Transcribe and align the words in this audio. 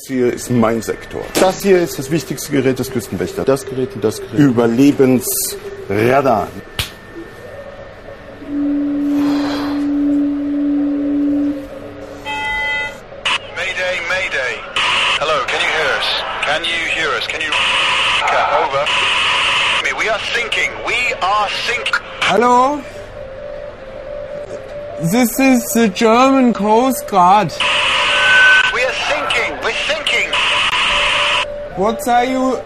Das 0.00 0.08
hier 0.08 0.32
ist 0.32 0.50
mein 0.50 0.80
Sektor. 0.80 1.20
Das 1.38 1.62
hier 1.62 1.78
ist 1.78 1.98
das 1.98 2.10
wichtigste 2.10 2.50
Gerät 2.52 2.78
des 2.78 2.90
Küstenwächters. 2.90 3.44
Das 3.44 3.66
Gerät 3.66 3.94
und 3.94 4.02
das 4.02 4.18
Gerät. 4.18 4.38
Überlebensradar. 4.38 6.48
Mayday, 13.54 14.00
Mayday. 14.08 14.56
Hello, 15.18 15.44
can 15.46 15.60
you 15.60 15.68
hear 15.68 15.90
us? 15.98 16.06
Can 16.46 16.64
you 16.64 16.88
hear 16.94 17.10
us? 17.10 17.26
Can 17.26 17.42
you... 17.42 17.52
Over. 18.64 18.86
We 19.98 20.08
are 20.08 20.20
sinking. 20.34 20.70
We 20.86 21.12
are 21.20 21.50
sinking. 21.66 22.00
Hallo? 22.22 22.80
This 25.12 25.38
is 25.38 25.62
the 25.74 25.88
German 25.88 26.54
Coast 26.54 27.06
Guard. 27.06 27.52
What 31.80 32.06
are 32.08 32.24
you 32.26 32.60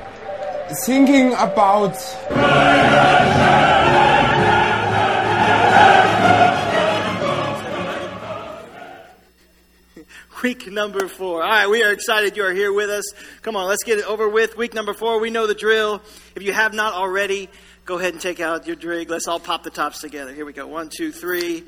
thinking 0.84 1.34
about? 1.34 1.94
Week 10.42 10.66
number 10.66 11.06
four. 11.06 11.44
All 11.44 11.48
right, 11.48 11.70
we 11.70 11.84
are 11.84 11.92
excited 11.92 12.36
you 12.36 12.44
are 12.44 12.52
here 12.52 12.72
with 12.72 12.90
us. 12.90 13.12
Come 13.42 13.54
on, 13.54 13.68
let's 13.68 13.84
get 13.84 14.00
it 14.00 14.04
over 14.04 14.28
with. 14.28 14.56
Week 14.56 14.74
number 14.74 14.92
four, 14.92 15.20
we 15.20 15.30
know 15.30 15.46
the 15.46 15.54
drill. 15.54 16.02
If 16.34 16.42
you 16.42 16.52
have 16.52 16.74
not 16.74 16.94
already, 16.94 17.48
go 17.84 17.98
ahead 17.98 18.14
and 18.14 18.20
take 18.20 18.40
out 18.40 18.66
your 18.66 18.74
drink. 18.74 19.10
Let's 19.10 19.28
all 19.28 19.38
pop 19.38 19.62
the 19.62 19.70
tops 19.70 20.00
together. 20.00 20.34
Here 20.34 20.44
we 20.44 20.52
go. 20.52 20.66
One, 20.66 20.88
two, 20.88 21.12
three. 21.12 21.62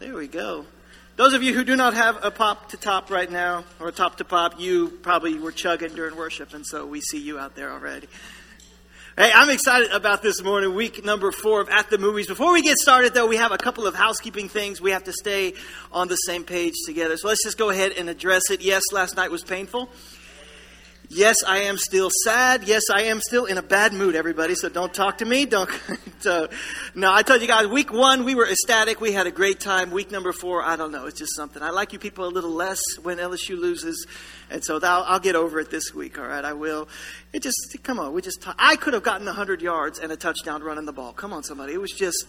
There 0.00 0.16
we 0.16 0.26
go. 0.26 0.66
Those 1.14 1.34
of 1.34 1.42
you 1.42 1.52
who 1.52 1.62
do 1.62 1.76
not 1.76 1.92
have 1.92 2.24
a 2.24 2.30
pop 2.30 2.70
to 2.70 2.78
top 2.78 3.10
right 3.10 3.30
now, 3.30 3.64
or 3.78 3.88
a 3.88 3.92
top 3.92 4.16
to 4.16 4.24
pop, 4.24 4.58
you 4.58 4.88
probably 4.88 5.38
were 5.38 5.52
chugging 5.52 5.94
during 5.94 6.16
worship, 6.16 6.54
and 6.54 6.66
so 6.66 6.86
we 6.86 7.02
see 7.02 7.18
you 7.18 7.38
out 7.38 7.54
there 7.54 7.70
already. 7.70 8.08
Hey, 9.18 9.30
I'm 9.34 9.50
excited 9.50 9.90
about 9.90 10.22
this 10.22 10.42
morning, 10.42 10.74
week 10.74 11.04
number 11.04 11.30
four 11.30 11.60
of 11.60 11.68
At 11.68 11.90
the 11.90 11.98
Movies. 11.98 12.28
Before 12.28 12.50
we 12.50 12.62
get 12.62 12.78
started, 12.78 13.12
though, 13.12 13.26
we 13.26 13.36
have 13.36 13.52
a 13.52 13.58
couple 13.58 13.86
of 13.86 13.94
housekeeping 13.94 14.48
things. 14.48 14.80
We 14.80 14.92
have 14.92 15.04
to 15.04 15.12
stay 15.12 15.52
on 15.92 16.08
the 16.08 16.16
same 16.16 16.44
page 16.44 16.72
together. 16.86 17.18
So 17.18 17.28
let's 17.28 17.44
just 17.44 17.58
go 17.58 17.68
ahead 17.68 17.92
and 17.92 18.08
address 18.08 18.50
it. 18.50 18.62
Yes, 18.62 18.82
last 18.90 19.14
night 19.14 19.30
was 19.30 19.44
painful. 19.44 19.90
Yes, 21.14 21.44
I 21.46 21.64
am 21.64 21.76
still 21.76 22.08
sad. 22.24 22.66
Yes, 22.66 22.84
I 22.90 23.02
am 23.02 23.20
still 23.20 23.44
in 23.44 23.58
a 23.58 23.62
bad 23.62 23.92
mood, 23.92 24.14
everybody. 24.14 24.54
So 24.54 24.70
don't 24.70 24.94
talk 24.94 25.18
to 25.18 25.26
me. 25.26 25.44
Don't. 25.44 25.68
so, 26.20 26.48
no, 26.94 27.12
I 27.12 27.20
told 27.20 27.42
you 27.42 27.46
guys, 27.46 27.66
week 27.66 27.92
one, 27.92 28.24
we 28.24 28.34
were 28.34 28.48
ecstatic. 28.48 28.98
We 28.98 29.12
had 29.12 29.26
a 29.26 29.30
great 29.30 29.60
time. 29.60 29.90
Week 29.90 30.10
number 30.10 30.32
four, 30.32 30.62
I 30.62 30.76
don't 30.76 30.90
know. 30.90 31.04
It's 31.04 31.18
just 31.18 31.36
something. 31.36 31.62
I 31.62 31.68
like 31.68 31.92
you 31.92 31.98
people 31.98 32.24
a 32.24 32.32
little 32.32 32.52
less 32.52 32.80
when 33.02 33.18
LSU 33.18 33.60
loses. 33.60 34.06
And 34.48 34.64
so 34.64 34.80
I'll, 34.82 35.02
I'll 35.02 35.20
get 35.20 35.36
over 35.36 35.60
it 35.60 35.70
this 35.70 35.92
week, 35.92 36.18
all 36.18 36.26
right? 36.26 36.46
I 36.46 36.54
will. 36.54 36.88
It 37.34 37.42
just, 37.42 37.76
come 37.82 38.00
on. 38.00 38.14
We 38.14 38.22
just, 38.22 38.42
I 38.58 38.76
could 38.76 38.94
have 38.94 39.02
gotten 39.02 39.26
100 39.26 39.60
yards 39.60 39.98
and 39.98 40.12
a 40.12 40.16
touchdown 40.16 40.62
running 40.62 40.86
the 40.86 40.94
ball. 40.94 41.12
Come 41.12 41.34
on, 41.34 41.42
somebody. 41.42 41.74
It 41.74 41.80
was 41.80 41.92
just, 41.92 42.24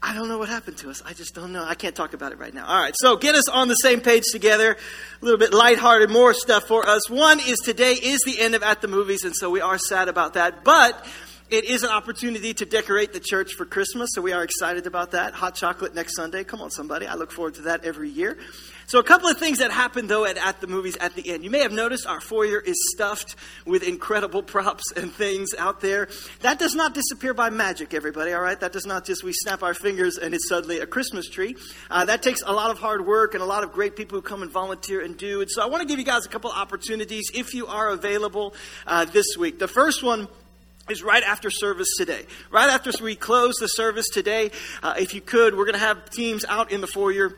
I 0.00 0.14
don't 0.14 0.28
know 0.28 0.38
what 0.38 0.48
happened 0.48 0.76
to 0.78 0.90
us. 0.90 1.02
I 1.04 1.12
just 1.12 1.34
don't 1.34 1.52
know. 1.52 1.64
I 1.64 1.74
can't 1.74 1.94
talk 1.94 2.12
about 2.12 2.30
it 2.32 2.38
right 2.38 2.54
now. 2.54 2.66
All 2.66 2.80
right, 2.80 2.94
so 3.00 3.16
get 3.16 3.34
us 3.34 3.48
on 3.48 3.66
the 3.66 3.74
same 3.74 4.00
page 4.00 4.22
together. 4.30 4.76
A 5.20 5.24
little 5.24 5.38
bit 5.38 5.52
lighthearted, 5.52 6.08
more 6.08 6.32
stuff 6.34 6.68
for 6.68 6.86
us. 6.86 7.10
One 7.10 7.40
is 7.40 7.58
today 7.58 7.94
is 7.94 8.20
the 8.24 8.38
end 8.38 8.54
of 8.54 8.62
At 8.62 8.80
the 8.80 8.88
Movies, 8.88 9.24
and 9.24 9.34
so 9.34 9.50
we 9.50 9.60
are 9.60 9.76
sad 9.76 10.08
about 10.08 10.34
that. 10.34 10.62
But 10.62 11.04
it 11.50 11.64
is 11.64 11.82
an 11.82 11.90
opportunity 11.90 12.52
to 12.52 12.66
decorate 12.66 13.12
the 13.12 13.20
church 13.20 13.54
for 13.54 13.64
Christmas, 13.64 14.10
so 14.14 14.20
we 14.20 14.32
are 14.32 14.42
excited 14.42 14.86
about 14.86 15.12
that. 15.12 15.32
Hot 15.32 15.54
chocolate 15.54 15.94
next 15.94 16.14
Sunday. 16.14 16.44
Come 16.44 16.60
on, 16.60 16.70
somebody. 16.70 17.06
I 17.06 17.14
look 17.14 17.32
forward 17.32 17.54
to 17.54 17.62
that 17.62 17.84
every 17.84 18.10
year. 18.10 18.36
So, 18.86 18.98
a 18.98 19.02
couple 19.02 19.28
of 19.28 19.38
things 19.38 19.58
that 19.58 19.70
happened 19.70 20.08
though 20.08 20.24
at, 20.24 20.38
at 20.38 20.60
the 20.60 20.66
movies 20.66 20.96
at 20.96 21.14
the 21.14 21.30
end. 21.30 21.44
You 21.44 21.50
may 21.50 21.60
have 21.60 21.72
noticed 21.72 22.06
our 22.06 22.20
foyer 22.20 22.58
is 22.58 22.76
stuffed 22.94 23.36
with 23.66 23.82
incredible 23.82 24.42
props 24.54 24.92
and 24.92 25.12
things 25.12 25.54
out 25.58 25.80
there. 25.80 26.08
That 26.40 26.58
does 26.58 26.74
not 26.74 26.94
disappear 26.94 27.34
by 27.34 27.50
magic, 27.50 27.92
everybody, 27.92 28.32
all 28.32 28.40
right? 28.40 28.58
That 28.58 28.72
does 28.72 28.86
not 28.86 29.04
just 29.04 29.24
we 29.24 29.32
snap 29.32 29.62
our 29.62 29.74
fingers 29.74 30.16
and 30.16 30.34
it's 30.34 30.48
suddenly 30.48 30.80
a 30.80 30.86
Christmas 30.86 31.28
tree. 31.28 31.56
Uh, 31.90 32.06
that 32.06 32.22
takes 32.22 32.42
a 32.42 32.52
lot 32.52 32.70
of 32.70 32.78
hard 32.78 33.06
work 33.06 33.34
and 33.34 33.42
a 33.42 33.46
lot 33.46 33.62
of 33.62 33.72
great 33.72 33.94
people 33.94 34.16
who 34.16 34.22
come 34.22 34.42
and 34.42 34.50
volunteer 34.50 35.02
and 35.02 35.16
do 35.16 35.40
it. 35.42 35.50
So, 35.50 35.62
I 35.62 35.66
want 35.66 35.82
to 35.82 35.88
give 35.88 35.98
you 35.98 36.06
guys 36.06 36.24
a 36.26 36.30
couple 36.30 36.50
opportunities 36.50 37.30
if 37.34 37.54
you 37.54 37.66
are 37.66 37.90
available 37.90 38.54
uh, 38.86 39.04
this 39.06 39.36
week. 39.38 39.58
The 39.58 39.68
first 39.68 40.02
one 40.02 40.28
is 40.90 41.02
right 41.02 41.22
after 41.22 41.50
service 41.50 41.96
today. 41.96 42.24
Right 42.50 42.70
after 42.70 42.90
we 43.02 43.14
close 43.14 43.54
the 43.56 43.68
service 43.68 44.08
today, 44.08 44.50
uh, 44.82 44.94
if 44.98 45.14
you 45.14 45.20
could, 45.20 45.56
we're 45.56 45.64
going 45.64 45.74
to 45.74 45.80
have 45.80 46.10
teams 46.10 46.44
out 46.44 46.72
in 46.72 46.80
the 46.80 46.86
foyer 46.86 47.34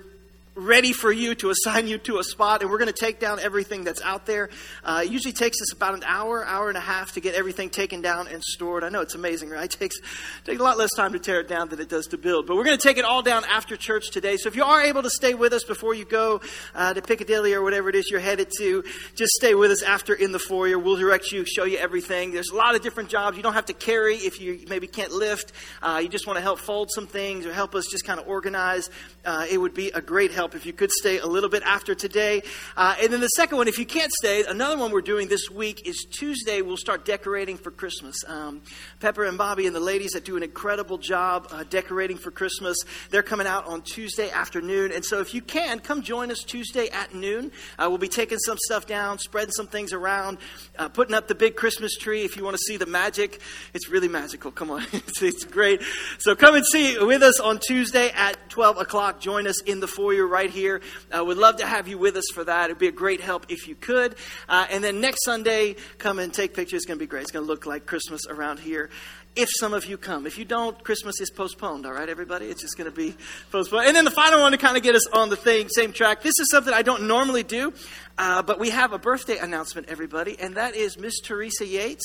ready 0.55 0.93
for 0.93 1.13
you 1.13 1.35
to 1.37 1.51
assign 1.51 1.87
you 1.87 1.99
to 1.99 2.19
a 2.19 2.25
spot, 2.25 2.63
and 2.63 2.71
we're 2.71 2.79
going 2.79 2.93
to 2.93 2.93
take 2.93 3.21
down 3.21 3.39
everything 3.39 3.85
that's 3.85 4.03
out 4.03 4.27
there. 4.27 4.51
Uh, 4.85 5.03
it 5.05 5.11
usually 5.11 5.33
takes 5.33 5.61
us 5.63 5.73
about 5.73 5.95
an 5.95 6.03
hour, 6.05 6.45
hour 6.45 6.69
and 6.69 6.77
a 6.77 6.81
half 6.81 7.13
to 7.13 7.21
get 7.21 7.35
everything 7.35 7.71
taken 7.71 8.01
down 8.01 8.27
and 8.27 8.43
stored. 8.43 8.83
I 8.83 8.89
know 8.89 9.01
it's 9.01 9.15
amazing, 9.15 9.51
right? 9.51 9.61
It 9.71 9.79
takes, 9.79 10.01
takes 10.45 10.61
a 10.61 10.63
lot 10.65 10.79
less 10.79 10.91
time 10.97 11.13
to 11.13 11.19
tear 11.19 11.41
it 11.41 11.49
down 11.49 11.69
than 11.69 11.81
it 11.81 11.89
does 11.89 12.09
to 12.09 12.19
build. 12.19 12.47
But 12.47 12.57
we're 12.57 12.65
going 12.65 12.77
to 12.77 12.83
take 12.87 12.99
it 12.99 13.05
all 13.05 13.23
down 13.23 13.45
after 13.45 13.77
church 13.77 14.11
today. 14.11 14.37
So 14.37 14.49
if 14.49 14.57
you 14.57 14.65
are 14.65 14.83
able 14.83 15.03
to 15.03 15.11
stay 15.11 15.33
with 15.33 15.53
us 15.53 15.65
before 15.65 15.95
you 15.95 16.05
go 16.05 16.41
uh, 16.75 16.93
to 16.93 17.01
Piccadilly 17.01 17.55
or 17.55 17.63
whatever 17.63 17.89
it 17.89 17.95
is 17.95 18.11
you're 18.11 18.21
headed 18.21 18.51
to, 18.59 18.83
just 19.15 19.33
stay 19.33 19.55
with 19.55 19.71
us 19.71 19.83
after 19.83 20.13
in 20.13 20.33
the 20.33 20.39
foyer. 20.39 20.79
We'll 20.79 20.97
direct 20.97 21.31
you, 21.31 21.45
show 21.47 21.65
you 21.65 21.79
everything. 21.79 22.33
There's 22.33 22.51
a 22.51 22.57
lot 22.57 22.75
of 22.75 22.83
different 22.83 23.11
jobs. 23.11 23.37
You 23.37 23.43
don't 23.43 23.55
have 23.55 23.67
to 23.67 23.75
carry 23.75 24.17
if 24.17 24.41
you 24.41 24.65
maybe 24.69 24.87
can't 24.87 25.13
lift. 25.13 25.53
Uh, 25.81 26.01
you 26.03 26.09
just 26.09 26.27
want 26.27 26.37
to 26.39 26.43
help 26.43 26.59
fold 26.59 26.91
some 26.91 27.07
things 27.07 27.47
or 27.47 27.53
help 27.53 27.75
us 27.75 27.87
just 27.87 28.05
kind 28.05 28.19
of 28.19 28.27
organize. 28.27 28.91
Uh, 29.25 29.47
it 29.49 29.59
would 29.59 29.75
be 29.75 29.91
a 29.91 30.01
great 30.01 30.33
help 30.33 30.40
if 30.49 30.65
you 30.67 30.73
could 30.73 30.91
stay 30.91 31.19
a 31.19 31.27
little 31.27 31.51
bit 31.51 31.63
after 31.65 31.95
today. 31.95 32.43
Uh, 32.77 32.97
and 33.01 33.13
then 33.13 33.21
the 33.21 33.29
second 33.29 33.59
one, 33.59 33.69
if 33.69 33.79
you 33.79 33.85
can't 33.85 34.11
stay, 34.13 34.43
another 34.45 34.77
one 34.77 34.91
we're 34.91 35.01
doing 35.03 35.29
this 35.29 35.51
week 35.51 35.87
is 35.87 36.07
Tuesday. 36.11 36.63
We'll 36.63 36.77
start 36.77 37.05
decorating 37.05 37.57
for 37.57 37.71
Christmas. 37.71 38.17
Um, 38.27 38.63
Pepper 38.99 39.25
and 39.25 39.37
Bobby 39.37 39.67
and 39.67 39.77
the 39.77 39.81
ladies 39.81 40.13
that 40.13 40.25
do 40.25 40.37
an 40.37 40.43
incredible 40.43 40.99
job 40.99 41.49
uh, 41.51 41.65
decorating 41.65 42.17
for 42.17 42.31
Christmas, 42.31 42.77
they're 43.11 43.23
coming 43.23 43.47
out 43.47 43.67
on 43.67 43.83
Tuesday 43.83 44.31
afternoon. 44.31 44.93
And 44.93 45.05
so 45.05 45.21
if 45.21 45.35
you 45.35 45.43
can, 45.43 45.81
come 45.81 46.03
join 46.03 46.31
us 46.31 46.43
Tuesday 46.43 46.89
at 46.89 47.15
noon. 47.15 47.53
Uh, 47.79 47.87
we'll 47.89 47.99
be 47.99 48.09
taking 48.09 48.39
some 48.39 48.57
stuff 48.59 48.87
down, 48.87 49.19
spreading 49.19 49.53
some 49.53 49.67
things 49.67 49.93
around, 49.93 50.39
uh, 50.79 50.89
putting 50.89 51.15
up 51.15 51.29
the 51.29 51.35
big 51.35 51.57
Christmas 51.57 51.97
tree. 51.97 52.25
If 52.25 52.37
you 52.37 52.45
want 52.45 52.57
to 52.57 52.63
see 52.67 52.77
the 52.77 52.87
magic, 52.87 53.41
it's 53.75 53.89
really 53.89 54.09
magical. 54.09 54.51
Come 54.51 54.71
on, 54.71 54.87
it's, 54.93 55.23
it's 55.23 55.45
great. 55.45 55.83
So 56.19 56.35
come 56.35 56.55
and 56.55 56.65
see 56.65 56.99
with 56.99 57.23
us 57.23 57.41
on 57.41 57.59
Tuesday 57.59 58.11
at 58.11 58.49
12 58.51 58.79
o'clock. 58.79 59.21
Join 59.21 59.47
us 59.47 59.61
in 59.63 59.81
the 59.81 59.89
foyer 59.89 60.27
right 60.31 60.51
here. 60.51 60.81
Uh, 61.15 61.25
would 61.25 61.37
love 61.37 61.57
to 61.57 61.67
have 61.67 61.89
you 61.89 61.99
with 61.99 62.17
us 62.17 62.25
for 62.33 62.45
that. 62.45 62.67
It'd 62.67 62.79
be 62.79 62.89
a 62.89 62.93
great 62.93 63.21
help 63.21 63.47
if 63.49 63.69
you 63.69 63.75
could. 63.75 64.15
Uh, 64.49 64.67
and 64.71 64.83
then 64.83 65.01
next 65.01 65.25
Sunday, 65.25 65.77
come 65.99 66.19
and 66.19 66.33
take 66.33 66.55
pictures. 66.55 66.79
It's 66.79 66.87
going 66.87 66.99
to 66.99 67.03
be 67.03 67.09
great. 67.09 67.23
It's 67.23 67.33
going 67.33 67.45
to 67.45 67.51
look 67.51 67.67
like 67.67 67.87
Christmas 67.87 68.23
around 68.29 68.61
here. 68.61 68.89
If 69.37 69.49
some 69.59 69.75
of 69.75 69.87
you 69.87 69.97
come, 69.97 70.27
if 70.27 70.39
you 70.39 70.45
don't, 70.45 70.83
Christmas 70.83 71.21
is 71.21 71.31
postponed. 71.31 71.87
All 71.87 71.93
right, 71.93 72.09
everybody. 72.09 72.47
It's 72.47 72.61
just 72.61 72.77
going 72.77 72.91
to 72.91 72.97
be 72.97 73.15
postponed. 73.53 73.87
And 73.87 73.95
then 73.95 74.05
the 74.05 74.11
final 74.11 74.41
one 74.41 74.51
to 74.53 74.59
kind 74.59 74.77
of 74.77 74.83
get 74.83 74.97
us 74.97 75.07
on 75.09 75.29
the 75.29 75.37
thing, 75.37 75.69
same 75.69 75.93
track. 75.93 76.23
This 76.23 76.39
is 76.41 76.49
something 76.51 76.75
I 76.75 76.83
don't 76.83 77.07
normally 77.07 77.45
do, 77.45 77.73
uh, 78.19 78.43
but 78.43 78.59
we 78.59 78.71
have 78.71 78.93
a 78.93 78.99
birthday 78.99 79.39
announcement, 79.39 79.89
everybody, 79.89 80.39
and 80.41 80.57
that 80.57 80.75
is 80.75 80.99
Miss 80.99 81.21
Teresa 81.21 81.65
Yates 81.65 82.05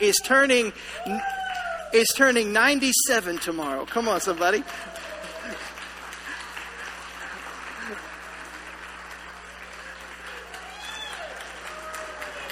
is 0.00 0.16
turning 0.22 0.72
is 1.94 2.08
turning 2.14 2.52
97 2.52 3.38
tomorrow. 3.38 3.86
Come 3.86 4.08
on, 4.08 4.20
somebody. 4.20 4.62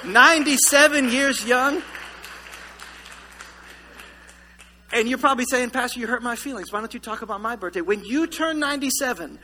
97 0.06 1.10
years 1.10 1.44
young. 1.44 1.82
And 4.92 5.08
you're 5.08 5.18
probably 5.18 5.44
saying, 5.44 5.70
Pastor, 5.70 5.98
you 5.98 6.06
hurt 6.06 6.22
my 6.22 6.36
feelings. 6.36 6.72
Why 6.72 6.78
don't 6.78 6.94
you 6.94 7.00
talk 7.00 7.22
about 7.22 7.40
my 7.40 7.56
birthday? 7.56 7.80
When 7.80 8.04
you 8.04 8.26
turn 8.26 8.60
97, 8.60 9.38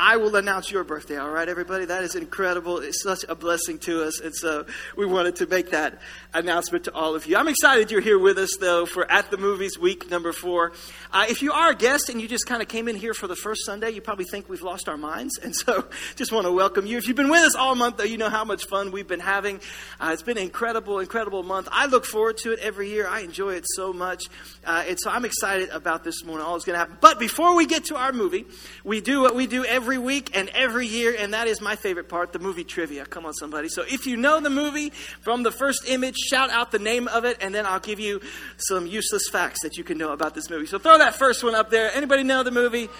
I 0.00 0.16
will 0.16 0.36
announce 0.36 0.70
your 0.70 0.84
birthday, 0.84 1.16
all 1.16 1.28
right, 1.28 1.48
everybody? 1.48 1.84
That 1.84 2.04
is 2.04 2.14
incredible. 2.14 2.78
It's 2.78 3.02
such 3.02 3.24
a 3.28 3.34
blessing 3.34 3.80
to 3.80 4.04
us. 4.04 4.20
And 4.20 4.32
so 4.32 4.64
we 4.96 5.06
wanted 5.06 5.34
to 5.36 5.46
make 5.46 5.72
that 5.72 5.98
announcement 6.32 6.84
to 6.84 6.94
all 6.94 7.16
of 7.16 7.26
you. 7.26 7.36
I'm 7.36 7.48
excited 7.48 7.90
you're 7.90 8.00
here 8.00 8.18
with 8.18 8.38
us, 8.38 8.56
though, 8.60 8.86
for 8.86 9.10
At 9.10 9.32
the 9.32 9.36
Movies 9.36 9.76
week 9.76 10.08
number 10.08 10.32
four. 10.32 10.72
Uh, 11.12 11.26
if 11.28 11.42
you 11.42 11.52
are 11.52 11.70
a 11.70 11.74
guest 11.74 12.10
and 12.10 12.20
you 12.20 12.28
just 12.28 12.46
kind 12.46 12.62
of 12.62 12.68
came 12.68 12.86
in 12.86 12.94
here 12.94 13.12
for 13.12 13.26
the 13.26 13.34
first 13.34 13.66
Sunday, 13.66 13.90
you 13.90 14.00
probably 14.00 14.24
think 14.24 14.48
we've 14.48 14.62
lost 14.62 14.88
our 14.88 14.96
minds. 14.96 15.36
And 15.42 15.52
so 15.52 15.88
just 16.14 16.30
want 16.30 16.46
to 16.46 16.52
welcome 16.52 16.86
you. 16.86 16.96
If 16.96 17.08
you've 17.08 17.16
been 17.16 17.28
with 17.28 17.42
us 17.42 17.56
all 17.56 17.74
month, 17.74 17.96
though, 17.96 18.04
you 18.04 18.18
know 18.18 18.30
how 18.30 18.44
much 18.44 18.66
fun 18.66 18.92
we've 18.92 19.08
been 19.08 19.18
having. 19.18 19.60
Uh, 19.98 20.10
it's 20.12 20.22
been 20.22 20.36
an 20.36 20.44
incredible, 20.44 21.00
incredible 21.00 21.42
month. 21.42 21.68
I 21.72 21.86
look 21.86 22.04
forward 22.04 22.36
to 22.38 22.52
it 22.52 22.60
every 22.60 22.88
year. 22.90 23.08
I 23.08 23.22
enjoy 23.22 23.54
it 23.54 23.64
so 23.66 23.92
much. 23.92 24.26
Uh, 24.64 24.84
and 24.86 24.96
so 25.00 25.10
I'm 25.10 25.24
excited 25.24 25.70
about 25.70 26.04
this 26.04 26.24
morning, 26.24 26.46
all 26.46 26.52
that's 26.52 26.66
going 26.66 26.74
to 26.74 26.78
happen. 26.78 26.98
But 27.00 27.18
before 27.18 27.56
we 27.56 27.66
get 27.66 27.86
to 27.86 27.96
our 27.96 28.12
movie, 28.12 28.46
we 28.84 29.00
do 29.00 29.22
what 29.22 29.34
we 29.34 29.48
do 29.48 29.64
every 29.64 29.87
week 29.96 30.36
and 30.36 30.50
every 30.50 30.86
year, 30.86 31.16
and 31.18 31.32
that 31.32 31.46
is 31.46 31.62
my 31.62 31.76
favorite 31.76 32.10
part 32.10 32.34
the 32.34 32.38
movie 32.38 32.64
trivia. 32.64 33.06
Come 33.06 33.24
on, 33.24 33.32
somebody. 33.32 33.70
So 33.70 33.82
if 33.82 34.06
you 34.06 34.18
know 34.18 34.40
the 34.40 34.50
movie 34.50 34.90
from 35.22 35.42
the 35.42 35.50
first 35.50 35.88
image, 35.88 36.16
shout 36.18 36.50
out 36.50 36.70
the 36.70 36.78
name 36.78 37.08
of 37.08 37.24
it, 37.24 37.38
and 37.40 37.54
then 37.54 37.64
I'll 37.64 37.80
give 37.80 38.00
you 38.00 38.20
some 38.58 38.86
useless 38.86 39.30
facts 39.30 39.62
that 39.62 39.78
you 39.78 39.84
can 39.84 39.96
know 39.96 40.12
about 40.12 40.34
this 40.34 40.50
movie. 40.50 40.66
So 40.66 40.78
throw 40.78 40.98
that 40.98 41.14
first 41.14 41.42
one 41.42 41.54
up 41.54 41.70
there. 41.70 41.90
Anybody 41.94 42.24
know 42.24 42.42
the 42.42 42.50
movie? 42.50 42.90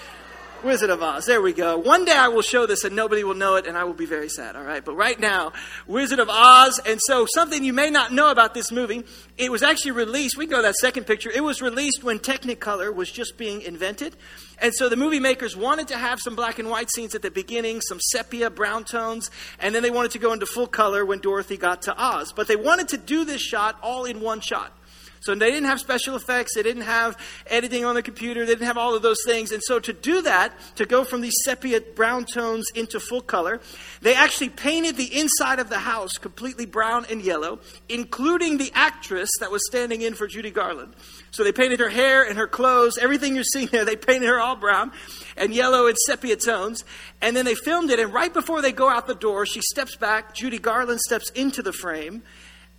Wizard 0.64 0.90
of 0.90 1.00
Oz. 1.02 1.24
There 1.24 1.40
we 1.40 1.52
go. 1.52 1.78
One 1.78 2.04
day 2.04 2.16
I 2.16 2.28
will 2.28 2.42
show 2.42 2.66
this 2.66 2.82
and 2.82 2.96
nobody 2.96 3.22
will 3.22 3.34
know 3.34 3.54
it 3.54 3.66
and 3.66 3.78
I 3.78 3.84
will 3.84 3.94
be 3.94 4.06
very 4.06 4.28
sad, 4.28 4.56
all 4.56 4.64
right? 4.64 4.84
But 4.84 4.96
right 4.96 5.18
now, 5.18 5.52
Wizard 5.86 6.18
of 6.18 6.28
Oz. 6.28 6.80
And 6.84 7.00
so, 7.00 7.26
something 7.32 7.62
you 7.62 7.72
may 7.72 7.90
not 7.90 8.12
know 8.12 8.30
about 8.30 8.54
this 8.54 8.72
movie, 8.72 9.04
it 9.36 9.52
was 9.52 9.62
actually 9.62 9.92
released. 9.92 10.36
We 10.36 10.46
go 10.46 10.56
to 10.56 10.62
that 10.62 10.74
second 10.74 11.04
picture. 11.04 11.30
It 11.30 11.44
was 11.44 11.62
released 11.62 12.02
when 12.02 12.18
Technicolor 12.18 12.92
was 12.92 13.10
just 13.10 13.38
being 13.38 13.62
invented. 13.62 14.16
And 14.60 14.74
so 14.74 14.88
the 14.88 14.96
movie 14.96 15.20
makers 15.20 15.56
wanted 15.56 15.88
to 15.88 15.96
have 15.96 16.18
some 16.18 16.34
black 16.34 16.58
and 16.58 16.68
white 16.68 16.90
scenes 16.90 17.14
at 17.14 17.22
the 17.22 17.30
beginning, 17.30 17.80
some 17.80 18.00
sepia 18.00 18.50
brown 18.50 18.84
tones, 18.84 19.30
and 19.60 19.72
then 19.72 19.84
they 19.84 19.90
wanted 19.90 20.10
to 20.12 20.18
go 20.18 20.32
into 20.32 20.46
full 20.46 20.66
color 20.66 21.04
when 21.04 21.20
Dorothy 21.20 21.56
got 21.56 21.82
to 21.82 21.94
Oz. 21.96 22.32
But 22.32 22.48
they 22.48 22.56
wanted 22.56 22.88
to 22.88 22.96
do 22.96 23.24
this 23.24 23.40
shot 23.40 23.78
all 23.80 24.04
in 24.04 24.20
one 24.20 24.40
shot. 24.40 24.72
So 25.20 25.34
they 25.34 25.50
didn't 25.50 25.66
have 25.66 25.80
special 25.80 26.16
effects, 26.16 26.54
they 26.54 26.62
didn't 26.62 26.82
have 26.82 27.16
editing 27.46 27.84
on 27.84 27.94
the 27.94 28.02
computer, 28.02 28.46
they 28.46 28.52
didn't 28.52 28.66
have 28.66 28.78
all 28.78 28.94
of 28.94 29.02
those 29.02 29.18
things. 29.26 29.52
And 29.52 29.62
so 29.62 29.78
to 29.80 29.92
do 29.92 30.22
that, 30.22 30.52
to 30.76 30.86
go 30.86 31.04
from 31.04 31.20
these 31.20 31.34
sepia 31.44 31.80
brown 31.80 32.24
tones 32.24 32.66
into 32.74 33.00
full 33.00 33.20
color, 33.20 33.60
they 34.00 34.14
actually 34.14 34.50
painted 34.50 34.96
the 34.96 35.18
inside 35.18 35.58
of 35.58 35.68
the 35.68 35.78
house 35.78 36.12
completely 36.18 36.66
brown 36.66 37.06
and 37.10 37.22
yellow, 37.22 37.58
including 37.88 38.58
the 38.58 38.70
actress 38.74 39.30
that 39.40 39.50
was 39.50 39.66
standing 39.66 40.02
in 40.02 40.14
for 40.14 40.26
Judy 40.26 40.50
Garland. 40.50 40.94
So 41.30 41.44
they 41.44 41.52
painted 41.52 41.80
her 41.80 41.88
hair 41.88 42.26
and 42.26 42.38
her 42.38 42.46
clothes, 42.46 42.98
everything 42.98 43.34
you're 43.34 43.44
seeing 43.44 43.66
there, 43.68 43.84
they 43.84 43.96
painted 43.96 44.28
her 44.28 44.40
all 44.40 44.56
brown 44.56 44.92
and 45.36 45.54
yellow 45.54 45.86
and 45.86 45.96
sepia 46.06 46.36
tones. 46.36 46.84
And 47.20 47.36
then 47.36 47.44
they 47.44 47.54
filmed 47.54 47.90
it, 47.90 47.98
and 47.98 48.12
right 48.12 48.32
before 48.32 48.62
they 48.62 48.72
go 48.72 48.88
out 48.88 49.06
the 49.06 49.14
door, 49.14 49.46
she 49.46 49.60
steps 49.60 49.96
back, 49.96 50.34
Judy 50.34 50.58
Garland 50.58 51.00
steps 51.00 51.30
into 51.30 51.62
the 51.62 51.72
frame, 51.72 52.22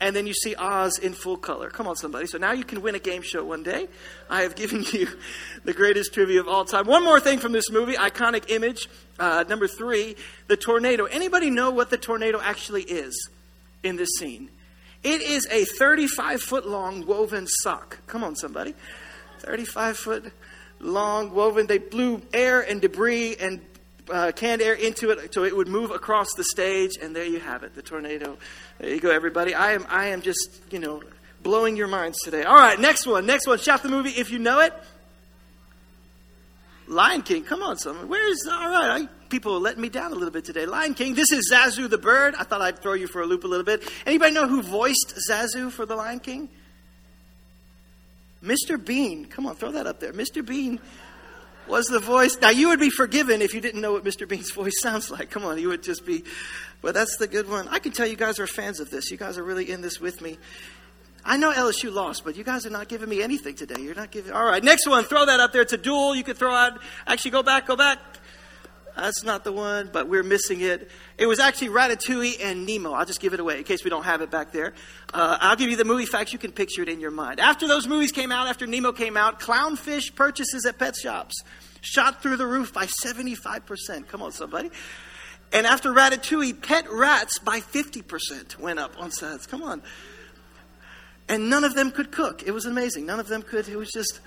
and 0.02 0.16
then 0.16 0.26
you 0.26 0.34
see 0.34 0.56
Oz 0.56 0.98
in 0.98 1.14
full 1.14 1.38
color. 1.38 1.70
Come 1.70 1.88
on, 1.88 1.96
somebody. 1.96 2.26
So 2.26 2.38
now 2.38 2.54
you 2.54 2.64
can 2.64 2.82
win 2.82 2.96
a 2.96 3.00
game 3.00 3.22
show 3.22 3.44
one 3.44 3.64
day. 3.64 3.88
I 4.30 4.42
have 4.44 4.56
given 4.56 4.86
you 4.92 5.08
the 5.66 5.74
greatest 5.74 6.14
trivia 6.14 6.40
of 6.40 6.48
all 6.48 6.66
time. 6.66 6.86
One 6.86 7.04
more 7.04 7.20
thing 7.20 7.40
from 7.40 7.52
this 7.52 7.70
movie, 7.70 7.96
iconic 7.96 8.50
image, 8.50 8.88
uh, 9.20 9.44
number 9.50 9.68
three, 9.68 10.16
the 10.48 10.56
tornado. 10.56 11.06
Anybody 11.06 11.50
know 11.50 11.72
what 11.72 11.90
the 11.90 11.98
tornado 11.98 12.40
actually 12.42 12.84
is 12.84 13.30
in 13.84 13.98
this 13.98 14.10
scene? 14.18 14.50
It 15.04 15.22
is 15.22 15.48
a 15.50 15.66
35 15.66 16.42
foot 16.42 16.68
long 16.68 17.06
woven 17.06 17.48
sock. 17.48 18.00
Come 18.08 18.24
on, 18.24 18.36
somebody. 18.36 18.74
35 19.40 19.98
foot 19.98 20.34
long 20.80 21.34
woven. 21.34 21.68
They 21.68 21.78
blew 21.78 22.22
air 22.34 22.62
and 22.62 22.82
debris 22.82 23.36
and 23.38 23.62
uh, 24.12 24.32
canned 24.32 24.62
air 24.62 24.74
into 24.74 25.10
it 25.12 25.34
so 25.34 25.44
it 25.44 25.56
would 25.56 25.68
move 25.68 25.92
across 25.92 26.34
the 26.34 26.44
stage, 26.44 26.92
and 27.02 27.16
there 27.16 27.26
you 27.26 27.40
have 27.40 27.64
it, 27.64 27.76
the 27.76 27.82
tornado. 27.82 28.38
There 28.80 28.90
you 28.90 29.00
go, 29.00 29.12
everybody. 29.12 29.54
I 29.54 29.74
am, 29.74 29.86
I 29.90 30.08
am 30.08 30.22
just, 30.22 30.62
you 30.72 30.80
know, 30.80 31.02
blowing 31.44 31.76
your 31.76 31.88
minds 31.88 32.20
today. 32.22 32.44
All 32.44 32.56
right, 32.56 32.80
next 32.80 33.06
one. 33.06 33.26
Next 33.26 33.48
one. 33.48 33.60
Shout 33.60 33.84
the 33.84 33.90
movie 33.90 34.12
if 34.12 34.32
you 34.32 34.40
know 34.40 34.60
it. 34.60 34.74
Lion 36.88 37.22
King. 37.22 37.44
Come 37.44 37.62
on, 37.62 37.78
someone. 37.78 38.10
Where's 38.10 38.48
all 38.48 38.70
right? 38.70 39.04
I, 39.04 39.08
people 39.30 39.54
are 39.54 39.60
letting 39.60 39.82
me 39.82 39.90
down 39.90 40.12
a 40.12 40.16
little 40.16 40.32
bit 40.32 40.44
today. 40.44 40.66
Lion 40.66 40.96
King. 40.96 41.14
This 41.14 41.32
is 41.32 41.52
Zazu 41.52 41.90
the 41.90 42.00
bird. 42.00 42.34
I 42.38 42.44
thought 42.44 42.62
I'd 42.62 42.80
throw 42.80 42.94
you 42.94 43.08
for 43.08 43.22
a 43.22 43.26
loop 43.26 43.44
a 43.44 43.48
little 43.48 43.66
bit. 43.66 43.84
Anybody 44.06 44.34
know 44.34 44.48
who 44.48 44.62
voiced 44.64 45.20
Zazu 45.30 45.72
for 45.72 45.86
the 45.86 45.96
Lion 45.96 46.20
King? 46.20 46.50
Mr. 48.44 48.84
Bean. 48.84 49.26
Come 49.26 49.46
on, 49.46 49.56
throw 49.56 49.72
that 49.72 49.86
up 49.86 50.00
there. 50.00 50.14
Mr. 50.14 50.46
Bean 50.46 50.80
was 51.70 51.88
the 51.88 52.00
voice. 52.00 52.38
Now, 52.42 52.50
you 52.50 52.70
would 52.70 52.80
be 52.80 52.90
forgiven 52.90 53.42
if 53.42 53.54
you 53.54 53.62
didn't 53.62 53.82
know 53.82 53.92
what 53.94 54.04
Mr. 54.04 54.28
Bean's 54.28 54.52
voice 54.56 54.80
sounds 54.82 55.10
like. 55.12 55.30
Come 55.30 55.46
on, 55.46 55.58
you 55.60 55.70
would 55.70 55.84
just 55.84 56.06
be. 56.06 56.24
But 56.82 56.94
that's 56.94 57.18
the 57.18 57.28
good 57.28 57.50
one. 57.50 57.68
I 57.68 57.80
can 57.80 57.92
tell 57.92 58.08
you 58.08 58.16
guys 58.16 58.40
are 58.40 58.48
fans 58.48 58.80
of 58.80 58.90
this. 58.90 59.12
You 59.12 59.18
guys 59.18 59.38
are 59.38 59.44
really 59.44 59.70
in 59.70 59.82
this 59.82 60.00
with 60.00 60.22
me. 60.22 60.38
I 61.26 61.38
know 61.38 61.52
LSU 61.52 61.94
lost, 61.94 62.24
but 62.24 62.38
you 62.38 62.44
guys 62.44 62.66
are 62.66 62.70
not 62.70 62.88
giving 62.88 63.10
me 63.10 63.22
anything 63.22 63.56
today. 63.56 63.82
You're 63.82 63.96
not 63.96 64.10
giving. 64.10 64.32
All 64.32 64.46
right, 64.46 64.64
next 64.64 64.88
one. 64.88 65.04
Throw 65.04 65.26
that 65.26 65.40
up 65.40 65.52
there. 65.52 65.62
It's 65.62 65.74
a 65.74 65.78
duel. 65.78 66.16
You 66.16 66.24
could 66.24 66.38
throw 66.38 66.54
out. 66.54 66.80
Actually, 67.06 67.32
go 67.32 67.44
back. 67.44 67.68
Go 67.68 67.76
back. 67.76 68.00
That's 69.02 69.24
not 69.24 69.44
the 69.44 69.52
one, 69.52 69.90
but 69.92 70.08
we're 70.08 70.24
missing 70.24 70.62
it. 70.62 70.90
It 71.18 71.26
was 71.26 71.40
actually 71.40 71.70
Ratatouille 71.70 72.44
and 72.44 72.66
Nemo. 72.66 72.92
I'll 72.94 73.06
just 73.06 73.20
give 73.20 73.34
it 73.34 73.40
away 73.40 73.58
in 73.58 73.64
case 73.64 73.84
we 73.84 73.90
don't 73.90 74.04
have 74.04 74.22
it 74.22 74.32
back 74.32 74.52
there. 74.52 74.74
Uh, 75.14 75.38
I'll 75.42 75.56
give 75.56 75.70
you 75.70 75.76
the 75.76 75.86
movie 75.86 76.06
facts. 76.06 76.34
You 76.34 76.40
can 76.40 76.52
picture 76.52 76.82
it 76.82 76.90
in 76.90 77.00
your 77.00 77.12
mind. 77.12 77.40
After 77.40 77.68
those 77.68 77.88
movies 77.88 78.12
came 78.12 78.32
out, 78.32 78.48
after 78.48 78.68
Nemo 78.68 78.92
came 78.92 79.18
out, 79.18 79.40
clownfish 79.40 80.16
purchases 80.16 80.66
at 80.66 80.78
pet 80.78 80.96
shops 80.96 81.44
shot 81.82 82.22
through 82.22 82.38
the 82.38 82.48
roof 82.48 82.74
by 82.74 82.86
75%. 82.86 84.08
Come 84.08 84.22
on, 84.22 84.32
somebody. 84.32 84.70
And 85.52 85.66
after 85.66 85.92
Ratatouille, 85.92 86.62
pet 86.62 86.92
rats 86.92 87.40
by 87.40 87.60
50% 87.60 88.60
went 88.60 88.80
up 88.80 89.00
on 89.00 89.12
sets. 89.12 89.48
Come 89.48 89.64
on. 89.64 89.82
And 91.28 91.50
none 91.50 91.64
of 91.64 91.76
them 91.76 91.92
could 91.92 92.12
cook. 92.12 92.44
It 92.46 92.52
was 92.52 92.66
amazing. 92.66 93.06
None 93.06 93.20
of 93.20 93.28
them 93.28 93.42
could. 93.42 93.68
It 93.68 93.78
was 93.78 93.92
just, 93.92 94.20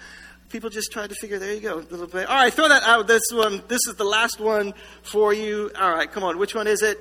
people 0.53 0.71
just 0.71 0.93
tried 0.93 1.09
to 1.09 1.17
figure, 1.17 1.39
there 1.39 1.55
you 1.55 1.61
go, 1.61 1.77
little 1.91 2.07
bit. 2.07 2.29
All 2.29 2.37
right, 2.37 2.53
throw 2.53 2.69
that 2.69 2.83
out. 2.85 3.07
This 3.07 3.23
one, 3.33 3.63
this 3.69 3.81
is 3.89 3.95
the 3.97 4.05
last 4.05 4.39
one 4.39 4.75
for 5.03 5.33
you. 5.33 5.71
All 5.81 5.91
right, 5.91 6.13
come 6.13 6.23
on. 6.23 6.39
Which 6.39 6.55
one 6.55 6.67
is 6.67 6.83
it? 6.83 6.99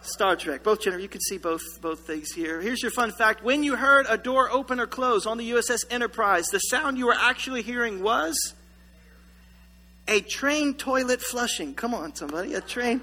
Star 0.00 0.36
Trek. 0.36 0.62
Both 0.62 0.80
gender. 0.80 0.98
You 0.98 1.08
can 1.08 1.20
see 1.20 1.38
both 1.38 1.60
both 1.82 2.06
things 2.06 2.32
here. 2.32 2.60
Here's 2.60 2.82
your 2.82 2.90
fun 2.90 3.12
fact. 3.12 3.44
When 3.44 3.62
you 3.62 3.76
heard 3.76 4.06
a 4.08 4.16
door 4.16 4.50
open 4.50 4.80
or 4.80 4.86
close 4.86 5.26
on 5.26 5.36
the 5.38 5.50
USS 5.50 5.84
Enterprise, 5.90 6.46
the 6.46 6.60
sound 6.60 6.98
you 6.98 7.06
were 7.06 7.16
actually 7.18 7.62
hearing 7.62 8.02
was 8.02 8.54
a 10.06 10.20
train 10.20 10.74
toilet 10.74 11.20
flushing. 11.20 11.74
Come 11.74 11.92
on, 11.94 12.14
somebody. 12.14 12.54
A 12.54 12.60
train. 12.60 13.02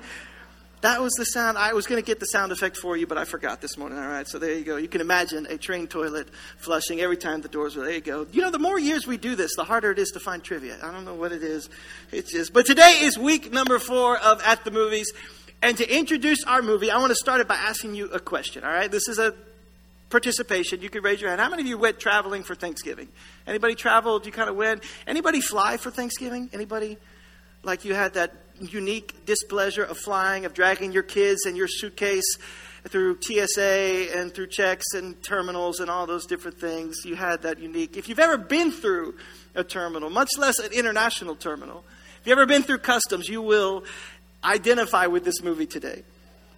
That 0.82 1.02
was 1.02 1.14
the 1.14 1.26
sound. 1.26 1.58
I 1.58 1.74
was 1.74 1.88
going 1.88 2.02
to 2.02 2.06
get 2.06 2.20
the 2.20 2.28
sound 2.28 2.52
effect 2.52 2.78
for 2.78 2.96
you, 2.96 3.08
but 3.08 3.18
I 3.18 3.26
forgot 3.26 3.60
this 3.60 3.78
morning. 3.78 3.98
All 3.98 4.08
right, 4.08 4.28
so 4.28 4.38
there 4.38 4.54
you 4.54 4.64
go. 4.64 4.78
You 4.78 4.88
can 4.88 5.02
imagine 5.02 5.48
a 5.50 5.58
train 5.58 5.88
toilet 5.88 6.28
flushing 6.58 7.00
every 7.02 7.18
time 7.18 7.42
the 7.42 7.48
doors 7.48 7.76
were. 7.76 7.86
There 7.86 7.94
you 7.94 8.02
go. 8.02 8.28
You 8.32 8.42
know, 8.42 8.52
the 8.52 8.60
more 8.60 8.78
years 8.78 9.08
we 9.08 9.18
do 9.18 9.36
this, 9.36 9.56
the 9.56 9.64
harder 9.64 9.92
it 9.92 10.00
is 10.00 10.12
to 10.12 10.20
find 10.20 10.44
trivia. 10.44 10.78
I 10.84 10.92
don't 10.92 11.06
know 11.06 11.16
what 11.16 11.32
it 11.32 11.42
is. 11.42 11.70
It's 12.12 12.32
just. 12.32 12.54
But 12.54 12.66
today 12.66 13.00
is 13.02 13.18
week 13.18 13.52
number 13.52 13.80
four 13.80 14.18
of 14.18 14.42
At 14.44 14.64
the 14.64 14.72
Movies. 14.72 15.12
And 15.62 15.78
to 15.78 15.98
introduce 15.98 16.44
our 16.44 16.62
movie, 16.62 16.92
I 16.92 17.00
want 17.00 17.10
to 17.10 17.16
start 17.16 17.42
it 17.42 17.48
by 17.48 17.56
asking 17.56 17.96
you 17.96 18.06
a 18.12 18.20
question. 18.20 18.64
All 18.64 18.70
right, 18.70 18.92
this 18.92 19.08
is 19.08 19.18
a 19.18 19.34
participation. 20.12 20.82
You 20.82 20.90
can 20.90 21.02
raise 21.02 21.20
your 21.20 21.32
hand. 21.32 21.42
How 21.42 21.50
many 21.50 21.64
of 21.64 21.68
you 21.68 21.78
went 21.78 22.00
traveling 22.00 22.44
for 22.44 22.54
Thanksgiving? 22.54 23.08
Anybody 23.48 23.74
traveled? 23.74 24.26
You 24.28 24.32
kind 24.32 24.50
of 24.50 24.56
went. 24.56 24.84
Anybody 25.08 25.42
fly 25.42 25.78
for 25.78 25.90
Thanksgiving? 25.90 26.50
Anybody? 26.54 26.98
Like 27.64 27.86
you 27.86 27.96
had 27.96 28.14
that 28.14 28.32
unique 28.60 29.26
displeasure 29.26 29.84
of 29.84 29.98
flying, 29.98 30.46
of 30.46 30.54
dragging 30.54 30.92
your 30.92 31.04
kids 31.04 31.46
and 31.46 31.58
your 31.58 31.68
suitcase 31.68 32.38
through 32.88 33.20
TSA 33.22 34.16
and 34.16 34.34
through 34.34 34.48
checks 34.48 34.86
and 34.94 35.22
terminals 35.24 35.80
and 35.80 35.90
all 35.90 36.06
those 36.06 36.26
different 36.26 36.60
things. 36.60 36.98
You 37.04 37.16
had 37.16 37.42
that 37.42 37.60
unique. 37.60 37.98
If 37.98 38.08
you've 38.08 38.20
ever 38.20 38.38
been 38.38 38.72
through 38.72 39.16
a 39.56 39.64
terminal, 39.64 40.10
much 40.10 40.30
less 40.38 40.60
an 40.60 40.72
international 40.72 41.36
terminal, 41.36 41.84
if 42.22 42.28
you've 42.28 42.38
ever 42.38 42.46
been 42.46 42.64
through 42.64 42.80
customs, 42.80 43.28
you 43.28 43.42
will 43.42 43.84
identify 44.44 45.08
with 45.08 45.26
this 45.26 45.42
movie 45.42 45.66
today. 45.66 46.04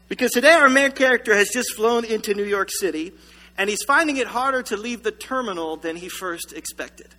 Because 0.09 0.31
today 0.31 0.53
our 0.53 0.69
main 0.69 0.91
character 0.91 1.35
has 1.35 1.49
just 1.49 1.73
flown 1.75 2.05
into 2.05 2.33
New 2.33 2.45
York 2.45 2.69
City 2.71 3.13
and 3.57 3.69
he's 3.69 3.83
finding 3.83 4.17
it 4.17 4.27
harder 4.27 4.61
to 4.63 4.77
leave 4.77 5.03
the 5.03 5.11
terminal 5.11 5.77
than 5.77 5.95
he 5.95 6.09
first 6.09 6.53
expected. 6.53 7.15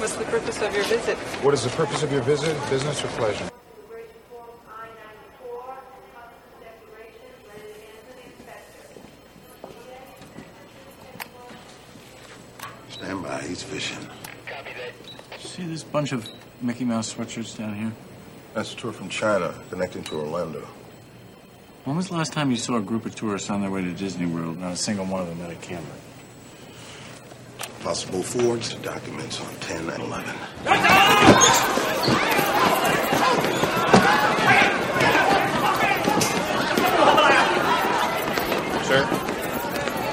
What's 0.00 0.09
the 0.20 0.26
purpose 0.26 0.60
of 0.60 0.74
your 0.74 0.84
visit? 0.84 1.16
What 1.42 1.54
is 1.54 1.64
the 1.64 1.70
purpose 1.70 2.02
of 2.02 2.12
your 2.12 2.20
visit? 2.22 2.54
Business 2.68 3.02
or 3.02 3.08
pleasure? 3.08 3.50
Stand 12.90 13.22
by, 13.22 13.42
he's 13.42 13.62
fishing. 13.62 14.06
See 15.38 15.64
this 15.64 15.82
bunch 15.82 16.12
of 16.12 16.28
Mickey 16.60 16.84
Mouse 16.84 17.14
sweatshirts 17.14 17.56
down 17.56 17.74
here? 17.74 17.92
That's 18.52 18.74
a 18.74 18.76
tour 18.76 18.92
from 18.92 19.08
China 19.08 19.54
connecting 19.70 20.04
to 20.04 20.16
Orlando. 20.16 20.66
When 21.84 21.96
was 21.96 22.08
the 22.08 22.14
last 22.14 22.34
time 22.34 22.50
you 22.50 22.58
saw 22.58 22.76
a 22.76 22.82
group 22.82 23.06
of 23.06 23.14
tourists 23.14 23.48
on 23.48 23.62
their 23.62 23.70
way 23.70 23.82
to 23.82 23.92
Disney 23.92 24.26
World? 24.26 24.58
Not 24.58 24.74
a 24.74 24.76
single 24.76 25.06
one 25.06 25.22
of 25.22 25.28
them 25.28 25.38
had 25.38 25.50
a 25.50 25.54
camera. 25.54 25.86
Possible 27.80 28.22
forged 28.22 28.82
documents 28.82 29.40
on 29.40 29.54
10 29.56 29.88
and 29.88 30.02
11. 30.02 30.34
Sir? 38.84 39.06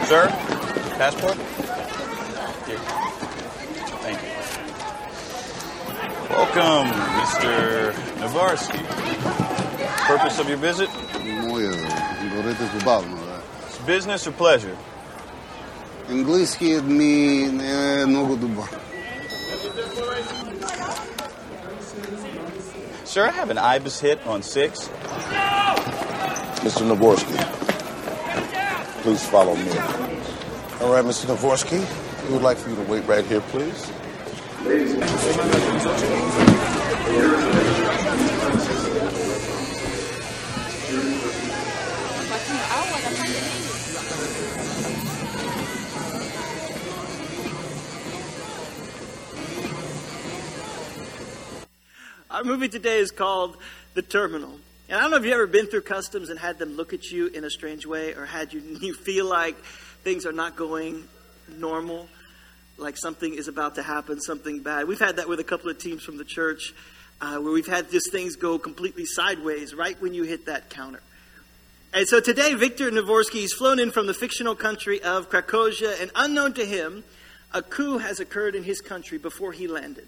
Sir? 0.06 0.28
Passport? 0.98 1.36
Here. 2.66 2.80
Thank 4.04 4.22
you. 4.22 4.30
Welcome, 6.30 6.88
Mr. 7.20 7.92
Navorsky. 8.22 8.84
Purpose 10.08 10.40
of 10.40 10.48
your 10.48 10.58
visit? 10.58 10.90
Business 13.86 14.26
or 14.28 14.32
pleasure? 14.32 14.78
английският 16.10 16.86
ми 16.86 17.50
не 17.54 18.02
е 18.02 18.06
много. 18.06 18.38
Sir, 23.06 23.24
I 23.30 23.32
have 23.32 23.50
an 23.50 23.58
IBIS 23.58 23.98
hit 24.06 24.20
on 24.34 24.40
six. 24.56 24.70
Mr. 26.66 26.82
Navorsky, 26.92 27.38
please 29.04 29.24
follow 29.34 29.56
me. 29.66 29.74
All 30.82 30.92
right, 30.94 31.06
Mr. 31.12 31.24
Navorsky, 31.32 31.80
we 32.26 32.34
would 32.34 32.46
like 32.50 32.58
for 32.62 32.70
you 32.72 32.78
to 32.82 32.88
wait 32.92 33.04
right 33.14 33.26
here, 33.32 33.44
please. 33.54 33.80
Our 52.38 52.44
movie 52.44 52.70
today 52.70 53.00
is 53.00 53.10
called 53.10 53.58
The 53.96 54.04
Terminal. 54.04 54.60
And 54.90 55.00
I 55.00 55.02
don't 55.02 55.10
know 55.10 55.18
if 55.18 55.24
you've 55.24 55.34
ever 55.34 55.48
been 55.48 55.66
through 55.66 55.82
customs 55.82 56.30
and 56.30 56.38
had 56.38 56.60
them 56.60 56.78
look 56.78 56.94
at 56.94 57.06
you 57.06 57.26
in 57.26 57.44
a 57.44 57.50
strange 57.50 57.88
way 57.88 58.14
or 58.14 58.28
had 58.28 58.54
you, 58.54 58.60
you 58.80 58.94
feel 58.94 59.26
like 59.26 59.58
things 60.04 60.24
are 60.24 60.32
not 60.32 60.56
going 60.56 61.08
normal, 61.58 62.08
like 62.78 62.96
something 62.96 63.34
is 63.34 63.48
about 63.48 63.74
to 63.74 63.82
happen, 63.82 64.22
something 64.22 64.60
bad. 64.60 64.88
We've 64.88 65.00
had 65.00 65.16
that 65.16 65.28
with 65.28 65.40
a 65.40 65.44
couple 65.44 65.72
of 65.72 65.80
teams 65.80 66.04
from 66.04 66.20
the 66.20 66.24
church 66.24 66.76
uh, 67.22 67.38
where 67.38 67.52
we've 67.52 67.66
had 67.66 67.90
just 67.90 68.12
things 68.12 68.36
go 68.36 68.60
completely 68.60 69.06
sideways 69.06 69.74
right 69.74 70.00
when 70.00 70.14
you 70.14 70.22
hit 70.22 70.46
that 70.46 70.70
counter. 70.70 71.02
And 71.92 72.08
so 72.08 72.20
today, 72.20 72.54
Victor 72.54 72.92
Navorsky 72.92 73.42
has 73.42 73.54
flown 73.54 73.80
in 73.80 73.90
from 73.90 74.06
the 74.06 74.14
fictional 74.14 74.54
country 74.54 75.02
of 75.02 75.32
Krakosia, 75.32 76.00
and 76.00 76.12
unknown 76.14 76.54
to 76.54 76.66
him, 76.68 77.04
a 77.52 77.64
coup 77.64 77.98
has 77.98 78.20
occurred 78.20 78.54
in 78.54 78.64
his 78.64 78.80
country 78.80 79.18
before 79.18 79.54
he 79.54 79.68
landed. 79.68 80.08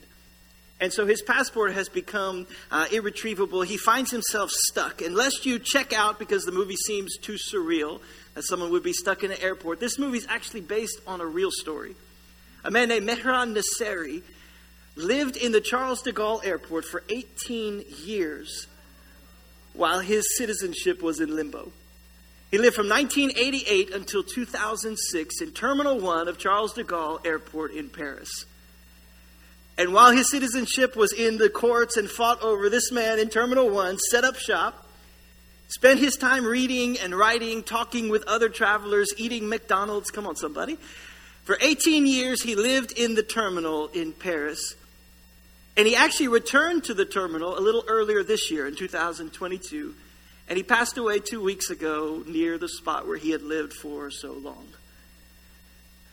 And 0.82 0.94
so 0.94 1.06
his 1.06 1.22
passport 1.22 1.74
has 1.74 1.90
become 1.90 2.48
uh, 2.72 2.86
irretrievable. 2.92 3.64
He 3.64 3.78
finds 3.78 4.12
himself 4.12 4.50
stuck. 4.50 5.02
Unless 5.02 5.46
you 5.46 5.60
check 5.60 5.92
out 5.92 6.20
because 6.20 6.46
the 6.46 6.54
movie 6.54 6.78
seems 6.78 7.18
too 7.18 7.36
surreal 7.36 8.00
that 8.34 8.44
someone 8.44 8.72
would 8.72 8.84
be 8.84 8.94
stuck 8.94 9.24
in 9.24 9.32
an 9.32 9.42
airport, 9.42 9.80
this 9.82 10.00
movie 10.00 10.20
is 10.20 10.28
actually 10.30 10.62
based 10.62 11.02
on 11.06 11.20
a 11.20 11.26
real 11.26 11.52
story. 11.52 11.96
A 12.64 12.72
man 12.72 12.90
named 12.90 13.08
Mehran 13.08 13.58
Nasseri 13.58 14.24
lived 14.96 15.36
in 15.36 15.52
the 15.52 15.62
Charles 15.62 16.02
de 16.02 16.14
Gaulle 16.14 16.46
airport 16.46 16.86
for 16.86 17.04
18 17.10 17.84
years 18.04 18.68
while 19.74 20.00
his 20.00 20.38
citizenship 20.38 21.02
was 21.02 21.20
in 21.20 21.36
limbo. 21.36 21.72
He 22.52 22.58
lived 22.58 22.76
from 22.76 22.90
1988 22.90 23.94
until 23.94 24.24
2006 24.24 25.42
in 25.42 25.52
Terminal 25.52 26.00
1 26.00 26.28
of 26.28 26.38
Charles 26.38 26.74
de 26.74 26.84
Gaulle 26.84 27.26
Airport 27.26 27.74
in 27.74 27.90
Paris. 27.90 28.46
And 29.80 29.94
while 29.94 30.12
his 30.12 30.30
citizenship 30.30 30.98
was 30.98 31.14
in 31.14 31.38
the 31.38 31.50
courts 31.50 31.96
and 31.96 32.12
fought 32.12 32.42
over, 32.42 32.70
this 32.70 32.92
man 32.92 33.18
in 33.18 33.30
Terminal 33.30 33.70
1 33.70 33.98
set 33.98 34.26
up 34.26 34.36
shop, 34.36 34.86
spent 35.70 36.02
his 36.02 36.18
time 36.18 36.44
reading 36.44 37.00
and 37.00 37.16
writing, 37.16 37.64
talking 37.64 38.10
with 38.10 38.28
other 38.28 38.50
travelers, 38.50 39.14
eating 39.16 39.48
McDonald's. 39.48 40.12
Come 40.12 40.28
on, 40.28 40.36
somebody. 40.36 40.78
For 41.46 41.58
18 41.62 42.06
years, 42.06 42.44
he 42.44 42.56
lived 42.56 42.92
in 42.92 43.16
the 43.16 43.24
terminal 43.24 43.88
in 43.88 44.12
Paris. 44.12 44.76
And 45.78 45.88
he 45.88 45.96
actually 45.96 46.28
returned 46.28 46.84
to 46.84 46.94
the 46.94 47.06
terminal 47.06 47.58
a 47.58 47.62
little 47.62 47.86
earlier 47.88 48.22
this 48.22 48.52
year 48.52 48.68
in 48.68 48.76
2022. 48.76 49.96
And 50.50 50.58
he 50.58 50.64
passed 50.64 50.98
away 50.98 51.20
two 51.20 51.42
weeks 51.42 51.70
ago 51.70 52.22
near 52.28 52.58
the 52.58 52.68
spot 52.68 53.08
where 53.08 53.18
he 53.18 53.32
had 53.32 53.44
lived 53.44 53.72
for 53.72 54.12
so 54.12 54.34
long. 54.34 54.68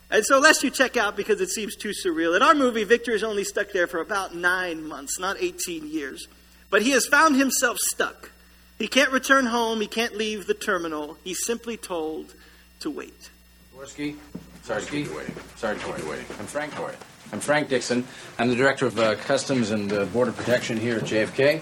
And 0.09 0.23
so, 0.25 0.39
lest 0.39 0.63
you 0.63 0.69
check 0.69 0.95
out 0.95 1.17
because 1.17 1.41
it 1.41 1.49
seems 1.49 1.75
too 1.75 1.91
surreal, 1.91 2.35
in 2.35 2.41
our 2.41 2.55
movie, 2.55 2.85
Victor 2.85 3.11
is 3.11 3.23
only 3.23 3.43
stuck 3.43 3.71
there 3.73 3.87
for 3.87 3.99
about 3.99 4.33
nine 4.33 4.87
months, 4.87 5.19
not 5.19 5.35
18 5.39 5.87
years. 5.87 6.27
But 6.69 6.81
he 6.81 6.91
has 6.91 7.05
found 7.05 7.35
himself 7.35 7.77
stuck. 7.77 8.31
He 8.79 8.87
can't 8.87 9.11
return 9.11 9.47
home, 9.47 9.81
he 9.81 9.87
can't 9.87 10.15
leave 10.15 10.47
the 10.47 10.53
terminal. 10.53 11.17
He's 11.23 11.45
simply 11.45 11.75
told 11.75 12.35
to 12.79 12.89
wait. 12.89 13.29
Dvorsky, 13.75 14.15
sorry 14.63 14.81
to 14.83 14.91
keep 14.91 15.07
you 15.07 15.15
waiting. 15.15 15.35
Sorry 15.55 15.77
to 15.77 15.83
keep 15.83 15.97
you 15.97 16.09
waiting. 16.09 16.25
I'm 16.39 16.45
Frank 16.45 16.73
Hoy. 16.73 16.93
I'm 17.33 17.39
Frank 17.41 17.67
Dixon. 17.67 18.05
I'm 18.39 18.49
the 18.49 18.55
director 18.55 18.85
of 18.85 18.97
uh, 18.97 19.15
Customs 19.15 19.71
and 19.71 19.91
uh, 19.91 20.05
Border 20.05 20.31
Protection 20.31 20.77
here 20.77 20.97
at 20.97 21.03
JFK, 21.03 21.61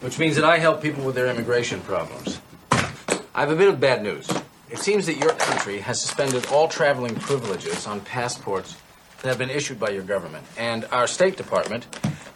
which 0.00 0.18
means 0.18 0.34
that 0.34 0.44
I 0.44 0.58
help 0.58 0.82
people 0.82 1.04
with 1.04 1.14
their 1.14 1.28
immigration 1.28 1.80
problems. 1.82 2.40
I 2.72 3.40
have 3.40 3.50
a 3.50 3.56
bit 3.56 3.68
of 3.68 3.78
bad 3.78 4.02
news. 4.02 4.28
It 4.70 4.78
seems 4.78 5.06
that 5.06 5.16
your 5.16 5.32
country 5.32 5.78
has 5.78 6.00
suspended 6.00 6.46
all 6.46 6.68
traveling 6.68 7.14
privileges 7.14 7.86
on 7.86 8.00
passports 8.02 8.76
that 9.22 9.28
have 9.28 9.38
been 9.38 9.50
issued 9.50 9.80
by 9.80 9.90
your 9.90 10.02
government, 10.02 10.44
and 10.58 10.84
our 10.92 11.06
State 11.06 11.36
Department 11.36 11.86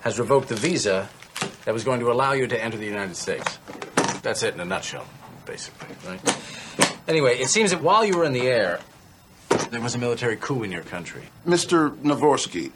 has 0.00 0.18
revoked 0.18 0.48
the 0.48 0.56
visa 0.56 1.08
that 1.64 1.74
was 1.74 1.84
going 1.84 2.00
to 2.00 2.10
allow 2.10 2.32
you 2.32 2.46
to 2.46 2.62
enter 2.62 2.78
the 2.78 2.86
United 2.86 3.16
States. 3.16 3.58
That's 4.22 4.42
it 4.42 4.54
in 4.54 4.60
a 4.60 4.64
nutshell, 4.64 5.06
basically, 5.44 5.94
right? 6.08 6.98
Anyway, 7.06 7.38
it 7.38 7.48
seems 7.48 7.70
that 7.70 7.82
while 7.82 8.04
you 8.04 8.16
were 8.16 8.24
in 8.24 8.32
the 8.32 8.48
air, 8.48 8.80
there 9.70 9.80
was 9.80 9.94
a 9.94 9.98
military 9.98 10.36
coup 10.36 10.62
in 10.62 10.72
your 10.72 10.82
country. 10.82 11.22
Mr. 11.46 11.94
Navorsky, 11.98 12.72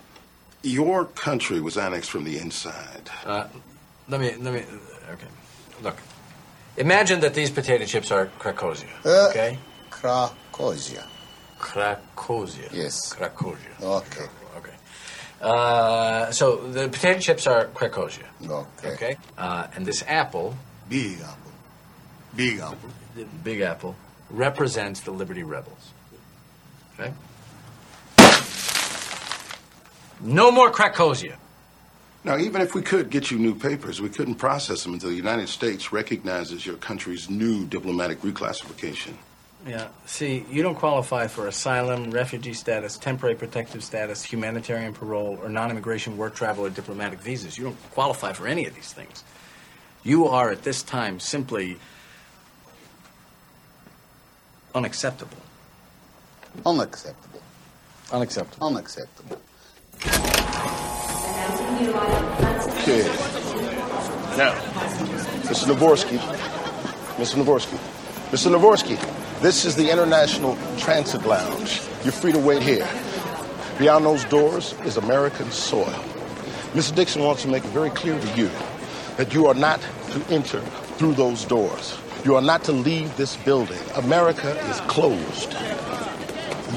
your 0.63 1.07
country 1.07 1.61
was 1.61 1.77
annexed 1.77 2.11
from 2.11 2.25
the 2.25 2.39
inside. 2.39 3.11
Uh, 3.25 3.49
let 4.09 4.21
me, 4.21 4.35
let 4.37 4.53
me, 4.53 4.65
okay. 5.11 5.27
Look, 5.83 5.97
imagine 6.77 7.21
that 7.21 7.35
these 7.35 7.51
potato 7.51 7.85
chips 7.85 8.11
are 8.11 8.27
Krakosia, 8.39 8.89
Uh, 9.05 9.29
okay? 9.31 9.59
Krakosia. 9.91 11.03
Krakosia. 11.59 12.69
Yes. 12.73 13.13
Krakosia. 13.15 13.81
Okay. 13.83 14.27
Okay. 14.59 14.75
Uh, 15.41 16.31
so 16.31 16.57
the 16.69 16.89
potato 16.89 17.19
chips 17.21 17.47
are 17.47 17.67
Krakosia. 17.69 18.25
Okay. 18.49 18.89
Okay. 18.93 19.17
Uh, 19.39 19.67
and 19.75 19.85
this 19.87 20.03
apple, 20.07 20.55
Big 20.89 21.19
apple. 21.21 21.53
Big 22.37 22.59
apple. 22.61 22.91
the 23.17 23.25
big 23.43 23.61
apple, 23.61 23.97
represents 24.31 25.01
the 25.01 25.11
Liberty 25.11 25.43
Rebels. 25.43 25.93
Okay. 26.99 27.13
No 30.21 30.51
more 30.51 30.71
Krakosia. 30.71 31.37
Now, 32.27 32.37
even 32.39 32.61
if 32.61 32.75
we 32.75 32.83
could 32.83 33.09
get 33.09 33.31
you 33.31 33.39
new 33.39 33.55
papers, 33.55 34.01
we 34.01 34.09
couldn't 34.09 34.35
process 34.35 34.83
them 34.83 34.95
until 34.95 35.11
the 35.11 35.15
United 35.15 35.49
States 35.49 35.93
recognizes 35.93 36.67
your 36.67 36.75
country's 36.75 37.31
new 37.31 37.65
diplomatic 37.67 38.21
reclassification. 38.23 39.15
Yeah. 39.65 39.87
See, 40.07 40.45
you 40.51 40.65
don't 40.65 40.75
qualify 40.75 41.29
for 41.29 41.47
asylum, 41.47 42.11
refugee 42.11 42.53
status, 42.53 42.99
temporary 42.99 43.37
protective 43.37 43.85
status, 43.85 44.25
humanitarian 44.25 44.93
parole, 44.93 45.39
or 45.41 45.49
non-immigration 45.49 46.17
work 46.17 46.35
travel 46.35 46.67
or 46.67 46.71
diplomatic 46.71 47.21
visas. 47.21 47.57
You 47.57 47.63
don't 47.63 47.91
qualify 47.93 48.33
for 48.33 48.49
any 48.49 48.67
of 48.67 48.75
these 48.75 48.93
things. 48.93 49.23
You 50.03 50.27
are 50.27 50.51
at 50.51 50.65
this 50.65 50.83
time 50.83 51.21
simply 51.21 51.77
unacceptable. 54.75 55.39
Unacceptable. 56.65 57.43
Unacceptable. 58.11 58.67
Unacceptable. 58.67 59.41
Okay. 61.77 63.05
Now, 64.39 64.55
Mr. 65.45 65.75
Navorsky, 65.75 66.17
Mr. 67.19 67.37
Navorsky, 67.37 67.77
Mr. 68.31 68.51
Navorsky, 68.51 68.97
this 69.43 69.67
is 69.67 69.77
the 69.77 69.91
International 69.91 70.57
Transit 70.79 71.27
Lounge. 71.27 71.83
You're 72.03 72.13
free 72.13 72.33
to 72.33 72.39
wait 72.39 72.63
here. 72.63 72.89
Beyond 73.79 74.07
those 74.07 74.25
doors 74.25 74.75
is 74.87 74.97
American 74.97 75.51
soil. 75.51 75.85
Mr. 76.73 76.95
Dixon 76.95 77.23
wants 77.23 77.43
to 77.43 77.49
make 77.49 77.63
it 77.63 77.71
very 77.73 77.91
clear 77.91 78.19
to 78.19 78.29
you 78.39 78.51
that 79.19 79.35
you 79.35 79.47
are 79.47 79.55
not 79.55 79.79
to 80.13 80.25
enter 80.31 80.61
through 80.97 81.13
those 81.13 81.45
doors. 81.45 81.99
You 82.25 82.37
are 82.37 82.43
not 82.43 82.65
to 82.65 82.73
leave 82.73 83.15
this 83.19 83.37
building. 83.37 83.83
America 83.97 84.59
is 84.71 84.81
closed. 84.89 85.55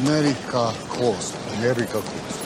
America 0.01 0.74
closed. 0.89 1.38
America 1.58 2.01
closed. 2.01 2.39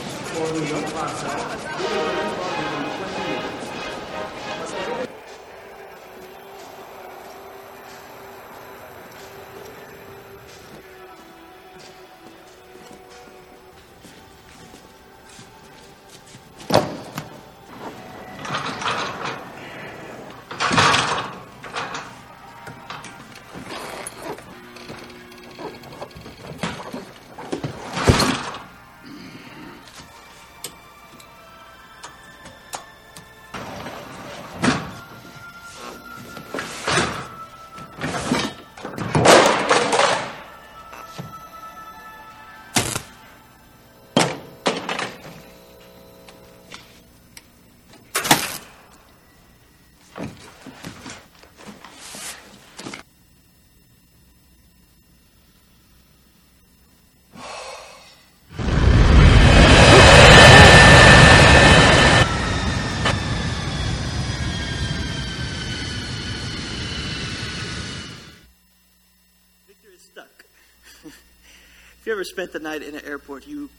Ever 72.24 72.30
spent 72.30 72.54
the 72.54 72.60
night 72.60 72.82
in 72.82 72.96
an 72.96 73.06
airport, 73.06 73.48
you 73.48 73.70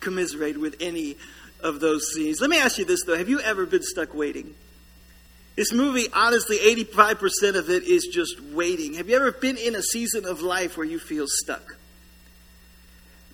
commiserate 0.00 0.58
with 0.58 0.76
any 0.80 1.16
of 1.60 1.78
those 1.80 2.12
scenes. 2.12 2.40
Let 2.40 2.50
me 2.50 2.58
ask 2.58 2.78
you 2.78 2.84
this, 2.84 3.04
though. 3.04 3.16
Have 3.16 3.28
you 3.28 3.40
ever 3.40 3.64
been 3.64 3.82
stuck 3.82 4.12
waiting? 4.12 4.54
This 5.54 5.72
movie, 5.72 6.06
honestly, 6.12 6.58
85% 6.58 7.54
of 7.56 7.70
it 7.70 7.84
is 7.84 8.08
just 8.12 8.40
waiting. 8.40 8.94
Have 8.94 9.08
you 9.08 9.16
ever 9.16 9.32
been 9.32 9.56
in 9.56 9.74
a 9.74 9.82
season 9.82 10.26
of 10.26 10.42
life 10.42 10.76
where 10.76 10.86
you 10.86 10.98
feel 10.98 11.26
stuck? 11.28 11.76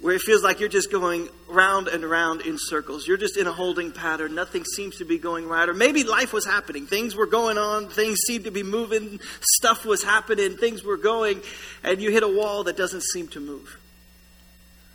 Where 0.00 0.14
it 0.14 0.20
feels 0.20 0.42
like 0.42 0.60
you're 0.60 0.68
just 0.68 0.92
going 0.92 1.28
round 1.48 1.88
and 1.88 2.04
round 2.04 2.42
in 2.42 2.56
circles. 2.58 3.08
You're 3.08 3.16
just 3.16 3.36
in 3.36 3.46
a 3.46 3.52
holding 3.52 3.90
pattern. 3.90 4.34
Nothing 4.34 4.64
seems 4.64 4.98
to 4.98 5.04
be 5.04 5.16
going 5.16 5.48
right. 5.48 5.68
Or 5.68 5.74
maybe 5.74 6.04
life 6.04 6.32
was 6.32 6.44
happening. 6.44 6.86
Things 6.86 7.16
were 7.16 7.26
going 7.26 7.56
on. 7.56 7.88
Things 7.88 8.18
seemed 8.26 8.44
to 8.44 8.50
be 8.50 8.62
moving. 8.62 9.18
Stuff 9.58 9.84
was 9.86 10.04
happening. 10.04 10.56
Things 10.56 10.84
were 10.84 10.96
going. 10.96 11.40
And 11.82 12.02
you 12.02 12.10
hit 12.10 12.22
a 12.22 12.28
wall 12.28 12.64
that 12.64 12.76
doesn't 12.76 13.02
seem 13.02 13.28
to 13.28 13.40
move. 13.40 13.78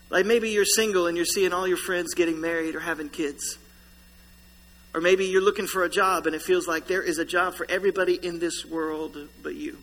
Like 0.09 0.25
maybe 0.25 0.49
you're 0.49 0.65
single 0.65 1.07
and 1.07 1.17
you're 1.17 1.25
seeing 1.25 1.53
all 1.53 1.67
your 1.67 1.77
friends 1.77 2.13
getting 2.13 2.39
married 2.39 2.75
or 2.75 2.79
having 2.79 3.09
kids. 3.09 3.57
Or 4.93 5.01
maybe 5.01 5.25
you're 5.25 5.41
looking 5.41 5.67
for 5.67 5.83
a 5.83 5.89
job 5.89 6.25
and 6.27 6.35
it 6.35 6.41
feels 6.41 6.67
like 6.67 6.87
there 6.87 7.03
is 7.03 7.17
a 7.17 7.25
job 7.25 7.55
for 7.55 7.65
everybody 7.69 8.15
in 8.15 8.39
this 8.39 8.65
world 8.65 9.17
but 9.43 9.55
you. 9.55 9.77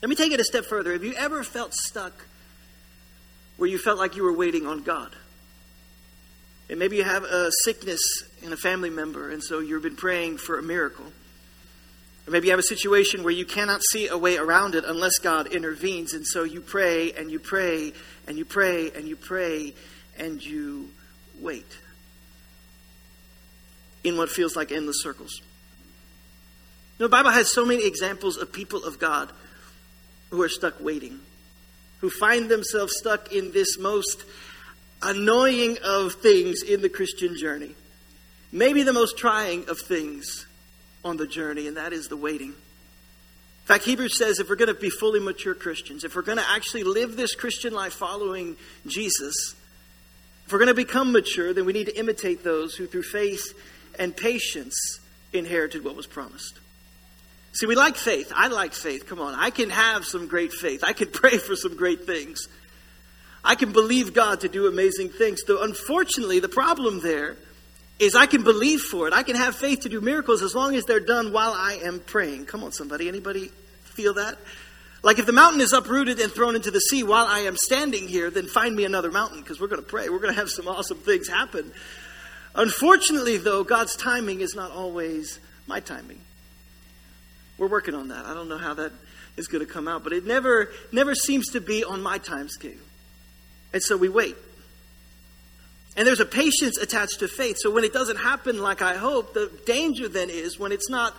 Let 0.00 0.08
me 0.08 0.16
take 0.16 0.32
it 0.32 0.40
a 0.40 0.44
step 0.44 0.64
further. 0.64 0.92
Have 0.92 1.04
you 1.04 1.14
ever 1.14 1.44
felt 1.44 1.72
stuck 1.74 2.26
where 3.56 3.68
you 3.68 3.78
felt 3.78 3.98
like 3.98 4.16
you 4.16 4.24
were 4.24 4.32
waiting 4.32 4.66
on 4.66 4.82
God? 4.82 5.14
And 6.68 6.78
maybe 6.78 6.96
you 6.96 7.04
have 7.04 7.22
a 7.22 7.50
sickness 7.62 8.00
in 8.42 8.52
a 8.52 8.56
family 8.56 8.90
member, 8.90 9.30
and 9.30 9.42
so 9.42 9.60
you've 9.60 9.82
been 9.82 9.94
praying 9.94 10.38
for 10.38 10.58
a 10.58 10.62
miracle. 10.62 11.04
Maybe 12.28 12.46
you 12.46 12.52
have 12.52 12.60
a 12.60 12.62
situation 12.62 13.24
where 13.24 13.32
you 13.32 13.44
cannot 13.44 13.82
see 13.82 14.06
a 14.06 14.16
way 14.16 14.36
around 14.36 14.74
it 14.74 14.84
unless 14.86 15.18
God 15.18 15.48
intervenes, 15.48 16.14
and 16.14 16.24
so 16.26 16.44
you 16.44 16.60
pray 16.60 17.12
and 17.12 17.30
you 17.30 17.40
pray 17.40 17.92
and 18.26 18.38
you 18.38 18.44
pray 18.44 18.90
and 18.92 19.08
you 19.08 19.16
pray 19.16 19.74
and 20.16 20.44
you 20.44 20.90
wait 21.40 21.66
in 24.04 24.16
what 24.16 24.28
feels 24.28 24.54
like 24.54 24.70
endless 24.70 25.02
circles. 25.02 25.40
You 26.98 27.04
know, 27.04 27.06
the 27.06 27.10
Bible 27.10 27.30
has 27.30 27.52
so 27.52 27.66
many 27.66 27.86
examples 27.86 28.36
of 28.36 28.52
people 28.52 28.84
of 28.84 28.98
God 28.98 29.30
who 30.30 30.40
are 30.42 30.48
stuck 30.48 30.80
waiting, 30.80 31.20
who 32.00 32.08
find 32.08 32.48
themselves 32.48 32.94
stuck 32.96 33.32
in 33.32 33.52
this 33.52 33.78
most 33.78 34.24
annoying 35.02 35.78
of 35.84 36.14
things 36.14 36.62
in 36.62 36.82
the 36.82 36.88
Christian 36.88 37.36
journey. 37.36 37.74
Maybe 38.52 38.84
the 38.84 38.92
most 38.92 39.18
trying 39.18 39.68
of 39.68 39.80
things 39.80 40.46
on 41.04 41.16
the 41.16 41.26
journey, 41.26 41.66
and 41.66 41.76
that 41.76 41.92
is 41.92 42.08
the 42.08 42.16
waiting. 42.16 42.48
In 42.48 43.66
fact, 43.66 43.84
Hebrews 43.84 44.18
says 44.18 44.40
if 44.40 44.48
we're 44.48 44.56
going 44.56 44.74
to 44.74 44.80
be 44.80 44.90
fully 44.90 45.20
mature 45.20 45.54
Christians, 45.54 46.04
if 46.04 46.16
we're 46.16 46.22
going 46.22 46.38
to 46.38 46.50
actually 46.50 46.82
live 46.82 47.16
this 47.16 47.34
Christian 47.34 47.72
life 47.72 47.92
following 47.92 48.56
Jesus, 48.86 49.54
if 50.46 50.52
we're 50.52 50.58
going 50.58 50.68
to 50.68 50.74
become 50.74 51.12
mature, 51.12 51.54
then 51.54 51.64
we 51.64 51.72
need 51.72 51.86
to 51.86 51.98
imitate 51.98 52.42
those 52.42 52.74
who, 52.74 52.86
through 52.86 53.04
faith 53.04 53.54
and 53.98 54.16
patience, 54.16 55.00
inherited 55.32 55.84
what 55.84 55.94
was 55.94 56.06
promised. 56.06 56.58
See, 57.52 57.66
we 57.66 57.76
like 57.76 57.96
faith. 57.96 58.32
I 58.34 58.48
like 58.48 58.72
faith. 58.72 59.06
Come 59.06 59.20
on. 59.20 59.34
I 59.34 59.50
can 59.50 59.70
have 59.70 60.04
some 60.04 60.26
great 60.26 60.52
faith. 60.52 60.82
I 60.84 60.92
can 60.92 61.08
pray 61.12 61.38
for 61.38 61.54
some 61.54 61.76
great 61.76 62.04
things. 62.04 62.48
I 63.44 63.54
can 63.54 63.72
believe 63.72 64.14
God 64.14 64.40
to 64.40 64.48
do 64.48 64.66
amazing 64.66 65.10
things. 65.10 65.42
Though, 65.44 65.62
unfortunately, 65.62 66.40
the 66.40 66.48
problem 66.48 67.00
there 67.00 67.36
is 68.02 68.16
I 68.16 68.26
can 68.26 68.42
believe 68.42 68.80
for 68.80 69.06
it. 69.06 69.14
I 69.14 69.22
can 69.22 69.36
have 69.36 69.54
faith 69.54 69.80
to 69.80 69.88
do 69.88 70.00
miracles 70.00 70.42
as 70.42 70.56
long 70.56 70.74
as 70.74 70.84
they're 70.84 70.98
done 70.98 71.32
while 71.32 71.52
I 71.52 71.74
am 71.84 72.00
praying. 72.00 72.46
Come 72.46 72.64
on, 72.64 72.72
somebody. 72.72 73.06
Anybody 73.06 73.52
feel 73.84 74.14
that? 74.14 74.38
Like 75.04 75.20
if 75.20 75.26
the 75.26 75.32
mountain 75.32 75.60
is 75.60 75.72
uprooted 75.72 76.18
and 76.18 76.32
thrown 76.32 76.56
into 76.56 76.72
the 76.72 76.80
sea 76.80 77.04
while 77.04 77.26
I 77.26 77.40
am 77.40 77.56
standing 77.56 78.08
here, 78.08 78.28
then 78.28 78.48
find 78.48 78.74
me 78.74 78.84
another 78.84 79.12
mountain 79.12 79.40
because 79.40 79.60
we're 79.60 79.68
going 79.68 79.82
to 79.82 79.88
pray. 79.88 80.08
We're 80.08 80.18
going 80.18 80.34
to 80.34 80.40
have 80.40 80.50
some 80.50 80.66
awesome 80.66 80.98
things 80.98 81.28
happen. 81.28 81.72
Unfortunately, 82.56 83.36
though, 83.36 83.62
God's 83.62 83.94
timing 83.94 84.40
is 84.40 84.56
not 84.56 84.72
always 84.72 85.38
my 85.68 85.78
timing. 85.78 86.20
We're 87.56 87.68
working 87.68 87.94
on 87.94 88.08
that. 88.08 88.26
I 88.26 88.34
don't 88.34 88.48
know 88.48 88.58
how 88.58 88.74
that 88.74 88.92
is 89.36 89.46
going 89.46 89.64
to 89.64 89.72
come 89.72 89.86
out, 89.86 90.02
but 90.02 90.12
it 90.12 90.26
never 90.26 90.70
never 90.90 91.14
seems 91.14 91.50
to 91.52 91.60
be 91.60 91.84
on 91.84 92.02
my 92.02 92.18
time 92.18 92.48
scale. 92.48 92.72
And 93.72 93.80
so 93.80 93.96
we 93.96 94.08
wait. 94.08 94.36
And 95.96 96.06
there's 96.06 96.20
a 96.20 96.26
patience 96.26 96.78
attached 96.78 97.20
to 97.20 97.28
faith. 97.28 97.58
So 97.58 97.70
when 97.70 97.84
it 97.84 97.92
doesn't 97.92 98.16
happen 98.16 98.58
like 98.58 98.80
I 98.80 98.96
hope, 98.96 99.34
the 99.34 99.50
danger 99.66 100.08
then 100.08 100.30
is 100.30 100.58
when 100.58 100.72
it's 100.72 100.88
not 100.88 101.14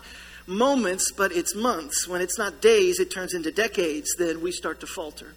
moments, 0.47 1.12
but 1.12 1.31
it's 1.31 1.55
months. 1.55 2.07
When 2.07 2.21
it's 2.21 2.38
not 2.38 2.62
days, 2.62 2.99
it 2.99 3.12
turns 3.12 3.33
into 3.33 3.51
decades, 3.51 4.15
then 4.17 4.41
we 4.41 4.51
start 4.51 4.79
to 4.79 4.88
falter. 4.88 5.33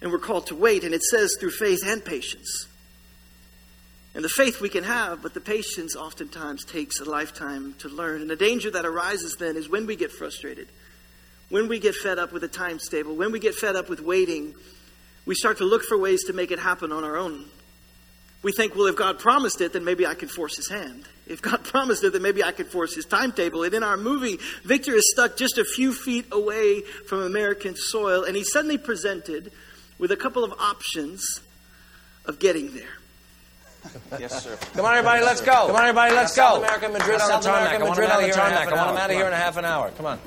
And 0.00 0.12
we're 0.12 0.18
called 0.18 0.48
to 0.48 0.54
wait, 0.54 0.84
and 0.84 0.94
it 0.94 1.02
says 1.02 1.36
through 1.38 1.52
faith 1.52 1.80
and 1.84 2.04
patience. 2.04 2.66
And 4.14 4.22
the 4.22 4.28
faith 4.28 4.60
we 4.60 4.68
can 4.68 4.84
have, 4.84 5.22
but 5.22 5.32
the 5.32 5.40
patience 5.40 5.96
oftentimes 5.96 6.64
takes 6.64 7.00
a 7.00 7.04
lifetime 7.04 7.74
to 7.78 7.88
learn. 7.88 8.20
And 8.20 8.28
the 8.28 8.36
danger 8.36 8.70
that 8.70 8.84
arises 8.84 9.36
then 9.36 9.56
is 9.56 9.70
when 9.70 9.86
we 9.86 9.96
get 9.96 10.12
frustrated, 10.12 10.68
when 11.48 11.68
we 11.68 11.78
get 11.78 11.94
fed 11.94 12.18
up 12.18 12.32
with 12.32 12.44
a 12.44 12.48
times 12.48 12.88
table, 12.88 13.14
when 13.14 13.32
we 13.32 13.38
get 13.38 13.54
fed 13.54 13.76
up 13.76 13.88
with 13.88 14.00
waiting, 14.00 14.54
we 15.24 15.34
start 15.34 15.58
to 15.58 15.64
look 15.64 15.82
for 15.82 15.96
ways 15.96 16.24
to 16.24 16.34
make 16.34 16.50
it 16.50 16.58
happen 16.58 16.92
on 16.92 17.04
our 17.04 17.16
own. 17.16 17.46
We 18.42 18.52
think, 18.52 18.74
well, 18.74 18.86
if 18.86 18.96
God 18.96 19.18
promised 19.18 19.60
it, 19.60 19.72
then 19.72 19.84
maybe 19.84 20.06
I 20.06 20.14
can 20.14 20.28
force 20.28 20.56
his 20.56 20.68
hand. 20.68 21.04
If 21.26 21.40
God 21.42 21.62
promised 21.64 22.02
it, 22.04 22.12
then 22.12 22.22
maybe 22.22 22.42
I 22.42 22.52
can 22.52 22.66
force 22.66 22.94
his 22.94 23.04
timetable. 23.04 23.62
And 23.62 23.72
in 23.72 23.82
our 23.82 23.96
movie, 23.96 24.38
Victor 24.64 24.94
is 24.94 25.10
stuck 25.12 25.36
just 25.36 25.58
a 25.58 25.64
few 25.64 25.92
feet 25.92 26.26
away 26.32 26.80
from 27.06 27.22
American 27.22 27.76
soil, 27.76 28.24
and 28.24 28.36
he's 28.36 28.52
suddenly 28.52 28.78
presented 28.78 29.52
with 29.98 30.10
a 30.10 30.16
couple 30.16 30.42
of 30.42 30.52
options 30.58 31.40
of 32.24 32.38
getting 32.38 32.74
there. 32.74 32.98
Yes, 34.18 34.44
sir. 34.44 34.56
Come 34.74 34.84
on, 34.84 34.94
everybody, 34.94 35.24
let's 35.24 35.40
go. 35.40 35.66
Come 35.66 35.76
on, 35.76 35.82
everybody, 35.82 36.14
let's 36.14 36.36
go. 36.36 36.42
South 36.42 36.58
America, 36.58 36.88
Madrid 36.88 37.20
on 37.20 37.40
the 37.40 37.46
tarmac. 37.46 37.80
I 37.80 37.84
want 37.84 37.98
him 37.98 38.04
out 38.06 38.20
of 38.20 38.26
here 38.26 38.36
in 38.36 38.42
half 38.42 38.66
an 38.66 38.74
hour. 38.74 38.78
I 38.78 38.84
want 38.84 38.90
him 38.90 38.96
out 38.96 39.10
of 39.10 39.16
here 39.16 39.26
in 39.26 39.32
a 39.32 39.36
half 39.36 39.56
an 39.56 39.64
hour. 39.64 39.90
Come 39.90 40.06
on. 40.06 40.18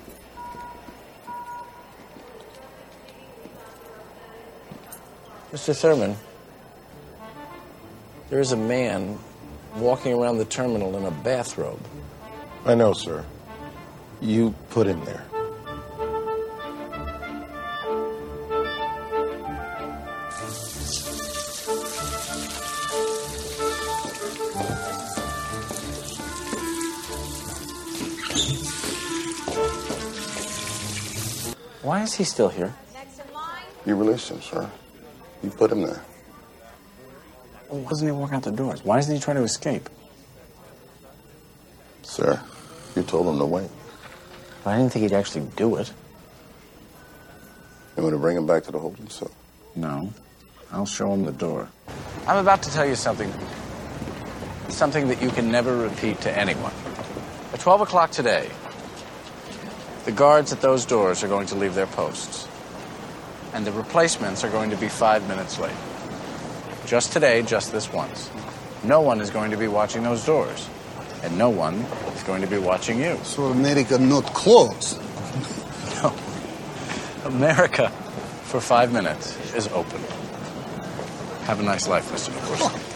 Mr. 5.53 5.73
Thurman, 5.73 6.17
there 8.29 8.39
is 8.39 8.51
a 8.51 8.57
man 8.57 9.19
walking 9.75 10.13
around 10.13 10.37
the 10.37 10.45
terminal 10.45 10.97
in 10.97 11.05
a 11.05 11.11
bathrobe. 11.11 11.79
I 12.65 12.75
know, 12.75 12.93
sir. 12.93 13.25
You 14.21 14.55
put 14.69 14.87
him 14.87 15.03
there. 15.05 15.23
Why 31.81 32.01
is 32.01 32.15
he 32.15 32.23
still 32.23 32.49
here? 32.49 32.73
You 33.85 33.95
released 33.95 34.31
him, 34.31 34.41
sir. 34.41 34.67
You 35.43 35.51
put 35.51 35.71
him 35.71 35.83
there. 35.83 36.01
Why 37.69 37.89
doesn't 37.89 38.07
he 38.07 38.11
walk 38.11 38.33
out 38.33 38.43
the 38.43 38.51
doors? 38.51 38.83
Why 38.83 38.97
doesn't 38.97 39.13
he 39.13 39.21
try 39.21 39.33
to 39.33 39.43
escape? 39.43 39.89
Sir, 42.03 42.41
you 42.95 43.03
told 43.03 43.27
him 43.27 43.39
to 43.39 43.45
wait. 43.45 43.69
I 44.65 44.77
didn't 44.77 44.93
think 44.93 45.03
he'd 45.03 45.15
actually 45.15 45.47
do 45.55 45.75
it. 45.75 45.91
You 47.97 48.03
want 48.03 48.13
to 48.13 48.19
bring 48.19 48.37
him 48.37 48.45
back 48.45 48.63
to 48.63 48.71
the 48.71 48.79
holding 48.79 49.09
cell? 49.09 49.31
No. 49.75 50.11
I'll 50.71 50.85
show 50.85 51.13
him 51.13 51.23
the 51.23 51.31
door. 51.31 51.69
I'm 52.27 52.37
about 52.37 52.63
to 52.63 52.71
tell 52.71 52.85
you 52.85 52.95
something. 52.95 53.31
Something 54.69 55.07
that 55.07 55.21
you 55.21 55.29
can 55.29 55.51
never 55.51 55.77
repeat 55.77 56.21
to 56.21 56.37
anyone. 56.37 56.73
At 57.53 57.59
12 57.59 57.81
o'clock 57.81 58.11
today, 58.11 58.49
the 60.05 60.11
guards 60.11 60.51
at 60.51 60.61
those 60.61 60.85
doors 60.85 61.23
are 61.23 61.27
going 61.27 61.47
to 61.47 61.55
leave 61.55 61.75
their 61.75 61.87
posts. 61.87 62.47
And 63.53 63.65
the 63.65 63.71
replacements 63.71 64.43
are 64.43 64.49
going 64.49 64.69
to 64.69 64.77
be 64.77 64.89
five 64.89 65.27
minutes 65.27 65.57
late. 65.59 65.71
Just 66.85 67.13
today, 67.13 67.41
just 67.41 67.71
this 67.71 67.91
once. 67.91 68.29
No 68.83 69.01
one 69.01 69.19
is 69.19 69.31
going 69.31 69.49
to 69.49 69.57
be 69.57 69.67
watching 69.67 70.03
those 70.03 70.23
doors. 70.23 70.69
And 71.23 71.35
no 71.37 71.49
one 71.49 71.73
is 72.15 72.23
going 72.23 72.41
to 72.41 72.47
be 72.47 72.59
watching 72.59 72.99
you. 72.99 73.17
So 73.23 73.45
America 73.45 73.97
not 73.97 74.25
closed. 74.33 75.01
No. 76.03 76.13
America, 77.25 77.89
for 78.43 78.61
five 78.61 78.93
minutes, 78.93 79.35
is 79.55 79.67
open. 79.69 79.99
Have 81.45 81.59
a 81.59 81.63
nice 81.63 81.87
life, 81.87 82.11
Mr. 82.11 82.29
Navorsky. 82.31 82.91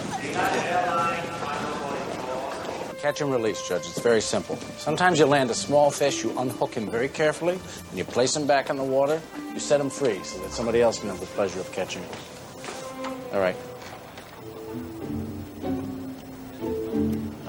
Catch 3.01 3.21
and 3.21 3.31
release, 3.31 3.67
Judge. 3.67 3.87
It's 3.87 4.01
very 4.01 4.21
simple. 4.21 4.57
Sometimes 4.77 5.17
you 5.17 5.25
land 5.25 5.49
a 5.49 5.55
small 5.55 5.89
fish, 5.89 6.23
you 6.23 6.37
unhook 6.37 6.75
him 6.75 6.91
very 6.91 7.09
carefully, 7.09 7.53
and 7.89 7.97
you 7.97 8.03
place 8.03 8.35
him 8.35 8.45
back 8.45 8.69
in 8.69 8.75
the 8.77 8.83
water. 8.83 9.19
You 9.53 9.59
set 9.59 9.81
him 9.81 9.89
free 9.89 10.21
so 10.23 10.37
that 10.41 10.51
somebody 10.51 10.81
else 10.81 10.99
can 10.99 11.09
have 11.09 11.19
the 11.19 11.25
pleasure 11.27 11.59
of 11.59 11.71
catching 11.71 12.03
him. 12.03 12.11
All 13.33 13.39
right. 13.39 13.55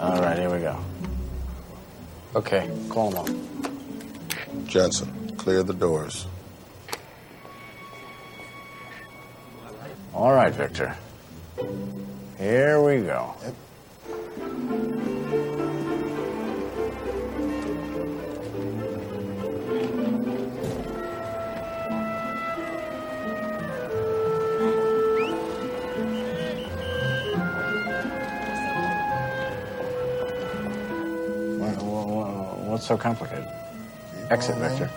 All 0.00 0.20
right, 0.22 0.38
here 0.38 0.50
we 0.50 0.60
go. 0.60 0.78
Okay, 2.34 2.70
call 2.88 3.10
him 3.12 3.18
up. 3.18 4.66
Jensen, 4.66 5.34
clear 5.36 5.62
the 5.62 5.74
doors. 5.74 6.26
All 10.14 10.32
right, 10.32 10.52
Victor. 10.54 10.96
Here 12.38 12.80
we 12.82 13.02
go. 13.02 13.34
What- 13.42 14.99
so 32.90 32.96
complicated? 32.98 33.46
Exit, 34.30 34.56
Victor. 34.56 34.90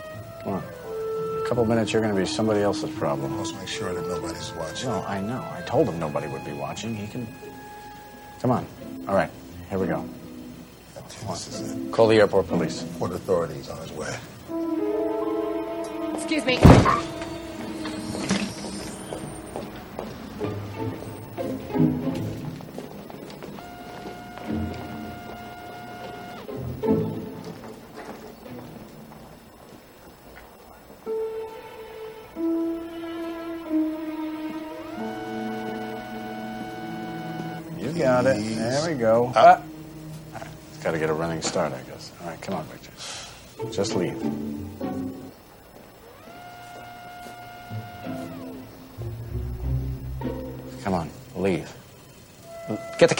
Come 0.44 0.54
on. 0.54 0.64
A 0.64 1.48
couple 1.48 1.64
minutes, 1.64 1.94
you're 1.94 2.02
going 2.02 2.16
to 2.16 2.20
be 2.20 2.26
somebody 2.26 2.62
else's 2.62 2.90
problem. 2.90 3.38
Let's 3.38 3.54
make 3.54 3.68
sure 3.68 3.94
that 3.94 4.08
nobody's 4.08 4.52
watching. 4.54 4.90
No, 4.90 5.04
I 5.04 5.22
know. 5.22 5.48
I 5.56 5.62
told 5.68 5.88
him 5.88 6.00
nobody 6.00 6.26
would 6.26 6.44
be 6.44 6.54
watching. 6.54 6.96
He 6.96 7.06
can. 7.06 7.28
Come 8.42 8.50
on. 8.50 8.66
All 9.08 9.14
right, 9.14 9.30
here 9.70 9.78
we 9.78 9.86
go. 9.86 10.04
This 11.30 11.48
is 11.48 11.72
it. 11.74 11.92
Call 11.92 12.08
the 12.08 12.16
airport 12.16 12.48
police. 12.48 12.84
Port 12.98 13.12
authorities 13.12 13.70
on 13.70 13.78
his 13.78 13.92
way. 13.92 14.16
Excuse 16.16 16.46
me. 16.46 17.13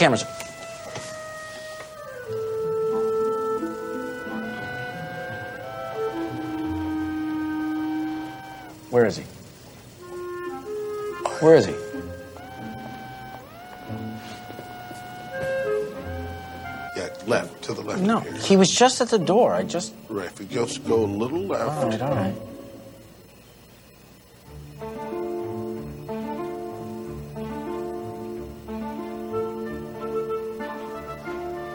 Cameras. 0.04 0.24
Where 8.90 9.06
is 9.06 9.16
he? 9.16 9.24
Where 11.40 11.56
is 11.56 11.66
he? 11.66 11.72
Yeah, 16.96 17.08
left, 17.26 17.62
to 17.64 17.72
the 17.72 17.80
left. 17.80 18.02
No, 18.02 18.20
he 18.20 18.56
was 18.58 18.70
just 18.70 19.00
at 19.00 19.08
the 19.08 19.18
door. 19.18 19.54
I 19.54 19.62
just. 19.62 19.94
Right, 20.10 20.26
if 20.26 20.38
we 20.38 20.44
just 20.46 20.86
go 20.86 21.04
a 21.04 21.06
little 21.22 21.40
left. 21.40 21.62
All 21.62 21.88
right, 21.88 22.02
all 22.02 22.14
right. 22.14 22.53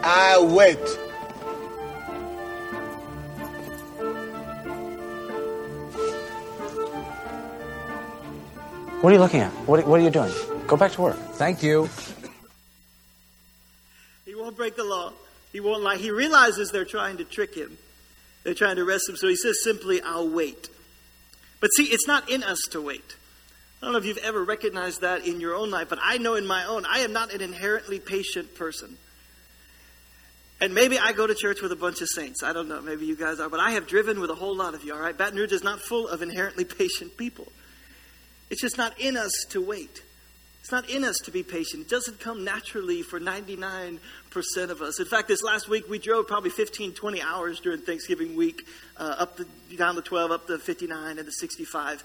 I 0.02 0.38
wait. 0.42 0.78
What 9.00 9.10
are 9.10 9.12
you 9.14 9.20
looking 9.20 9.40
at? 9.40 9.50
What, 9.66 9.86
what 9.86 10.00
are 10.00 10.02
you 10.02 10.10
doing? 10.10 10.32
Go 10.66 10.76
back 10.76 10.92
to 10.92 11.02
work. 11.02 11.16
Thank 11.16 11.62
you. 11.62 11.88
He 14.26 14.34
won't 14.34 14.56
break 14.56 14.76
the 14.76 14.84
law. 14.84 15.12
He 15.52 15.60
won't 15.60 15.82
lie. 15.82 15.96
He 15.96 16.10
realizes 16.10 16.70
they're 16.70 16.84
trying 16.84 17.16
to 17.16 17.24
trick 17.24 17.54
him. 17.54 17.78
They're 18.44 18.54
trying 18.54 18.76
to 18.76 18.82
arrest 18.82 19.08
him, 19.08 19.16
so 19.16 19.28
he 19.28 19.36
says 19.36 19.62
simply, 19.62 20.00
I'll 20.02 20.28
wait. 20.28 20.68
But 21.60 21.68
see, 21.68 21.84
it's 21.84 22.06
not 22.06 22.30
in 22.30 22.42
us 22.42 22.60
to 22.72 22.80
wait. 22.80 23.16
I 23.80 23.86
don't 23.86 23.92
know 23.92 23.98
if 23.98 24.04
you've 24.04 24.18
ever 24.18 24.44
recognized 24.44 25.00
that 25.00 25.26
in 25.26 25.40
your 25.40 25.54
own 25.54 25.70
life, 25.70 25.88
but 25.88 25.98
I 26.02 26.18
know 26.18 26.34
in 26.34 26.46
my 26.46 26.66
own, 26.66 26.84
I 26.86 27.00
am 27.00 27.12
not 27.12 27.32
an 27.32 27.40
inherently 27.40 27.98
patient 28.00 28.54
person. 28.54 28.98
And 30.60 30.74
maybe 30.74 30.98
I 30.98 31.12
go 31.12 31.26
to 31.26 31.34
church 31.34 31.62
with 31.62 31.72
a 31.72 31.76
bunch 31.76 32.02
of 32.02 32.08
saints. 32.08 32.42
I 32.42 32.52
don't 32.52 32.68
know. 32.68 32.82
Maybe 32.82 33.06
you 33.06 33.16
guys 33.16 33.40
are. 33.40 33.48
But 33.48 33.60
I 33.60 33.70
have 33.70 33.86
driven 33.86 34.20
with 34.20 34.30
a 34.30 34.34
whole 34.34 34.54
lot 34.54 34.74
of 34.74 34.84
you, 34.84 34.92
all 34.92 35.00
right? 35.00 35.16
Baton 35.16 35.38
Rouge 35.38 35.52
is 35.52 35.64
not 35.64 35.80
full 35.80 36.06
of 36.06 36.20
inherently 36.20 36.64
patient 36.64 37.16
people. 37.16 37.50
It's 38.50 38.60
just 38.60 38.76
not 38.76 39.00
in 39.00 39.16
us 39.16 39.32
to 39.50 39.60
wait. 39.60 40.02
It's 40.60 40.72
not 40.72 40.90
in 40.90 41.04
us 41.04 41.16
to 41.24 41.30
be 41.30 41.42
patient. 41.42 41.82
It 41.82 41.88
doesn't 41.88 42.20
come 42.20 42.44
naturally 42.44 43.00
for 43.00 43.18
99% 43.18 43.98
of 44.68 44.82
us. 44.82 45.00
In 45.00 45.06
fact, 45.06 45.28
this 45.28 45.42
last 45.42 45.68
week 45.68 45.88
we 45.88 45.98
drove 45.98 46.26
probably 46.26 46.50
15, 46.50 46.92
20 46.92 47.22
hours 47.22 47.60
during 47.60 47.80
Thanksgiving 47.80 48.36
week, 48.36 48.66
uh, 48.98 49.16
up 49.18 49.38
the, 49.38 49.46
down 49.76 49.96
the 49.96 50.02
12, 50.02 50.30
up 50.30 50.46
the 50.46 50.58
59 50.58 51.18
and 51.18 51.26
the 51.26 51.32
65. 51.32 52.04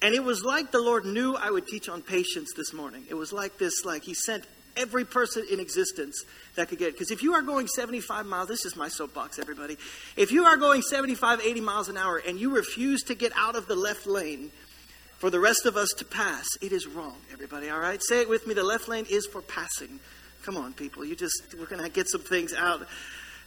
And 0.00 0.14
it 0.14 0.24
was 0.24 0.42
like 0.42 0.72
the 0.72 0.80
Lord 0.80 1.04
knew 1.04 1.36
I 1.36 1.50
would 1.50 1.66
teach 1.66 1.88
on 1.90 2.00
patience 2.00 2.54
this 2.56 2.72
morning. 2.72 3.04
It 3.10 3.14
was 3.14 3.32
like 3.32 3.58
this, 3.58 3.84
like 3.84 4.04
He 4.04 4.14
sent 4.14 4.44
every 4.76 5.04
person 5.04 5.44
in 5.50 5.60
existence 5.60 6.24
that 6.56 6.68
could 6.68 6.78
get. 6.78 6.92
Because 6.92 7.10
if 7.10 7.22
you 7.22 7.34
are 7.34 7.42
going 7.42 7.66
75 7.66 8.26
miles, 8.26 8.48
this 8.48 8.64
is 8.64 8.76
my 8.76 8.88
soapbox, 8.88 9.38
everybody. 9.38 9.76
If 10.16 10.32
you 10.32 10.44
are 10.44 10.56
going 10.56 10.82
75, 10.82 11.40
80 11.40 11.60
miles 11.60 11.88
an 11.88 11.96
hour 11.96 12.20
and 12.26 12.38
you 12.38 12.54
refuse 12.54 13.02
to 13.04 13.14
get 13.14 13.32
out 13.36 13.56
of 13.56 13.66
the 13.68 13.76
left 13.76 14.06
lane, 14.06 14.50
for 15.22 15.30
the 15.30 15.38
rest 15.38 15.66
of 15.66 15.76
us 15.76 15.90
to 15.98 16.04
pass. 16.04 16.48
It 16.60 16.72
is 16.72 16.84
wrong, 16.84 17.14
everybody, 17.32 17.70
all 17.70 17.78
right? 17.78 18.02
Say 18.02 18.22
it 18.22 18.28
with 18.28 18.44
me. 18.44 18.54
The 18.54 18.64
left 18.64 18.88
lane 18.88 19.06
is 19.08 19.24
for 19.24 19.40
passing. 19.40 20.00
Come 20.42 20.56
on, 20.56 20.72
people. 20.72 21.04
You 21.04 21.14
just, 21.14 21.54
we're 21.56 21.66
going 21.66 21.80
to 21.80 21.88
get 21.88 22.08
some 22.08 22.22
things 22.22 22.52
out. 22.52 22.88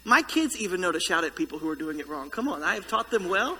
My 0.05 0.21
kids 0.21 0.57
even 0.57 0.79
know 0.79 0.93
to 0.93 1.01
shout 1.01 1.25
at 1.25 1.35
people 1.35 1.59
who 1.59 1.67
are 1.67 1.75
doing 1.75 1.99
it 1.99 2.07
wrong. 2.07 2.29
Come 2.29 2.47
on, 2.47 2.63
I 2.63 2.75
have 2.75 2.88
taught 2.88 3.11
them 3.11 3.27
well. 3.27 3.57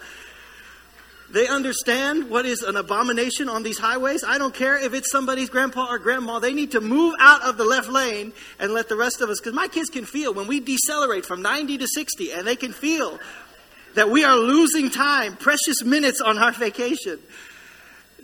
They 1.32 1.48
understand 1.48 2.30
what 2.30 2.46
is 2.46 2.62
an 2.62 2.76
abomination 2.76 3.50
on 3.50 3.64
these 3.64 3.80
highways. 3.80 4.24
I 4.24 4.38
don't 4.38 4.54
care 4.54 4.78
if 4.78 4.94
it's 4.94 5.12
somebody's 5.12 5.50
grandpa 5.50 5.88
or 5.90 6.00
grandma. 6.00 6.40
They 6.40 6.54
need 6.54 6.72
to 6.72 6.82
move 6.82 7.16
out 7.20 7.42
of 7.44 7.58
the 7.58 7.66
left 7.66 7.90
lane 7.90 8.32
and 8.60 8.74
let 8.74 8.90
the 8.90 8.96
rest 8.96 9.22
of 9.22 9.30
us, 9.30 9.40
because 9.40 9.54
my 9.54 9.68
kids 9.68 9.90
can 9.90 10.06
feel 10.06 10.34
when 10.34 10.48
we 10.48 10.60
decelerate 10.60 11.26
from 11.26 11.42
90 11.42 11.80
to 11.80 11.88
60, 11.88 12.32
and 12.32 12.48
they 12.48 12.56
can 12.56 12.72
feel 12.72 13.20
that 13.96 14.10
we 14.10 14.24
are 14.24 14.36
losing 14.36 14.90
time, 14.90 15.36
precious 15.36 15.84
minutes 15.84 16.22
on 16.22 16.38
our 16.38 16.52
vacation 16.52 17.20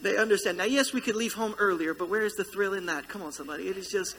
they 0.02 0.18
understand. 0.18 0.58
Now, 0.58 0.66
yes, 0.66 0.94
we 0.94 1.02
could 1.02 1.16
leave 1.16 1.34
home 1.34 1.56
earlier, 1.60 1.94
but 1.94 2.10
where 2.10 2.26
is 2.26 2.34
the 2.34 2.44
thrill 2.44 2.74
in 2.74 2.88
that? 2.88 3.08
Come 3.08 3.22
on, 3.22 3.32
somebody. 3.32 3.68
It 3.68 3.78
is 3.78 3.88
just. 3.88 4.16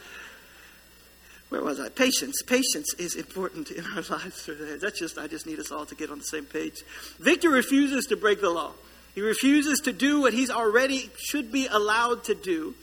Where 1.52 1.62
was 1.62 1.78
I? 1.78 1.90
Patience. 1.90 2.40
Patience 2.46 2.94
is 2.94 3.14
important 3.14 3.70
in 3.70 3.84
our 3.84 4.02
lives. 4.10 4.48
That's 4.80 4.98
just, 4.98 5.18
I 5.18 5.26
just 5.26 5.46
need 5.46 5.58
us 5.58 5.70
all 5.70 5.84
to 5.84 5.94
get 5.94 6.08
on 6.08 6.16
the 6.16 6.24
same 6.24 6.46
page. 6.46 6.82
Victor 7.20 7.50
refuses 7.50 8.06
to 8.06 8.16
break 8.16 8.40
the 8.40 8.48
law. 8.48 8.72
He 9.14 9.20
refuses 9.20 9.80
to 9.80 9.92
do 9.92 10.22
what 10.22 10.32
he's 10.32 10.48
already 10.48 11.10
should 11.18 11.52
be 11.52 11.66
allowed 11.66 12.24
to 12.24 12.34
do. 12.34 12.74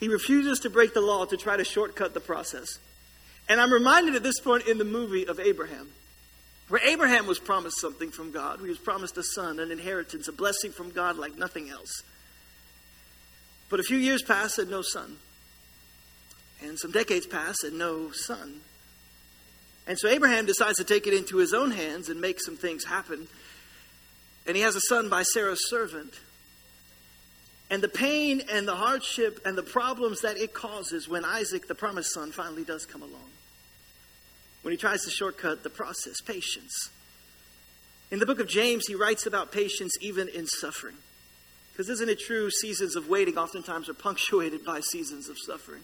He 0.00 0.08
refuses 0.08 0.58
to 0.60 0.70
break 0.70 0.94
the 0.94 1.00
law 1.00 1.26
to 1.26 1.36
try 1.36 1.56
to 1.56 1.62
shortcut 1.62 2.12
the 2.12 2.18
process. 2.18 2.80
And 3.48 3.60
I'm 3.60 3.72
reminded 3.72 4.16
at 4.16 4.24
this 4.24 4.40
point 4.40 4.66
in 4.66 4.78
the 4.78 4.84
movie 4.84 5.28
of 5.28 5.38
Abraham, 5.38 5.88
where 6.66 6.80
Abraham 6.84 7.28
was 7.28 7.38
promised 7.38 7.80
something 7.80 8.10
from 8.10 8.32
God. 8.32 8.58
He 8.58 8.66
was 8.66 8.78
promised 8.78 9.16
a 9.16 9.22
son, 9.22 9.60
an 9.60 9.70
inheritance, 9.70 10.26
a 10.26 10.32
blessing 10.32 10.72
from 10.72 10.90
God 10.90 11.18
like 11.18 11.38
nothing 11.38 11.70
else. 11.70 12.02
But 13.70 13.78
a 13.78 13.84
few 13.84 13.98
years 13.98 14.22
passed 14.22 14.58
and 14.58 14.68
no 14.68 14.82
son. 14.82 15.18
And 16.62 16.78
some 16.78 16.90
decades 16.90 17.26
pass 17.26 17.56
and 17.64 17.78
no 17.78 18.10
son. 18.12 18.60
And 19.86 19.98
so 19.98 20.08
Abraham 20.08 20.46
decides 20.46 20.78
to 20.78 20.84
take 20.84 21.06
it 21.06 21.14
into 21.14 21.38
his 21.38 21.52
own 21.52 21.70
hands 21.70 22.08
and 22.08 22.20
make 22.20 22.40
some 22.40 22.56
things 22.56 22.84
happen. 22.84 23.26
And 24.46 24.56
he 24.56 24.62
has 24.62 24.76
a 24.76 24.80
son 24.80 25.08
by 25.08 25.22
Sarah's 25.22 25.68
servant. 25.68 26.14
And 27.70 27.82
the 27.82 27.88
pain 27.88 28.42
and 28.50 28.68
the 28.68 28.76
hardship 28.76 29.40
and 29.44 29.56
the 29.56 29.62
problems 29.62 30.20
that 30.20 30.36
it 30.36 30.52
causes 30.52 31.08
when 31.08 31.24
Isaac, 31.24 31.68
the 31.68 31.74
promised 31.74 32.12
son, 32.12 32.30
finally 32.30 32.64
does 32.64 32.86
come 32.86 33.02
along. 33.02 33.30
When 34.62 34.72
he 34.72 34.78
tries 34.78 35.04
to 35.04 35.10
shortcut 35.10 35.62
the 35.62 35.70
process, 35.70 36.20
patience. 36.20 36.90
In 38.10 38.18
the 38.18 38.26
book 38.26 38.40
of 38.40 38.46
James, 38.46 38.86
he 38.86 38.94
writes 38.94 39.26
about 39.26 39.52
patience 39.52 39.92
even 40.00 40.28
in 40.28 40.46
suffering. 40.46 40.96
Because 41.72 41.88
isn't 41.88 42.10
it 42.10 42.20
true, 42.20 42.50
seasons 42.50 42.94
of 42.94 43.08
waiting 43.08 43.38
oftentimes 43.38 43.88
are 43.88 43.94
punctuated 43.94 44.64
by 44.64 44.80
seasons 44.80 45.30
of 45.30 45.36
suffering? 45.46 45.82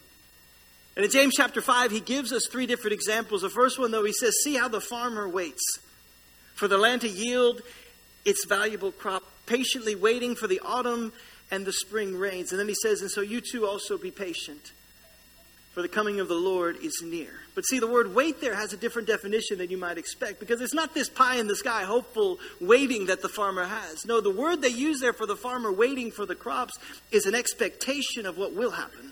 And 0.99 1.05
in 1.05 1.13
James 1.13 1.35
chapter 1.37 1.61
5, 1.61 1.93
he 1.93 2.01
gives 2.01 2.33
us 2.33 2.49
three 2.51 2.67
different 2.67 2.93
examples. 2.93 3.43
The 3.43 3.49
first 3.49 3.79
one, 3.79 3.93
though, 3.93 4.05
he 4.05 4.13
says, 4.13 4.35
See 4.43 4.57
how 4.57 4.67
the 4.67 4.81
farmer 4.81 5.29
waits 5.29 5.63
for 6.57 6.67
the 6.67 6.77
land 6.77 7.03
to 7.03 7.09
yield 7.09 7.63
its 8.25 8.45
valuable 8.47 8.91
crop, 8.91 9.23
patiently 9.47 9.95
waiting 9.95 10.35
for 10.35 10.49
the 10.49 10.59
autumn 10.59 11.13
and 11.53 11.65
the 11.65 11.73
spring 11.73 12.17
rains. 12.17 12.51
And 12.51 12.59
then 12.59 12.67
he 12.67 12.75
says, 12.75 13.01
And 13.01 13.13
so 13.13 13.21
you 13.21 13.41
too 13.41 13.65
also 13.65 13.97
be 13.97 14.11
patient. 14.11 14.73
for 15.71 15.83
the 15.83 15.89
coming 15.89 16.19
of 16.19 16.27
the 16.27 16.35
Lord 16.35 16.77
is 16.83 17.01
near. 17.05 17.31
But 17.55 17.63
see, 17.63 17.79
the 17.79 17.87
word 17.87 18.13
wait 18.13 18.41
there 18.41 18.57
has 18.57 18.73
a 18.73 18.77
different 18.77 19.07
definition 19.07 19.59
than 19.59 19.71
you 19.71 19.77
might 19.79 19.99
expect 19.99 20.41
because 20.41 20.61
it's 20.61 20.75
not 20.75 20.95
this 20.95 21.09
pie 21.09 21.37
in 21.37 21.47
the 21.47 21.55
sky, 21.55 21.85
hopeful 21.85 22.41
waiting 22.61 23.07
that 23.07 23.23
the 23.23 23.29
farmer 23.29 23.63
has. 23.63 24.05
No, 24.05 24.21
the 24.21 24.31
word 24.33 24.63
they 24.63 24.69
use 24.69 24.99
there 24.99 25.13
for 25.13 25.27
the 25.27 25.37
farmer 25.37 25.71
waiting 25.71 26.11
for 26.11 26.27
the 26.27 26.35
crops 26.35 26.77
is 27.13 27.27
an 27.27 27.37
expectation 27.37 28.27
of 28.27 28.37
what 28.37 28.53
will 28.55 28.73
happen. 28.73 29.08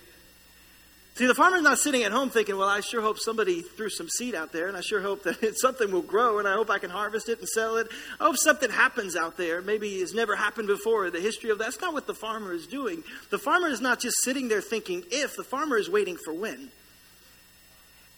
See, 1.16 1.26
the 1.26 1.35
farmer's 1.35 1.62
not 1.62 1.79
sitting 1.79 2.02
at 2.02 2.12
home 2.12 2.29
thinking, 2.29 2.59
well, 2.59 2.68
I 2.68 2.81
sure 2.81 3.00
hope 3.00 3.18
somebody 3.18 3.62
threw 3.62 3.88
some 3.88 4.07
seed 4.07 4.35
out 4.35 4.52
there, 4.52 4.68
and 4.68 4.76
I 4.76 4.83
sure 4.83 5.00
hope 5.00 5.22
that 5.22 5.57
something 5.59 5.90
will 5.90 6.02
grow, 6.02 6.38
and 6.38 6.46
I 6.46 6.52
hope 6.52 6.68
I 6.68 6.79
can 6.79 6.90
harvest 6.90 7.31
it 7.31 7.38
and 7.38 7.48
sell 7.48 7.79
it. 7.79 7.88
I 8.20 8.24
hope 8.24 8.37
something 8.37 8.68
happens 8.68 9.16
out 9.16 9.38
there. 9.38 9.62
Maybe 9.62 9.94
it's 9.94 10.12
never 10.12 10.37
happened 10.37 10.68
before 10.68 11.07
in 11.07 11.14
the 11.14 11.20
history 11.20 11.48
of 11.48 11.59
that's 11.59 11.81
not 11.81 11.94
what 11.94 12.07
the 12.07 12.12
farmer 12.12 12.52
is 12.52 12.66
doing. 12.66 13.02
The 13.31 13.38
farmer 13.38 13.68
is 13.68 13.81
not 13.81 13.98
just 13.98 14.16
sitting 14.24 14.48
there 14.48 14.61
thinking 14.61 15.05
if, 15.11 15.37
the 15.37 15.42
farmer 15.42 15.79
is 15.79 15.88
waiting 15.88 16.18
for 16.22 16.35
when. 16.35 16.68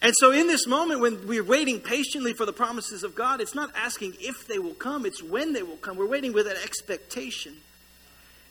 And 0.01 0.13
so, 0.17 0.33
in 0.33 0.47
this 0.47 0.67
moment, 0.67 0.99
when 0.99 1.25
we're 1.25 1.41
waiting 1.41 1.79
patiently 1.79 2.33
for 2.33 2.45
the 2.45 2.51
promises 2.51 3.03
of 3.03 3.15
God, 3.15 3.39
it's 3.39 3.55
not 3.55 3.71
asking 3.77 4.15
if 4.19 4.45
they 4.45 4.59
will 4.59 4.73
come, 4.73 5.05
it's 5.05 5.23
when 5.23 5.53
they 5.53 5.63
will 5.63 5.77
come. 5.77 5.95
We're 5.95 6.05
waiting 6.05 6.33
with 6.33 6.47
an 6.47 6.57
expectation. 6.61 7.55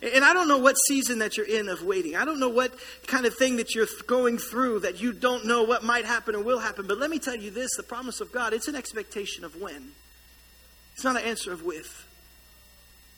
And 0.01 0.25
I 0.25 0.33
don't 0.33 0.47
know 0.47 0.59
what 0.59 0.77
season 0.87 1.19
that 1.19 1.37
you're 1.37 1.47
in 1.47 1.69
of 1.69 1.83
waiting. 1.83 2.15
I 2.15 2.25
don't 2.25 2.39
know 2.39 2.49
what 2.49 2.73
kind 3.09 3.27
of 3.27 3.35
thing 3.35 3.57
that 3.57 3.75
you're 3.75 3.89
going 4.07 4.39
through 4.39 4.81
that 4.81 5.01
you 5.01 5.13
don't 5.13 5.45
know 5.45 5.65
what 5.65 5.83
might 5.83 6.05
happen 6.05 6.37
or 6.37 6.43
will 6.43 6.61
happen. 6.61 6.87
But 6.87 6.99
let 6.99 7.11
me 7.11 7.19
tell 7.19 7.35
you 7.35 7.51
this 7.51 7.71
the 7.77 7.83
promise 7.83 8.21
of 8.21 8.31
God, 8.31 8.53
it's 8.53 8.69
an 8.69 8.77
expectation 8.77 9.45
of 9.45 9.61
when, 9.61 9.91
it's 10.95 11.05
not 11.05 11.17
an 11.17 11.23
answer 11.23 11.53
of 11.53 11.65
with. 11.65 12.05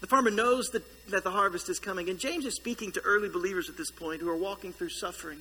The 0.00 0.06
farmer 0.06 0.30
knows 0.30 0.68
that, 0.68 0.82
that 1.10 1.24
the 1.24 1.30
harvest 1.30 1.68
is 1.68 1.78
coming. 1.78 2.08
And 2.08 2.18
James 2.18 2.46
is 2.46 2.54
speaking 2.54 2.90
to 2.92 3.02
early 3.02 3.28
believers 3.28 3.68
at 3.68 3.76
this 3.76 3.90
point 3.90 4.22
who 4.22 4.30
are 4.30 4.36
walking 4.36 4.72
through 4.72 4.88
suffering, 4.88 5.40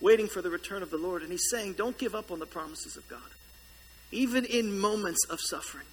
waiting 0.00 0.28
for 0.28 0.40
the 0.40 0.50
return 0.50 0.84
of 0.84 0.90
the 0.90 0.96
Lord. 0.96 1.22
And 1.22 1.32
he's 1.32 1.48
saying, 1.50 1.72
don't 1.72 1.98
give 1.98 2.14
up 2.14 2.30
on 2.30 2.38
the 2.38 2.46
promises 2.46 2.96
of 2.96 3.08
God, 3.08 3.18
even 4.12 4.44
in 4.44 4.78
moments 4.78 5.26
of 5.28 5.40
suffering. 5.40 5.86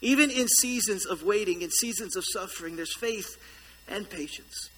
Even 0.00 0.30
in 0.30 0.46
seasons 0.46 1.04
of 1.04 1.24
waiting, 1.24 1.60
in 1.60 1.70
seasons 1.70 2.16
of 2.16 2.24
suffering, 2.24 2.76
there's 2.76 2.96
faith 2.96 3.36
and 3.90 4.08
patience. 4.08 4.70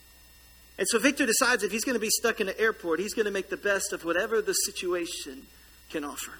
And 0.78 0.88
so 0.88 0.98
Victor 0.98 1.26
decides 1.26 1.62
if 1.62 1.72
he's 1.72 1.84
going 1.84 1.94
to 1.94 2.00
be 2.00 2.10
stuck 2.10 2.40
in 2.40 2.48
an 2.48 2.54
airport, 2.58 3.00
he's 3.00 3.14
going 3.14 3.26
to 3.26 3.32
make 3.32 3.50
the 3.50 3.56
best 3.56 3.92
of 3.92 4.04
whatever 4.04 4.40
the 4.40 4.54
situation 4.54 5.46
can 5.90 6.04
offer. 6.04 6.32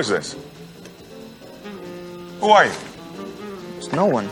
Is 0.00 0.08
this? 0.08 0.36
Who 2.40 2.48
are 2.48 2.64
you? 2.64 2.72
There's 3.74 3.92
no 3.92 4.06
one. 4.06 4.30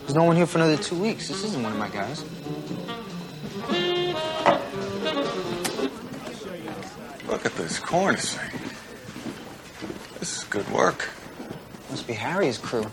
There's 0.00 0.14
no 0.14 0.24
one 0.24 0.34
here 0.34 0.46
for 0.46 0.58
another 0.58 0.78
two 0.78 0.98
weeks. 0.98 1.28
This 1.28 1.44
isn't 1.44 1.62
one 1.62 1.72
of 1.72 1.78
my 1.78 1.88
guys. 1.90 2.24
Look 7.28 7.46
at 7.46 7.54
this 7.54 7.78
cornicing. 7.78 8.50
This 10.18 10.38
is 10.38 10.44
good 10.44 10.68
work. 10.70 11.10
Must 11.90 12.06
be 12.06 12.14
Harry's 12.14 12.58
crew. 12.58 12.86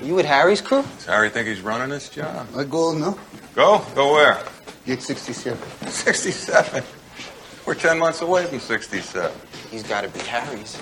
Are 0.00 0.04
you 0.04 0.14
with 0.14 0.26
Harry's 0.26 0.60
crew? 0.60 0.82
Does 0.82 1.06
Harry 1.06 1.30
think 1.30 1.46
he's 1.46 1.60
running 1.60 1.90
this 1.90 2.08
job? 2.08 2.48
I 2.56 2.64
go 2.64 2.92
no. 2.92 3.18
Go? 3.54 3.84
Go 3.94 4.14
where? 4.14 4.42
Gate 4.86 5.02
67. 5.02 5.88
67. 5.88 6.82
We're 7.64 7.74
10 7.74 7.98
months 7.98 8.22
away 8.22 8.46
from 8.46 8.58
67. 8.58 9.32
He's 9.70 9.82
got 9.84 10.02
to 10.02 10.08
be 10.08 10.18
Harry's. 10.20 10.76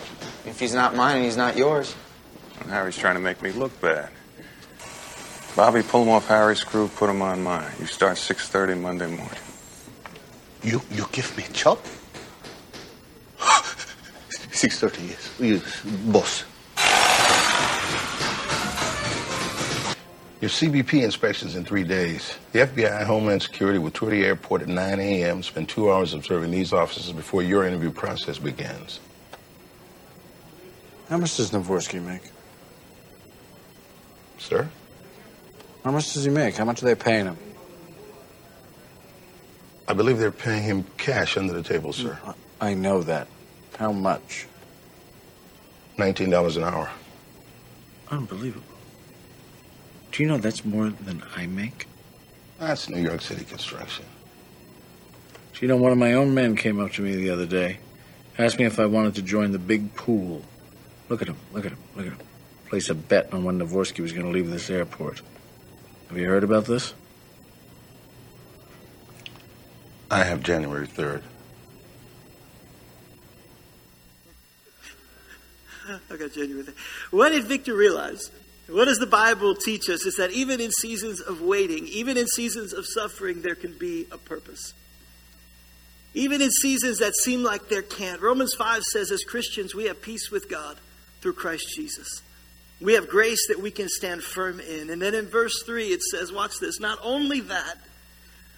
If 0.46 0.58
he's 0.58 0.74
not 0.74 0.96
mine, 0.96 1.24
he's 1.24 1.36
not 1.36 1.56
yours. 1.56 1.94
And 2.60 2.70
Harry's 2.70 2.96
trying 2.96 3.14
to 3.16 3.20
make 3.20 3.42
me 3.42 3.52
look 3.52 3.78
bad. 3.80 4.10
Bobby, 5.54 5.82
pull 5.82 6.02
him 6.04 6.08
off 6.10 6.28
Harry's 6.28 6.64
crew, 6.64 6.88
put 6.88 7.10
him 7.10 7.20
on 7.20 7.42
mine. 7.42 7.70
You 7.80 7.86
start 7.86 8.16
6.30 8.16 8.80
Monday 8.80 9.06
morning. 9.06 9.40
You 10.62 10.82
you 10.90 11.06
give 11.12 11.36
me 11.36 11.44
a 11.44 11.52
job? 11.52 11.78
6.30 13.38 15.08
yes. 15.08 15.34
Yes, 15.38 15.82
boss. 16.06 16.44
Your 20.40 20.50
CBP 20.50 21.02
inspection's 21.02 21.56
in 21.56 21.64
three 21.64 21.82
days. 21.82 22.38
The 22.52 22.60
FBI 22.60 22.98
and 22.98 23.06
Homeland 23.06 23.42
Security 23.42 23.80
will 23.80 23.90
tour 23.90 24.10
the 24.10 24.24
airport 24.24 24.62
at 24.62 24.68
9 24.68 25.00
a.m., 25.00 25.42
spend 25.42 25.68
two 25.68 25.90
hours 25.92 26.14
observing 26.14 26.52
these 26.52 26.72
officers 26.72 27.10
before 27.10 27.42
your 27.42 27.64
interview 27.64 27.90
process 27.90 28.38
begins. 28.38 29.00
How 31.08 31.16
much 31.16 31.36
does 31.36 31.50
Navorsky 31.50 32.00
make? 32.00 32.22
Sir? 34.38 34.68
How 35.82 35.90
much 35.90 36.12
does 36.12 36.22
he 36.22 36.30
make? 36.30 36.54
How 36.54 36.64
much 36.64 36.82
are 36.82 36.86
they 36.86 36.94
paying 36.94 37.24
him? 37.24 37.36
I 39.88 39.94
believe 39.94 40.18
they're 40.18 40.30
paying 40.30 40.62
him 40.62 40.84
cash 40.98 41.36
under 41.36 41.52
the 41.52 41.62
table, 41.62 41.92
sir. 41.92 42.16
I 42.60 42.74
know 42.74 43.02
that. 43.02 43.26
How 43.76 43.90
much? 43.90 44.46
$19 45.96 46.56
an 46.56 46.62
hour. 46.62 46.90
Unbelievable. 48.10 48.67
Do 50.12 50.22
you 50.22 50.28
know 50.28 50.38
that's 50.38 50.64
more 50.64 50.90
than 50.90 51.22
I 51.36 51.46
make? 51.46 51.86
That's 52.58 52.88
New 52.88 53.00
York 53.00 53.20
City 53.20 53.44
construction. 53.44 54.04
Do 55.54 55.58
you 55.60 55.68
know 55.68 55.76
one 55.76 55.92
of 55.92 55.98
my 55.98 56.14
own 56.14 56.34
men 56.34 56.56
came 56.56 56.80
up 56.80 56.92
to 56.92 57.02
me 57.02 57.14
the 57.14 57.30
other 57.30 57.46
day, 57.46 57.78
asked 58.38 58.58
me 58.58 58.64
if 58.64 58.78
I 58.78 58.86
wanted 58.86 59.14
to 59.16 59.22
join 59.22 59.52
the 59.52 59.58
big 59.58 59.94
pool. 59.94 60.42
Look 61.08 61.22
at 61.22 61.28
him, 61.28 61.36
look 61.52 61.64
at 61.64 61.72
him, 61.72 61.78
look 61.96 62.06
at 62.06 62.12
him. 62.12 62.18
Place 62.68 62.88
a 62.90 62.94
bet 62.94 63.32
on 63.32 63.44
when 63.44 63.58
Navorsky 63.58 64.00
was 64.00 64.12
going 64.12 64.26
to 64.26 64.32
leave 64.32 64.50
this 64.50 64.70
airport. 64.70 65.22
Have 66.08 66.18
you 66.18 66.26
heard 66.26 66.44
about 66.44 66.66
this? 66.66 66.94
I 70.10 70.24
have 70.24 70.42
January 70.42 70.86
3rd. 70.86 71.22
I 76.10 76.16
got 76.16 76.32
January. 76.32 76.62
there. 76.62 76.74
What 77.10 77.30
did 77.30 77.44
Victor 77.44 77.74
realize? 77.74 78.30
What 78.68 78.84
does 78.84 78.98
the 78.98 79.06
Bible 79.06 79.54
teach 79.54 79.88
us? 79.88 80.04
Is 80.04 80.16
that 80.16 80.30
even 80.30 80.60
in 80.60 80.70
seasons 80.70 81.20
of 81.20 81.40
waiting, 81.40 81.86
even 81.88 82.16
in 82.16 82.26
seasons 82.26 82.74
of 82.74 82.86
suffering, 82.86 83.40
there 83.40 83.54
can 83.54 83.72
be 83.72 84.06
a 84.12 84.18
purpose. 84.18 84.74
Even 86.12 86.42
in 86.42 86.50
seasons 86.50 86.98
that 86.98 87.14
seem 87.14 87.42
like 87.42 87.68
there 87.68 87.82
can't. 87.82 88.20
Romans 88.20 88.54
5 88.54 88.82
says, 88.82 89.10
as 89.10 89.22
Christians, 89.22 89.74
we 89.74 89.84
have 89.84 90.02
peace 90.02 90.30
with 90.30 90.50
God 90.50 90.76
through 91.20 91.34
Christ 91.34 91.66
Jesus. 91.74 92.22
We 92.80 92.92
have 92.94 93.08
grace 93.08 93.48
that 93.48 93.60
we 93.60 93.70
can 93.70 93.88
stand 93.88 94.22
firm 94.22 94.60
in. 94.60 94.90
And 94.90 95.00
then 95.00 95.14
in 95.14 95.26
verse 95.26 95.62
3, 95.64 95.88
it 95.88 96.02
says, 96.02 96.30
watch 96.30 96.58
this, 96.60 96.78
not 96.78 96.98
only 97.02 97.40
that, 97.40 97.78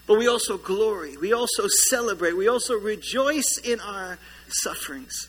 but 0.07 0.19
we 0.19 0.27
also 0.27 0.59
glory. 0.59 1.17
We 1.17 1.33
also 1.33 1.69
celebrate. 1.89 2.37
We 2.37 2.49
also 2.49 2.75
rejoice 2.75 3.59
in 3.63 3.81
our 3.81 4.19
sufferings. 4.49 5.29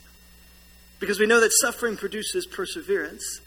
Because 0.99 1.19
we 1.19 1.27
know 1.27 1.39
that 1.39 1.51
suffering 1.61 1.97
produces 1.97 2.47
perseverance. 2.47 3.41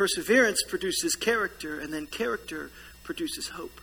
Perseverance 0.00 0.62
produces 0.66 1.14
character, 1.14 1.78
and 1.78 1.92
then 1.92 2.06
character 2.06 2.70
produces 3.02 3.48
hope. 3.48 3.82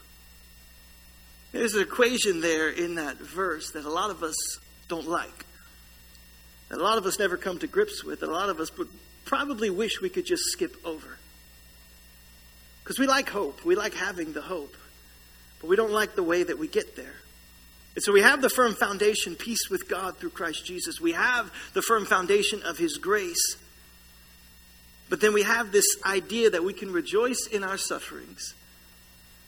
There's 1.52 1.76
an 1.76 1.84
equation 1.84 2.42
there 2.42 2.70
in 2.70 2.96
that 2.96 3.18
verse 3.18 3.70
that 3.74 3.86
a 3.86 3.90
lot 3.92 4.10
of 4.10 4.24
us 4.24 4.36
don't 4.88 5.08
like, 5.08 5.46
that 6.70 6.80
a 6.80 6.84
lot 6.84 6.98
of 6.98 7.06
us 7.06 7.20
never 7.20 7.38
come 7.38 7.60
to 7.60 7.68
grips 7.68 8.04
with, 8.04 8.22
that 8.22 8.30
a 8.30 8.34
lot 8.34 8.50
of 8.50 8.60
us 8.60 8.76
would 8.80 8.88
probably 9.26 9.70
wish 9.70 10.02
we 10.02 10.10
could 10.10 10.26
just 10.26 10.42
skip 10.46 10.76
over. 10.84 11.20
Because 12.84 12.98
we 12.98 13.06
like 13.06 13.30
hope, 13.30 13.64
we 13.64 13.76
like 13.76 13.94
having 13.94 14.34
the 14.34 14.42
hope, 14.42 14.76
but 15.62 15.68
we 15.68 15.76
don't 15.76 15.92
like 15.92 16.16
the 16.16 16.24
way 16.24 16.42
that 16.42 16.58
we 16.58 16.68
get 16.68 16.96
there. 16.96 17.14
And 17.94 18.04
so 18.04 18.12
we 18.12 18.24
have 18.24 18.42
the 18.42 18.50
firm 18.50 18.74
foundation, 18.74 19.36
peace 19.36 19.70
with 19.70 19.88
God 19.88 20.18
through 20.18 20.32
Christ 20.32 20.66
Jesus. 20.66 21.00
We 21.00 21.12
have 21.12 21.52
the 21.76 21.84
firm 21.84 22.08
foundation 22.08 22.64
of 22.64 22.80
His 22.80 22.98
grace. 22.98 23.58
But 25.10 25.22
then 25.22 25.34
we 25.34 25.44
have 25.44 25.72
this 25.72 25.86
idea 26.06 26.50
that 26.50 26.64
we 26.64 26.74
can 26.74 26.92
rejoice 26.92 27.48
in 27.52 27.64
our 27.64 27.78
sufferings 27.78 28.54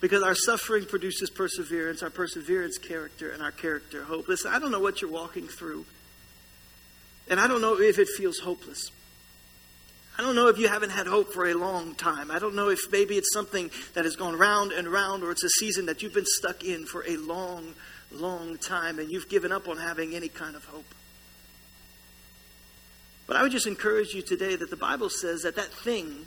because 0.01 0.23
our 0.23 0.35
suffering 0.35 0.85
produces 0.85 1.29
perseverance, 1.29 2.01
our 2.01 2.09
perseverance, 2.09 2.77
character, 2.77 3.31
and 3.31 3.43
our 3.43 3.51
character, 3.51 4.03
hope. 4.03 4.27
Listen, 4.27 4.51
I 4.53 4.59
don't 4.59 4.71
know 4.71 4.79
what 4.79 5.01
you're 5.01 5.11
walking 5.11 5.47
through, 5.47 5.85
and 7.29 7.39
I 7.39 7.47
don't 7.47 7.61
know 7.61 7.79
if 7.79 7.99
it 7.99 8.07
feels 8.07 8.39
hopeless. 8.39 8.91
I 10.17 10.21
don't 10.21 10.35
know 10.35 10.47
if 10.47 10.57
you 10.57 10.67
haven't 10.67 10.89
had 10.89 11.07
hope 11.07 11.33
for 11.33 11.47
a 11.47 11.53
long 11.53 11.95
time. 11.95 12.29
I 12.29 12.39
don't 12.39 12.55
know 12.55 12.69
if 12.69 12.79
maybe 12.91 13.15
it's 13.15 13.31
something 13.33 13.71
that 13.93 14.03
has 14.03 14.17
gone 14.17 14.37
round 14.37 14.71
and 14.71 14.87
round, 14.87 15.23
or 15.23 15.31
it's 15.31 15.43
a 15.43 15.49
season 15.49 15.85
that 15.85 16.01
you've 16.01 16.13
been 16.13 16.25
stuck 16.25 16.63
in 16.63 16.85
for 16.85 17.05
a 17.07 17.15
long, 17.17 17.73
long 18.11 18.57
time, 18.57 18.99
and 18.99 19.09
you've 19.11 19.29
given 19.29 19.51
up 19.51 19.67
on 19.67 19.77
having 19.77 20.15
any 20.15 20.27
kind 20.27 20.55
of 20.55 20.65
hope. 20.65 20.93
But 23.29 23.37
I 23.37 23.43
would 23.43 23.51
just 23.51 23.67
encourage 23.67 24.15
you 24.15 24.23
today 24.23 24.55
that 24.55 24.71
the 24.71 24.75
Bible 24.75 25.07
says 25.07 25.43
that 25.43 25.55
that 25.55 25.71
thing 25.71 26.25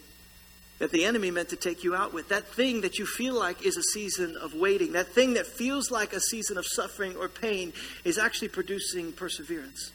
that 0.79 0.93
the 0.93 1.05
enemy 1.05 1.33
meant 1.33 1.49
to 1.49 1.57
take 1.57 1.83
you 1.83 1.97
out 1.97 2.15
with, 2.15 2.29
that 2.29 2.47
thing 2.47 2.83
that 2.83 2.97
you 2.97 3.07
feel 3.07 3.35
like 3.35 3.67
is 3.67 3.77
a 3.77 3.83
season 3.83 4.37
of 4.41 4.55
waiting, 4.55 4.93
that 4.93 5.09
thing 5.09 5.35
that 5.35 5.49
feels 5.49 5.91
like 5.91 6.13
a 6.13 6.21
season 6.21 6.57
of 6.57 6.65
suffering 6.65 7.17
or 7.17 7.29
pain, 7.29 7.73
is 8.05 8.19
actually 8.19 8.49
producing 8.49 9.11
perseverance. 9.13 9.91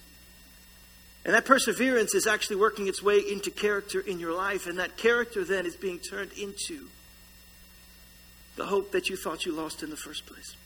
And 1.23 1.33
that 1.33 1.45
perseverance 1.45 2.13
is 2.13 2.27
actually 2.27 2.57
working 2.57 2.87
its 2.87 3.01
way 3.01 3.19
into 3.19 3.51
character 3.51 4.01
in 4.01 4.19
your 4.19 4.33
life, 4.33 4.67
and 4.67 4.77
that 4.77 4.97
character 4.97 5.45
then 5.45 5.65
is 5.65 5.77
being 5.77 5.99
turned 5.99 6.33
into 6.33 6.89
the 8.57 8.65
hope 8.65 8.91
that 8.91 9.09
you 9.09 9.15
thought 9.15 9.45
you 9.45 9.53
lost 9.53 9.81
in 9.81 9.89
the 9.89 9.95
first 9.95 10.25
place. 10.25 10.57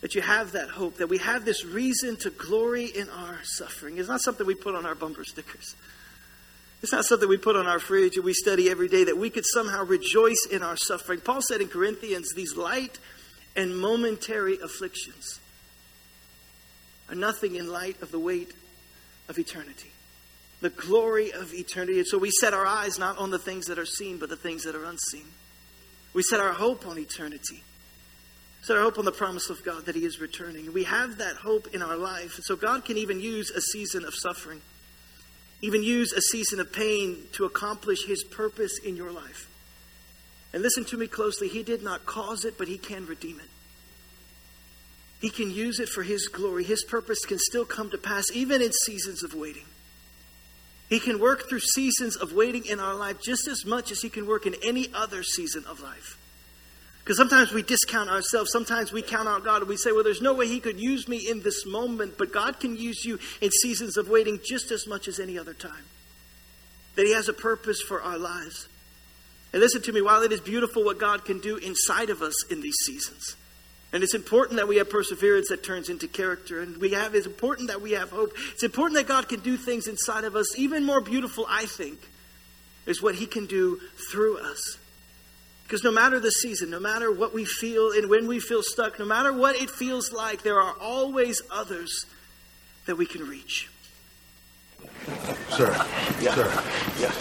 That 0.00 0.14
you 0.14 0.20
have 0.20 0.52
that 0.52 0.68
hope, 0.68 0.98
that 0.98 1.08
we 1.08 1.18
have 1.18 1.44
this 1.44 1.64
reason 1.64 2.16
to 2.18 2.30
glory 2.30 2.84
in 2.84 3.08
our 3.08 3.40
suffering. 3.42 3.98
It's 3.98 4.08
not 4.08 4.20
something 4.20 4.46
we 4.46 4.54
put 4.54 4.76
on 4.76 4.86
our 4.86 4.94
bumper 4.94 5.24
stickers. 5.24 5.74
It's 6.82 6.92
not 6.92 7.04
something 7.04 7.28
we 7.28 7.36
put 7.36 7.56
on 7.56 7.66
our 7.66 7.80
fridge 7.80 8.14
and 8.14 8.24
we 8.24 8.32
study 8.32 8.70
every 8.70 8.86
day, 8.86 9.04
that 9.04 9.18
we 9.18 9.30
could 9.30 9.44
somehow 9.44 9.84
rejoice 9.84 10.46
in 10.50 10.62
our 10.62 10.76
suffering. 10.76 11.20
Paul 11.20 11.40
said 11.42 11.60
in 11.60 11.68
Corinthians, 11.68 12.28
these 12.36 12.56
light 12.56 13.00
and 13.56 13.76
momentary 13.76 14.58
afflictions 14.62 15.40
are 17.08 17.16
nothing 17.16 17.56
in 17.56 17.68
light 17.68 18.00
of 18.00 18.12
the 18.12 18.20
weight 18.20 18.52
of 19.28 19.38
eternity, 19.38 19.90
the 20.60 20.70
glory 20.70 21.32
of 21.32 21.52
eternity. 21.52 21.98
And 21.98 22.06
so 22.06 22.18
we 22.18 22.30
set 22.30 22.54
our 22.54 22.66
eyes 22.66 23.00
not 23.00 23.18
on 23.18 23.30
the 23.30 23.38
things 23.38 23.66
that 23.66 23.80
are 23.80 23.86
seen, 23.86 24.18
but 24.18 24.28
the 24.28 24.36
things 24.36 24.62
that 24.62 24.76
are 24.76 24.84
unseen. 24.84 25.26
We 26.14 26.22
set 26.22 26.38
our 26.38 26.52
hope 26.52 26.86
on 26.86 26.98
eternity. 26.98 27.64
Set 28.62 28.76
our 28.76 28.82
hope 28.82 28.98
on 28.98 29.04
the 29.04 29.12
promise 29.12 29.50
of 29.50 29.64
God 29.64 29.86
that 29.86 29.94
He 29.94 30.04
is 30.04 30.20
returning. 30.20 30.72
We 30.72 30.84
have 30.84 31.18
that 31.18 31.36
hope 31.36 31.68
in 31.74 31.82
our 31.82 31.96
life. 31.96 32.36
And 32.36 32.44
so 32.44 32.56
God 32.56 32.84
can 32.84 32.96
even 32.96 33.20
use 33.20 33.50
a 33.50 33.60
season 33.60 34.04
of 34.04 34.14
suffering, 34.14 34.60
even 35.62 35.82
use 35.82 36.12
a 36.12 36.20
season 36.20 36.60
of 36.60 36.72
pain 36.72 37.28
to 37.32 37.44
accomplish 37.44 38.06
His 38.06 38.24
purpose 38.24 38.78
in 38.78 38.96
your 38.96 39.12
life. 39.12 39.48
And 40.52 40.62
listen 40.62 40.84
to 40.86 40.96
me 40.96 41.06
closely. 41.06 41.48
He 41.48 41.62
did 41.62 41.82
not 41.82 42.06
cause 42.06 42.44
it, 42.44 42.58
but 42.58 42.68
He 42.68 42.78
can 42.78 43.06
redeem 43.06 43.38
it. 43.38 43.48
He 45.20 45.30
can 45.30 45.50
use 45.50 45.80
it 45.80 45.88
for 45.88 46.02
His 46.02 46.28
glory. 46.28 46.64
His 46.64 46.84
purpose 46.84 47.24
can 47.24 47.38
still 47.38 47.64
come 47.64 47.90
to 47.90 47.98
pass, 47.98 48.24
even 48.32 48.62
in 48.62 48.72
seasons 48.72 49.22
of 49.22 49.34
waiting. 49.34 49.66
He 50.88 51.00
can 51.00 51.20
work 51.20 51.48
through 51.48 51.60
seasons 51.60 52.16
of 52.16 52.32
waiting 52.32 52.64
in 52.64 52.80
our 52.80 52.94
life 52.94 53.20
just 53.20 53.46
as 53.46 53.64
much 53.66 53.90
as 53.90 54.00
He 54.00 54.08
can 54.08 54.26
work 54.26 54.46
in 54.46 54.54
any 54.62 54.88
other 54.94 55.22
season 55.22 55.64
of 55.68 55.80
life. 55.80 56.16
Because 57.08 57.16
sometimes 57.16 57.54
we 57.54 57.62
discount 57.62 58.10
ourselves. 58.10 58.50
Sometimes 58.52 58.92
we 58.92 59.00
count 59.00 59.28
out 59.28 59.42
God 59.42 59.62
and 59.62 59.68
we 59.70 59.78
say, 59.78 59.92
well, 59.92 60.04
there's 60.04 60.20
no 60.20 60.34
way 60.34 60.46
He 60.46 60.60
could 60.60 60.78
use 60.78 61.08
me 61.08 61.16
in 61.16 61.40
this 61.40 61.64
moment. 61.64 62.18
But 62.18 62.34
God 62.34 62.60
can 62.60 62.76
use 62.76 63.02
you 63.02 63.18
in 63.40 63.50
seasons 63.50 63.96
of 63.96 64.10
waiting 64.10 64.40
just 64.44 64.70
as 64.70 64.86
much 64.86 65.08
as 65.08 65.18
any 65.18 65.38
other 65.38 65.54
time. 65.54 65.86
That 66.96 67.06
He 67.06 67.14
has 67.14 67.26
a 67.26 67.32
purpose 67.32 67.80
for 67.80 68.02
our 68.02 68.18
lives. 68.18 68.68
And 69.54 69.62
listen 69.62 69.80
to 69.80 69.92
me, 69.94 70.02
while 70.02 70.20
it 70.20 70.32
is 70.32 70.42
beautiful 70.42 70.84
what 70.84 70.98
God 70.98 71.24
can 71.24 71.40
do 71.40 71.56
inside 71.56 72.10
of 72.10 72.20
us 72.20 72.44
in 72.50 72.60
these 72.60 72.76
seasons, 72.84 73.36
and 73.90 74.02
it's 74.02 74.12
important 74.12 74.56
that 74.56 74.68
we 74.68 74.76
have 74.76 74.90
perseverance 74.90 75.48
that 75.48 75.64
turns 75.64 75.88
into 75.88 76.08
character. 76.08 76.60
And 76.60 76.76
we 76.76 76.90
have, 76.90 77.14
it's 77.14 77.24
important 77.24 77.68
that 77.68 77.80
we 77.80 77.92
have 77.92 78.10
hope. 78.10 78.34
It's 78.52 78.64
important 78.64 78.98
that 78.98 79.08
God 79.08 79.30
can 79.30 79.40
do 79.40 79.56
things 79.56 79.86
inside 79.86 80.24
of 80.24 80.36
us. 80.36 80.58
Even 80.58 80.84
more 80.84 81.00
beautiful, 81.00 81.46
I 81.48 81.64
think, 81.64 82.06
is 82.84 83.02
what 83.02 83.14
He 83.14 83.24
can 83.24 83.46
do 83.46 83.80
through 84.10 84.40
us. 84.40 84.77
Because 85.68 85.84
no 85.84 85.92
matter 85.92 86.18
the 86.18 86.30
season, 86.30 86.70
no 86.70 86.80
matter 86.80 87.12
what 87.12 87.34
we 87.34 87.44
feel 87.44 87.92
and 87.92 88.08
when 88.08 88.26
we 88.26 88.40
feel 88.40 88.62
stuck, 88.62 88.98
no 88.98 89.04
matter 89.04 89.34
what 89.34 89.54
it 89.54 89.68
feels 89.68 90.10
like, 90.10 90.42
there 90.42 90.58
are 90.58 90.72
always 90.80 91.42
others 91.50 92.06
that 92.86 92.96
we 92.96 93.04
can 93.04 93.28
reach. 93.28 93.68
Sir. 95.50 95.70
Yeah. 96.22 96.34
Sir. 96.34 96.62
Yeah. 96.98 97.12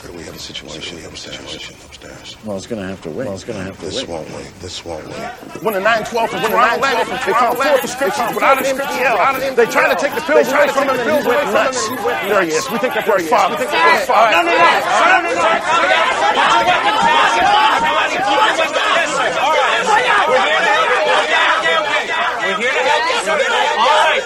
Sir, 0.00 0.10
we 0.16 0.22
have 0.24 0.34
a 0.34 0.38
situation. 0.38 0.96
We 0.96 1.02
have 1.02 1.12
a 1.12 1.16
situation 1.16 1.76
upstairs. 1.84 2.34
Well, 2.44 2.56
it's 2.56 2.66
going 2.66 2.80
to 2.80 2.88
have 2.88 3.02
to 3.02 3.10
wait. 3.10 3.26
Well, 3.28 3.34
it's 3.34 3.44
going 3.44 3.58
to 3.58 3.64
have 3.68 3.76
to 3.80 3.84
This 3.84 4.00
wait. 4.00 4.08
won't 4.08 4.30
wait. 4.32 4.48
This 4.64 4.82
won't 4.82 5.04
wait. 5.04 5.28
When 5.60 5.74
the 5.76 5.80
912 5.84 6.32
when 6.32 6.40
the 6.40 6.48
912 6.48 7.04
they 7.28 7.32
found 7.36 7.58
four 7.60 7.76
prescriptions 7.84 8.32
without 8.32 8.56
an 8.64 8.80
MTL. 8.80 9.56
They 9.60 9.66
tried 9.68 9.92
to 9.92 10.00
take 10.00 10.14
the 10.16 10.24
pills 10.24 10.48
away 10.48 10.68
from 10.72 10.88
him 10.88 10.96
and 10.96 11.04
he 11.04 11.28
went 11.28 11.52
nuts. 11.52 11.84
There 12.32 12.40
he 12.40 12.48
is. 12.48 12.64
We 12.72 12.78
think 12.80 12.94
that's 12.96 13.04
where 13.04 13.18
his 13.20 13.28
father. 13.28 13.60
We 13.60 13.68
think 13.68 13.76
that's 13.76 13.84
where 13.84 14.00
his 14.00 14.08
father. 14.08 14.40
No, 14.40 14.48
no, 14.48 14.56
no. 14.56 14.72
No, 15.04 15.20
no, 15.20 15.36
no. 15.36 16.60
We're 21.30 22.56
here 22.56 22.72
to 22.72 22.82
help 22.82 23.04
you. 23.06 23.20
All 23.20 24.00
right. 24.10 24.22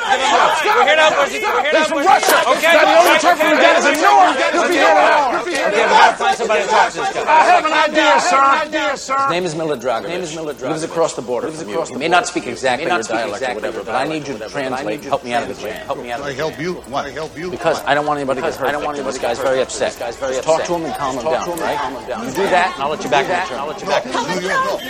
We're 0.64 0.86
here 0.86 0.96
to 0.96 1.04
help 1.04 1.28
you. 1.28 1.40
We're 1.44 1.62
here 1.62 1.74
to 1.74 1.78
He's 1.78 1.86
help 1.86 1.92
from 1.92 2.00
you. 2.02 2.08
Russia. 2.08 2.38
Okay. 2.56 2.72
Now, 2.72 2.84
the 2.88 2.96
only 3.04 3.18
turf 3.20 3.36
we 3.36 3.52
got 3.60 3.74
is 3.78 3.84
a 3.84 3.94
new 3.94 4.14
one. 4.14 4.32
He'll 4.54 4.68
be 4.68 4.74
here 4.80 4.88
tomorrow. 4.88 5.44
Okay, 5.44 5.68
we 5.70 6.43
gotta 6.54 6.64
somebody 6.64 6.64
to 6.64 6.70
talk 6.70 6.92
to 6.92 6.98
this 6.98 7.12
guy. 7.14 7.24
I 7.24 7.44
have 7.44 7.64
an 7.64 7.72
idea, 7.72 8.20
sir. 8.20 8.40
idea, 8.40 8.96
sir. 8.96 9.18
His 9.18 9.30
name 9.30 9.44
is 9.44 9.54
Mila 9.54 9.76
Dragovic. 9.76 10.08
Name 10.08 10.20
is 10.20 10.34
Mila 10.36 10.54
Dragovic. 10.54 10.70
Lives 10.70 10.82
across 10.84 11.14
the 11.14 11.22
border 11.22 11.50
from 11.50 11.68
you. 11.68 11.82
He 11.84 11.96
may 11.96 12.08
not 12.08 12.26
speak 12.26 12.46
exactly 12.46 12.86
your 12.90 13.02
dialect 13.02 13.42
or 13.42 13.54
whatever, 13.54 13.84
but 13.84 13.94
I 13.94 14.06
need 14.06 14.26
you 14.28 14.38
to 14.38 14.48
translate. 14.48 15.04
Help 15.04 15.24
me 15.24 15.32
out 15.32 15.42
of 15.42 15.48
the 15.56 15.62
jam. 15.62 15.86
Help 15.86 15.98
me 15.98 16.10
out 16.10 16.20
of 16.20 16.26
I 16.26 16.30
the 16.30 16.34
help 16.36 16.58
you? 16.58 16.74
Why? 16.92 17.06
I 17.06 17.10
help 17.10 17.36
you? 17.36 17.50
Because 17.50 17.82
I 17.84 17.94
don't 17.94 18.06
want 18.06 18.18
anybody 18.18 18.40
to 18.40 18.46
get 18.48 18.56
hurt. 18.56 18.68
I 18.68 18.72
don't 18.72 18.84
want 18.84 18.96
anybody. 18.96 19.14
This 19.14 19.22
guy's 19.22 19.38
very 19.38 19.60
upset. 19.60 19.92
This 19.92 19.98
guy's 20.00 20.16
very 20.16 20.36
upset. 20.38 20.44
Talk 20.44 20.64
to 20.64 20.74
him 20.74 20.84
and 20.84 20.94
calm 20.94 21.16
him 21.18 21.24
down, 21.24 21.48
right? 21.58 21.80
You 22.24 22.30
do 22.34 22.46
that, 22.50 22.72
and 22.74 22.82
I'll 22.82 22.90
let 22.90 23.02
you 23.04 23.10
back 23.10 23.26
in 23.28 23.48
turn. 23.48 23.58
I'll 23.58 23.68
let 23.68 23.80
you 23.80 23.86
back 23.86 24.04
in 24.06 24.12
New 24.12 24.48
York. 24.48 24.80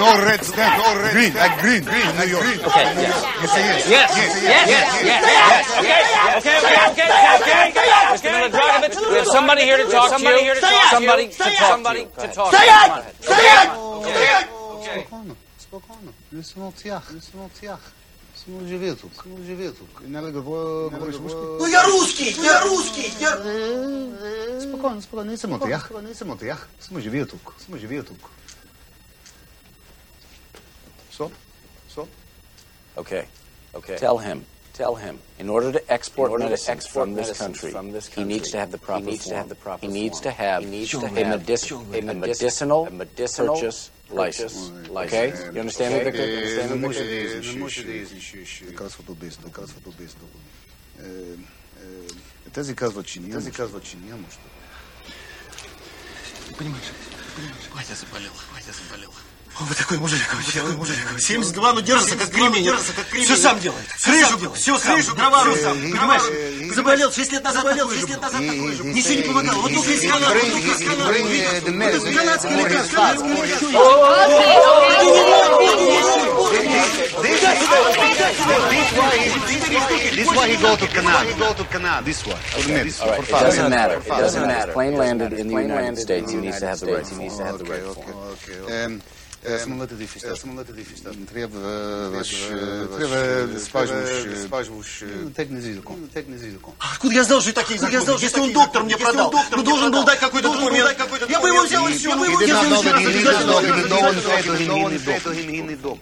No 0.00 0.08
red 0.24 0.40
stamp. 0.44 0.78
No 0.80 0.96
red 1.00 1.12
green. 1.12 1.34
Like 1.34 1.60
green. 1.60 1.82
Green. 1.84 2.08
New 2.16 2.28
York. 2.30 2.44
Okay, 2.44 2.86
yes. 3.00 3.16
You 3.40 3.48
say 3.48 3.62
yes. 3.64 3.88
Yes, 3.90 4.08
yes, 4.16 4.42
yes, 4.44 4.86
yes, 5.04 5.22
yes. 5.82 6.10
Okay, 6.40 6.56
okay, 6.56 6.78
okay, 6.90 7.08
okay, 7.40 7.70
okay. 7.70 7.88
Mr. 8.10 8.28
Miller 8.32 8.50
Dragovich, 8.50 8.96
we 9.10 9.16
have 9.16 9.26
somebody 9.26 9.62
here 9.62 9.76
to 9.76 9.84
talk 9.90 10.10
to 10.10 10.18
Somebody 10.18 10.38
you. 10.38 10.42
here 10.44 10.54
to 10.54 10.60
talk 10.60 10.90
to 10.96 10.99
Somebody 10.99 11.27
to 11.27 11.33
Say 11.33 11.51
it. 11.53 11.57
talk 11.57 11.67
to 11.67 11.73
Somebody 11.73 11.99
you. 11.99 12.05
to 12.21 12.27
talk 12.35 12.51
Say 12.53 12.65
to 12.65 12.71
you. 12.71 12.75
it. 12.75 13.25
Come 13.25 13.35
on 13.35 14.05
ahead. 14.05 14.47
Say 14.85 14.99
it. 14.99 15.05
Spokojno, 15.05 15.35
spokojno. 15.59 16.11
Nismo 16.31 16.71
tjah, 16.81 17.03
nismo 17.13 17.49
tjah. 17.59 17.79
Smo 18.43 18.67
živeli 18.67 18.95
tukaj, 18.95 19.23
smo 19.23 19.43
živeli 19.45 19.73
tukaj. 19.73 20.07
Ne 20.07 20.21
le 20.21 20.31
govor, 20.31 20.89
govoriš 20.91 21.15
ruski? 21.15 21.37
Ну 21.59 21.67
я 21.67 21.81
русский, 21.83 22.35
я 22.45 22.59
русский, 22.63 23.11
я... 23.21 23.31
Spokojno, 24.69 25.01
spokojno, 25.01 25.31
nismo 25.31 25.59
tjah, 25.59 25.91
nismo 26.09 26.35
tjah. 26.35 26.59
Smo 26.79 26.99
živeli 26.99 27.27
tukaj, 27.27 27.53
smo 27.65 27.77
živeli 27.77 28.05
tukaj. 28.05 28.31
So? 31.11 31.29
So? 31.95 32.07
Okay. 32.95 33.23
Okay. 33.73 33.97
Tell 33.99 34.17
him. 34.17 34.45
Tell 34.73 34.95
him. 34.95 35.19
In 35.39 35.49
order 35.49 35.71
to 35.71 35.81
export 35.89 36.27
In 36.27 36.33
order 36.33 36.43
to 36.45 36.49
medicine 36.49 36.73
export 36.77 37.05
from 37.07 37.15
this 37.15 37.27
medicine 37.27 37.45
country, 37.45 37.71
from 37.71 37.91
this 37.93 38.07
he 38.07 38.15
country, 38.15 38.33
needs 38.33 38.51
to 38.51 38.57
have 38.57 38.71
the 38.71 38.77
proper 38.77 39.05
he 39.05 39.11
needs 39.11 39.23
to 39.23 39.29
form. 39.29 39.37
have 39.39 39.49
the 39.49 39.55
proper 39.55 39.81
He 39.85 39.91
needs 39.99 40.17
form. 40.19 40.23
to 40.35 40.41
have, 40.43 40.59
He 40.63 40.69
needs 40.69 40.91
to 40.91 40.97
a, 40.97 41.01
have 41.01 41.11
medic- 41.15 41.71
a 41.71 41.75
a 41.75 42.13
medic- 42.13 42.19
medicinal, 42.19 42.81
a 42.87 42.91
medicinal 42.91 43.55
purchase 43.55 43.79
license. 44.11 44.53
purchase 44.53 44.79
Okay? 44.89 45.27
license. 45.31 45.53
You 45.55 45.59
understand 45.65 45.89
me, 45.93 45.99
Okay? 45.99 46.11
Victor? 46.11 46.27
You 46.27 46.35
Не 46.35 46.41
understand 46.43 46.69
me, 46.71 46.87
може 46.87 46.99
Victor? 47.03 47.41
да 47.41 47.53
не 47.53 47.59
може 47.59 47.83
да 47.83 47.91
излишиш. 47.93 48.63
Казват 48.75 49.09
обясно, 49.09 49.51
казват 49.51 49.87
обясно. 49.87 50.25
Е, 50.99 51.07
е, 51.07 52.51
Тези 52.53 52.75
казват, 52.75 53.05
че 53.05 53.19
няма. 53.19 53.33
Тези 53.33 53.51
казват, 53.51 53.83
че 53.83 53.97
няма. 53.97 54.23
Понимаешь, 56.57 56.91
понимаешь, 57.35 57.67
Вася 57.75 57.95
заболел, 57.95 58.31
Вася 58.53 58.71
заболел. 58.71 59.09
О, 59.58 59.64
вы 59.64 59.74
такой 59.74 59.98
мужик, 59.98 60.20
вы 60.62 60.72
мужик. 60.76 60.96
72, 61.18 61.72
ну 61.74 61.80
держится 61.82 62.16
как 62.16 62.30
кремень. 62.30 62.64
Держится 62.64 62.92
как 62.94 63.06
кремень. 63.08 63.26
Все 63.26 63.36
сам 63.36 63.58
делает. 63.60 63.84
Крышу, 64.02 64.52
все 64.54 64.78
сам, 64.78 65.16
дрова 65.16 65.44
Э, 65.46 65.62
сам, 65.62 65.76
понимаешь? 65.80 66.74
Заболел, 66.74 67.12
6 67.12 67.32
лет 67.32 67.42
назад 67.44 67.62
заболел, 67.64 67.90
6 67.90 68.08
лет 68.08 68.20
назад 68.22 68.40
такой 68.40 68.74
же. 68.76 68.84
Ничего 68.84 69.14
не 69.14 69.22
помогало. 69.22 69.60
Вот 69.60 69.74
только 69.74 69.90
из 69.90 70.00
канала, 70.10 70.34
вот 70.34 70.50
только 70.50 70.68
из 70.68 70.88
канала. 70.88 71.12
Вот 71.12 71.82
это 71.82 72.12
канадское 72.12 72.56
лекарство, 72.56 72.88
канадское 72.88 73.36
лекарство. 73.36 74.20
This 79.00 80.28
why 80.34 80.48
he 80.48 80.56
go 80.60 80.76
to 80.76 80.86
Canada? 80.88 81.30
You 81.30 81.36
go 81.38 81.52
to 81.54 81.64
Canada? 81.64 82.04
This 82.04 82.26
one. 82.26 82.36
Okay. 82.58 82.90
All 83.00 83.08
right. 83.10 83.20
It 83.22 83.28
doesn't 83.30 83.70
matter. 83.70 83.98
It 83.98 84.06
doesn't 84.08 84.46
matter. 84.46 84.72
Plane 84.72 84.94
landed 84.96 85.32
in 85.32 85.48
the 85.48 85.54
United 85.62 85.98
States. 85.98 86.32
He 86.32 86.38
needs 86.38 86.60
to 86.60 86.66
have 86.66 86.80
the 86.80 86.92
right. 86.92 87.06
He 87.06 87.16
needs 87.16 87.36
to 87.38 87.44
have 87.44 87.58
the 87.58 87.64
Okay, 87.64 87.72
right 87.72 87.82
okay, 87.82 88.02
form. 88.02 88.16
okay. 88.66 88.84
Um, 88.84 89.02
smulătă 89.58 89.94
de 89.94 90.04
fiștar. 90.04 90.36
Smulătă 90.36 90.72
de 90.72 90.82
fiștar. 90.82 91.12
Trebuie, 91.32 91.60
trebuie 92.96 93.58
спаживаешь... 93.58 95.02
Технезидуком. 95.34 95.96
Технезидуком. 96.12 96.74
Откуда 96.92 97.14
я 97.14 97.24
знал, 97.24 97.40
что 97.40 97.52
такие? 97.52 97.76
Откуда 97.76 97.92
я 97.92 98.00
знал, 98.00 98.16
что 98.16 98.26
Если 98.26 98.40
он 98.40 98.52
доктор 98.52 98.82
мне 98.84 98.96
продал, 98.96 99.32
ну 99.56 99.62
должен 99.62 99.90
был 99.90 100.04
дать 100.04 100.18
какой-то 100.18 100.52
документ. 100.52 100.96
Я 101.28 101.40
бы 101.40 101.48
его 101.48 101.62
взял 101.62 101.88
и 101.88 101.92
все. 101.92 102.10
Я 102.10 102.16
бы 102.16 102.26
его 102.26 102.36
взял 102.36 102.60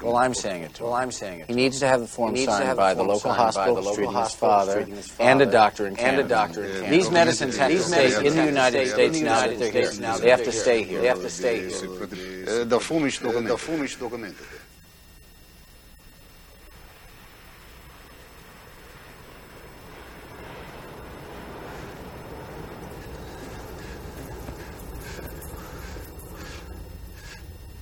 Well, 0.03 0.17
I'm 0.17 0.35
saying 0.35 0.63
it. 0.63 0.81
Well, 0.81 0.95
I'm 0.95 1.13
saying 1.13 1.41
it. 1.41 1.47
He 1.49 1.55
needs 1.55 1.79
to 1.81 1.87
have 1.87 2.01
the 2.01 2.07
form 2.07 2.37
signed 2.37 2.77
by 2.77 2.95
the 2.95 3.03
local 3.03 3.33
hospital 3.33 3.95
treating 3.95 4.15
his 4.15 4.35
father 4.35 4.87
and 5.19 5.41
a 5.41 5.47
doctor 5.47 5.87
in 5.87 5.97
Canada. 5.97 6.23
And 6.23 6.27
a 6.27 6.29
doctor 6.29 6.65
in 6.65 6.73
Canada. 6.73 6.91
These 6.97 7.11
medicines 7.11 7.57
have 7.57 7.71
to 7.71 7.83
stay 7.83 8.27
in 8.27 8.35
the 8.37 8.47
United 8.47 8.89
States 8.89 9.21
now 9.21 9.41
that 9.47 9.59
they're 9.59 9.73
here. 9.73 10.19
They 10.19 10.31
have 10.31 10.45
to 10.45 10.53
stay 10.53 10.83
here. 10.85 11.01
They 11.01 11.09
have 11.09 11.23
to 11.23 11.31
stay 11.31 11.57
here. 11.69 12.65
Да, 12.65 12.79
фумич, 12.79 13.21
фумиш 13.28 13.28
документы. 13.28 13.48
Да 13.50 13.58
фумиш 13.58 13.96
документы. 13.96 14.44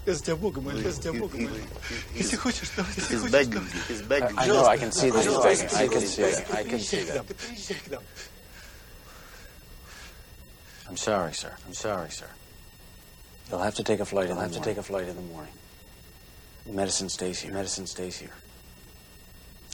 Я 0.05 0.15
за 0.15 0.23
тебя 0.23 0.35
Бога 0.35 0.61
молю, 0.61 0.79
я 0.81 0.91
за 0.91 0.99
тебя 1.01 1.13
Бога 1.13 1.37
молю. 1.37 1.61
Если 2.15 2.35
хочешь, 2.35 2.69
давай, 2.75 2.91
если 2.95 3.15
He's 3.17 3.19
хочешь, 3.21 3.33
begging 3.33 3.53
давай. 3.53 3.69
you. 3.69 3.87
He's 3.87 4.01
begging 4.01 4.37
I 4.37 4.45
you. 4.47 4.53
know. 4.53 4.65
I 4.65 4.77
can 4.77 4.91
see 4.91 5.11
that 5.11 5.23
he's 5.23 5.25
Пожалуйста, 5.27 5.67
begging. 5.67 5.77
I 5.77 5.87
can 5.87 6.01
see 6.01 6.21
that. 6.23 6.55
I 6.55 6.63
can 6.63 6.79
see 6.79 6.97
Приезжай 6.97 7.05
к 7.05 7.07
that. 7.07 7.15
нам, 7.17 7.25
ты 7.27 7.33
приезжай 7.35 7.77
к 7.77 7.91
нам. 7.91 8.03
I'm 10.89 10.97
sorry, 10.97 11.33
sir. 11.33 11.53
I'm 11.67 11.73
sorry, 11.75 12.09
sir. 12.09 12.27
You'll 13.50 13.60
have 13.60 13.74
to 13.76 13.84
take 13.84 14.00
a 14.00 14.04
flight. 14.04 14.28
You'll 14.28 14.38
have 14.38 14.52
to 14.52 14.60
take 14.60 14.76
a 14.76 14.82
flight 14.82 15.08
in 15.08 15.16
the 15.16 15.22
morning. 15.22 15.52
The 16.66 16.72
medicine 16.72 17.08
stays 17.08 17.40
here. 17.40 17.52
Medicine 17.52 17.86
stays 17.86 18.18
here. 18.18 18.34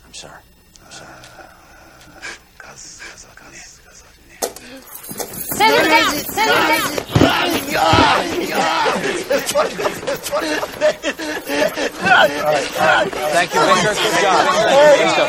I'm 0.05 0.15
sorry. 0.15 0.41
I'm 0.85 0.93
sorry. 0.93 1.09
Set 5.57 5.71
him 5.71 5.89
down! 5.89 6.15
Set 6.15 6.49
him 6.49 6.55
down! 6.69 7.03
Thank 13.33 13.55
you, 13.55 13.61
Victor. 13.61 13.95
Good 13.95 14.21
job. 14.23 14.41
Let's 15.03 15.17
go. 15.17 15.25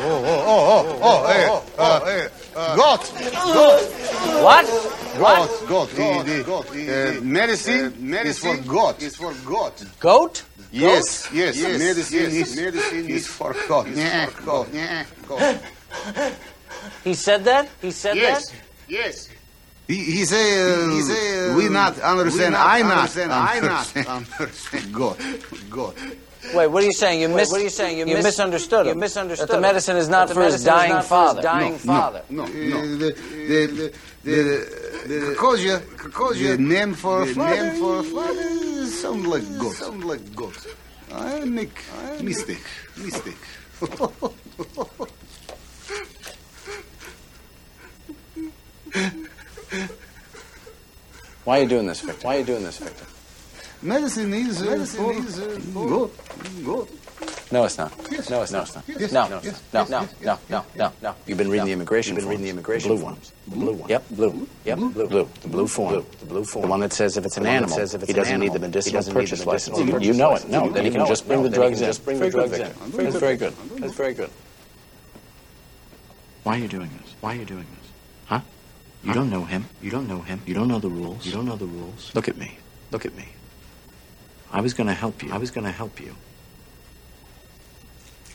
Oh, 0.00 0.24
oh, 0.24 0.40
oh, 0.46 0.62
oh, 0.80 1.02
oh, 1.02 1.18
hey, 1.26 1.44
uh, 1.76 2.00
hey, 2.04 2.28
uh, 2.58 2.76
God. 2.76 3.00
goat. 3.00 3.82
What? 4.42 4.66
God. 5.18 5.48
God. 5.68 5.88
The, 5.90 6.42
the, 6.72 7.18
uh, 7.18 7.20
medicine, 7.22 8.12
is 8.14 8.38
for 8.38 8.56
goat. 8.58 9.02
Is 9.02 9.16
for 9.16 9.32
goat. 9.44 9.84
Goat? 10.00 10.44
Yes, 10.70 11.28
yes, 11.32 11.56
Yes, 11.56 11.78
Medicine 11.78 12.20
yes, 12.20 12.32
is 12.34 12.56
medicine 12.56 13.08
is 13.08 13.26
for 13.26 13.56
goat. 13.68 13.86
Yeah, 13.88 14.28
goat. 14.44 14.68
Yeah, 14.72 15.04
goat. 15.26 15.56
He 17.04 17.14
said 17.14 17.44
that? 17.44 17.68
He 17.80 17.90
said 17.90 18.16
Yes, 18.16 18.50
that? 18.50 18.60
yes. 18.88 19.28
He, 19.88 19.94
he 20.04 20.24
say, 20.26 20.60
uh, 20.60 20.90
he 20.90 21.00
say, 21.00 21.48
uh, 21.50 21.56
we 21.56 21.68
not 21.70 21.98
understand. 22.00 22.52
not 22.52 22.66
I 22.66 22.82
not 22.82 22.98
understand, 22.98 23.32
I 23.32 23.60
not 23.60 23.96
understand. 24.08 24.92
goat, 24.92 25.18
goat. 25.70 25.96
Wait, 26.54 26.66
what 26.66 26.82
are 26.82 26.86
you 26.86 26.92
saying? 26.92 27.20
You, 27.22 27.28
mis- 27.30 27.50
what 27.50 27.60
are 27.60 27.64
you 27.64 27.70
saying? 27.70 27.96
You 27.98 28.06
you 28.06 28.14
mis- 28.16 28.24
misunderstood 28.24 28.84
you 28.86 28.92
him. 28.92 28.98
misunderstood 29.00 29.48
That 29.48 29.52
the 29.52 29.56
him. 29.58 29.62
medicine 29.62 29.96
is 29.96 30.08
not 30.10 30.28
That 30.28 30.34
the 30.34 30.40
for 30.40 30.44
his 30.44 30.64
medicine 30.64 30.74
is 30.74 30.78
dying 30.78 30.92
not 30.92 31.04
for 31.04 31.20
his 31.20 31.28
father. 31.28 31.42
dying 31.42 31.72
no, 31.72 31.78
father. 31.78 32.22
No, 32.28 32.44
no, 32.46 32.52
no. 32.52 32.96
The, 32.98 32.98
the, 32.98 33.12
the, 34.24 34.24
the, 34.24 34.32
the, 35.08 35.34
Kokosia, 35.36 35.80
Kokosia, 35.96 36.56
the 36.56 36.62
name 36.62 36.92
for 36.94 37.24
the 37.24 37.34
father, 37.34 37.64
name 37.72 37.80
for 37.80 38.02
father 38.02 38.86
sound 38.86 39.26
like 39.26 39.58
goat. 39.58 39.72
Sound 39.74 40.04
like 40.04 40.34
goat. 40.34 40.66
I 41.12 41.44
make 41.46 41.82
mistake, 42.22 42.62
mistake. 42.98 43.36
Why 51.48 51.60
are 51.60 51.62
you 51.62 51.68
doing 51.70 51.86
this, 51.86 52.02
Victor? 52.02 52.26
Why 52.26 52.36
are 52.36 52.38
you 52.40 52.44
doing 52.44 52.62
this, 52.62 52.76
Victor? 52.76 53.06
Medicine 53.80 54.34
is, 54.34 54.60
uh, 54.60 54.66
Medicine 54.66 55.02
for 55.02 55.12
is, 55.14 55.38
uh, 55.40 55.58
goat, 55.72 56.14
goat. 56.62 56.90
No, 57.50 57.64
it's 57.64 57.78
not. 57.78 57.90
Yes. 58.10 58.28
No, 58.28 58.42
it's 58.42 58.52
not. 58.52 58.76
No, 58.76 58.82
Yes. 58.86 59.12
no, 59.12 59.22
Yes. 59.22 59.30
no, 59.32 59.40
Yes. 59.42 59.62
no, 59.72 59.80
Yes. 59.80 59.88
no, 59.88 60.00
Yes. 60.02 60.14
no, 60.20 60.38
no, 60.50 60.64
no, 60.76 60.92
no. 61.00 61.14
You've 61.24 61.38
been 61.38 61.48
reading 61.48 61.64
the 61.64 61.72
immigration. 61.72 62.16
You've 62.16 62.24
been 62.24 62.28
reading 62.28 62.44
the 62.44 62.50
immigration 62.50 62.90
blue 62.90 62.98
forms. 63.00 63.32
one. 63.46 63.60
Blue 63.60 63.72
one. 63.72 63.88
Yep, 63.88 64.04
blue. 64.10 64.46
Yep, 64.66 64.78
blue. 64.78 65.06
Blue. 65.08 65.28
The 65.40 65.48
blue 65.48 65.66
form. 65.66 66.04
The 66.20 66.26
blue 66.26 66.44
form. 66.44 66.62
The 66.64 66.68
one 66.68 66.80
that 66.80 66.92
says 66.92 67.16
if 67.16 67.24
it's 67.24 67.38
an 67.38 67.44
The 67.44 67.48
one 67.48 67.54
that 67.54 67.62
animal, 67.62 67.76
says 67.78 67.94
if 67.94 68.02
it's 68.02 68.08
he 68.08 68.12
doesn't 68.12 68.40
need 68.40 68.52
the 68.52 68.58
medicinal 68.58 68.90
he 69.00 69.06
doesn't 69.06 69.14
need 69.14 69.20
the 69.20 69.30
purchase 69.30 69.46
license. 69.46 69.78
purchase 69.78 70.06
You 70.06 70.12
know 70.12 70.34
it. 70.34 70.46
No, 70.50 70.68
then 70.68 70.84
he 70.84 70.90
can 70.90 71.06
just 71.06 71.26
bring 71.26 71.42
the 71.42 71.48
drugs 71.48 71.80
in. 71.80 71.86
just 71.86 72.04
bring 72.04 72.18
Very 72.18 72.28
the 72.30 72.36
drugs 72.36 72.50
good, 72.58 72.60
in. 72.60 72.66
Victor. 72.74 73.02
That's 73.04 73.16
very 73.16 73.36
good. 73.38 73.54
That's 73.78 73.94
very 73.94 74.12
good. 74.12 74.30
Why 76.42 76.56
are 76.56 76.58
you 76.60 76.68
doing 76.68 76.90
this? 77.02 77.14
Why 77.22 77.32
are 77.32 77.36
you 77.36 77.46
doing 77.46 77.64
this? 77.80 77.90
Huh? 78.26 78.40
You 79.04 79.14
don't 79.14 79.30
know 79.30 79.44
him. 79.44 79.64
You 79.80 79.90
don't 79.90 80.08
know 80.08 80.20
him. 80.20 80.40
You 80.46 80.54
don't 80.54 80.68
know 80.68 80.78
the 80.80 80.90
rules. 80.90 81.24
You 81.24 81.32
don't 81.32 81.46
know 81.46 81.56
the 81.56 81.66
rules. 81.66 82.10
Look 82.14 82.28
at 82.28 82.36
me. 82.36 82.58
Look 82.90 83.06
at 83.06 83.14
me. 83.16 83.26
I 84.52 84.60
was 84.60 84.74
going 84.74 84.86
to 84.88 84.94
help 84.94 85.22
you. 85.22 85.30
I 85.32 85.38
was 85.38 85.50
going 85.50 85.64
to 85.66 85.70
help 85.72 86.00
you. 86.00 86.14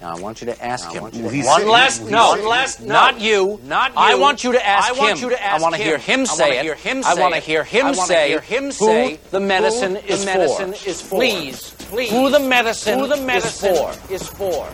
Now 0.01 0.15
I 0.17 0.19
want 0.19 0.41
you 0.41 0.47
to 0.47 0.65
ask 0.65 0.87
Now, 0.87 0.93
him. 0.95 1.01
want 1.03 1.13
you 1.15 1.29
to 1.29 1.45
one 1.45 1.67
last, 1.67 2.01
no, 2.09 2.35
said- 2.35 2.43
last, 2.45 2.81
no. 2.81 2.87
not 2.93 3.21
you, 3.21 3.59
Not 3.63 3.93
I 3.95 4.15
want 4.15 4.43
you 4.43 4.51
to 4.51 4.65
ask 4.65 4.89
him. 4.89 4.95
I 4.95 4.99
want 4.99 5.17
him. 5.17 5.23
you 5.23 5.29
to 5.35 5.41
ask 5.43 5.55
him. 5.55 5.59
I 5.59 5.63
want 5.63 5.75
to 5.75 5.81
hear 5.81 5.97
him 5.97 6.25
say 6.25 6.59
it. 6.67 6.77
I 7.05 7.13
want 7.21 7.33
to 7.35 7.39
hear 7.39 7.63
him 7.63 7.93
say 7.93 7.93
I 7.93 7.93
wanna 7.93 8.05
say 8.05 8.27
hear 8.29 8.41
him 8.41 8.63
who 8.65 8.71
say 8.71 9.19
the 9.31 9.39
medicine 9.39 9.95
who 9.95 10.01
is 10.07 10.25
the 10.25 10.31
for. 10.31 10.37
medicine 10.39 10.73
is 10.89 11.01
for. 11.01 11.15
Please, 11.19 11.71
Please. 11.89 12.09
who 12.11 12.29
the 12.29 12.39
medicine, 12.39 12.99
Who 12.99 13.07
the 13.07 13.17
medicine 13.17 13.75
is 14.09 14.27
for. 14.27 14.67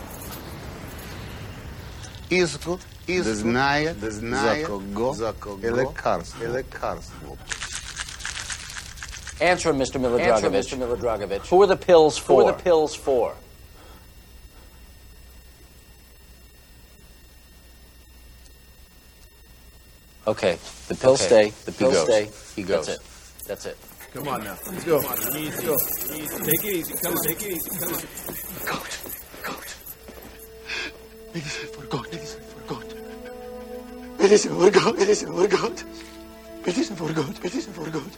is 2.30 2.56
for 2.56 2.80
Искот 3.09 3.99
да 3.99 4.11
знае 4.11 4.65
за 5.13 5.33
кого 5.39 5.59
е 5.63 5.71
лекарство. 5.71 6.43
Е 6.43 6.49
лекарство. 6.49 7.37
Answer 9.39 9.71
him, 9.71 9.77
Mr. 9.77 9.95
Answer, 9.95 9.99
Milodragovich. 9.99 10.63
Mr. 10.63 10.77
Milodragovich. 10.77 11.43
Who 11.49 11.61
are 11.61 11.67
the 11.67 11.75
pills 11.75 12.17
for? 12.17 12.41
Who 12.41 12.47
are 12.47 12.53
the 12.53 12.63
pills 12.63 12.95
for? 12.95 13.33
Okay, 20.27 20.57
the 20.87 20.95
pills 20.95 21.21
Okay, 21.21 21.51
stay. 21.51 21.53
The 21.65 21.71
he 21.71 21.77
pills 21.77 21.93
goes. 21.93 22.07
stay. 22.07 22.29
He 22.55 22.63
goes. 22.63 22.87
That's 22.87 22.97
it. 22.97 23.47
That's 23.47 23.65
it. 23.65 23.77
Come 24.13 24.27
on 24.29 24.43
now. 24.43 24.57
Let's 24.71 24.83
go. 24.85 24.97
Easy. 25.37 25.65
Go. 25.65 25.75
Easy. 25.75 26.37
Take 26.45 26.63
it 26.63 26.75
easy. 26.79 26.93
Come 27.03 27.13
on. 27.13 27.23
Take 27.27 27.41
it 27.43 27.51
easy. 27.51 27.69
Come 27.77 27.93
on. 27.93 28.01
Goat, 28.65 28.93
goat. 29.43 29.75
Medicine 31.33 31.69
for 31.73 31.85
goat, 31.87 32.11
medicine 32.11 32.43
for 32.43 32.73
goat. 32.73 32.88
Medicine 34.20 34.54
for 34.54 34.70
goat, 34.70 34.98
medicine 34.98 35.32
for 35.32 35.48
goat. 35.48 35.84
Medicine 36.66 36.96
for 36.96 37.10
goat, 37.10 37.42
medicine 37.42 37.72
for 37.72 37.90
goat. 37.90 38.16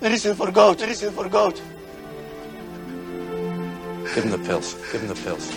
Medicine 0.00 0.36
for 0.36 0.50
goat, 0.52 0.80
medicine 0.80 1.12
for 1.12 1.28
God. 1.28 1.54
Give 4.14 4.24
him 4.24 4.30
the 4.30 4.38
pills. 4.38 4.74
Give 4.92 5.00
him 5.00 5.08
the 5.08 5.14
pills. 5.16 5.50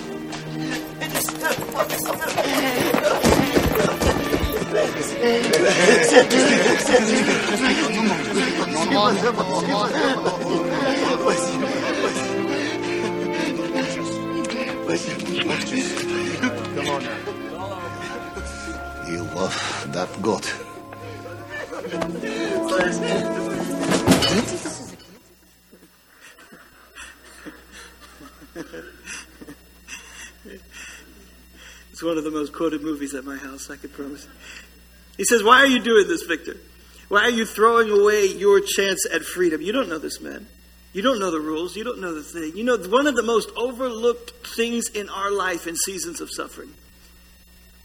Come 16.76 16.90
on 16.90 17.04
now. 17.04 17.55
You 19.16 19.24
love 19.24 19.88
that 19.94 20.10
goat. 20.22 20.54
It's 31.94 32.04
one 32.04 32.18
of 32.18 32.26
the 32.26 32.30
most 32.30 32.52
quoted 32.52 32.82
movies 32.82 33.14
at 33.14 33.24
my 33.24 33.38
house, 33.38 33.70
I 33.70 33.78
can 33.78 33.90
promise. 33.92 34.28
He 35.16 35.24
says, 35.24 35.42
Why 35.42 35.60
are 35.60 35.68
you 35.68 35.80
doing 35.80 36.10
this, 36.10 36.24
Victor? 36.24 36.58
Why 37.08 37.22
are 37.22 37.30
you 37.30 37.46
throwing 37.46 37.90
away 37.90 38.26
your 38.26 38.60
chance 38.60 39.08
at 39.10 39.24
freedom? 39.24 39.62
You 39.62 39.72
don't 39.72 39.88
know 39.88 39.98
this 39.98 40.20
man. 40.20 40.46
You 40.92 41.02
don't 41.02 41.20
know 41.20 41.32
the 41.32 41.40
rules. 41.40 41.78
You 41.78 41.86
don't 41.86 42.02
know 42.02 42.14
the 42.14 42.22
thing. 42.22 42.58
You 42.58 42.66
know, 42.66 42.76
one 42.90 43.08
of 43.08 43.16
the 43.16 43.24
most 43.24 43.50
overlooked 43.56 44.46
things 44.46 44.90
in 44.90 45.08
our 45.08 45.32
life 45.32 45.68
in 45.68 45.78
seasons 45.78 46.20
of 46.20 46.30
suffering. 46.30 46.74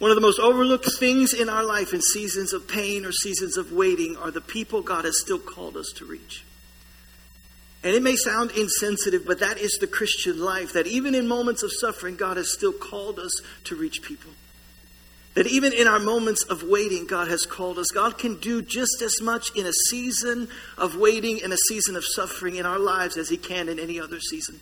One 0.01 0.11
of 0.11 0.15
the 0.15 0.23
most 0.23 0.41
overlooked 0.41 0.89
things 0.99 1.35
in 1.35 1.51
our 1.51 1.63
life 1.63 1.93
in 1.93 2.01
seasons 2.01 2.55
of 2.55 2.67
pain 2.67 3.05
or 3.05 3.13
seasons 3.13 3.59
of 3.59 3.71
waiting 3.71 4.17
are 4.17 4.31
the 4.31 4.41
people 4.41 4.81
God 4.81 5.05
has 5.05 5.21
still 5.21 5.39
called 5.39 5.77
us 5.77 5.93
to 5.97 6.07
reach. 6.07 6.43
And 7.85 7.95
it 7.95 8.03
may 8.03 8.17
sound 8.17 8.51
insensitive, 8.53 9.27
but 9.27 9.41
that 9.41 9.59
is 9.59 9.73
the 9.79 9.87
Christian 9.87 10.41
life. 10.41 10.73
That 10.73 10.87
even 10.87 11.15
in 11.15 11.29
moments 11.29 11.63
of 11.63 11.71
suffering, 11.71 12.17
God 12.17 12.39
has 12.39 12.51
still 12.51 12.73
called 12.73 13.19
us 13.19 13.43
to 13.65 13.77
reach 13.77 14.01
people. 14.01 14.33
That 15.35 15.47
even 15.47 15.75
in 15.75 15.87
our 15.87 16.01
moments 16.01 16.45
of 16.45 16.63
waiting, 16.63 17.07
God 17.07 17.29
has 17.29 17.45
called 17.45 17.79
us. 17.79 17.89
God 17.89 18.17
can 18.17 18.37
do 18.37 18.63
just 18.63 19.03
as 19.03 19.21
much 19.21 19.55
in 19.55 19.67
a 19.67 19.73
season 19.91 20.49
of 20.79 20.97
waiting 20.97 21.43
and 21.43 21.53
a 21.53 21.59
season 21.69 21.95
of 21.95 22.05
suffering 22.07 22.57
in 22.57 22.65
our 22.65 22.79
lives 22.79 23.19
as 23.19 23.29
He 23.29 23.37
can 23.37 23.69
in 23.69 23.79
any 23.79 24.01
other 24.01 24.19
season. 24.19 24.61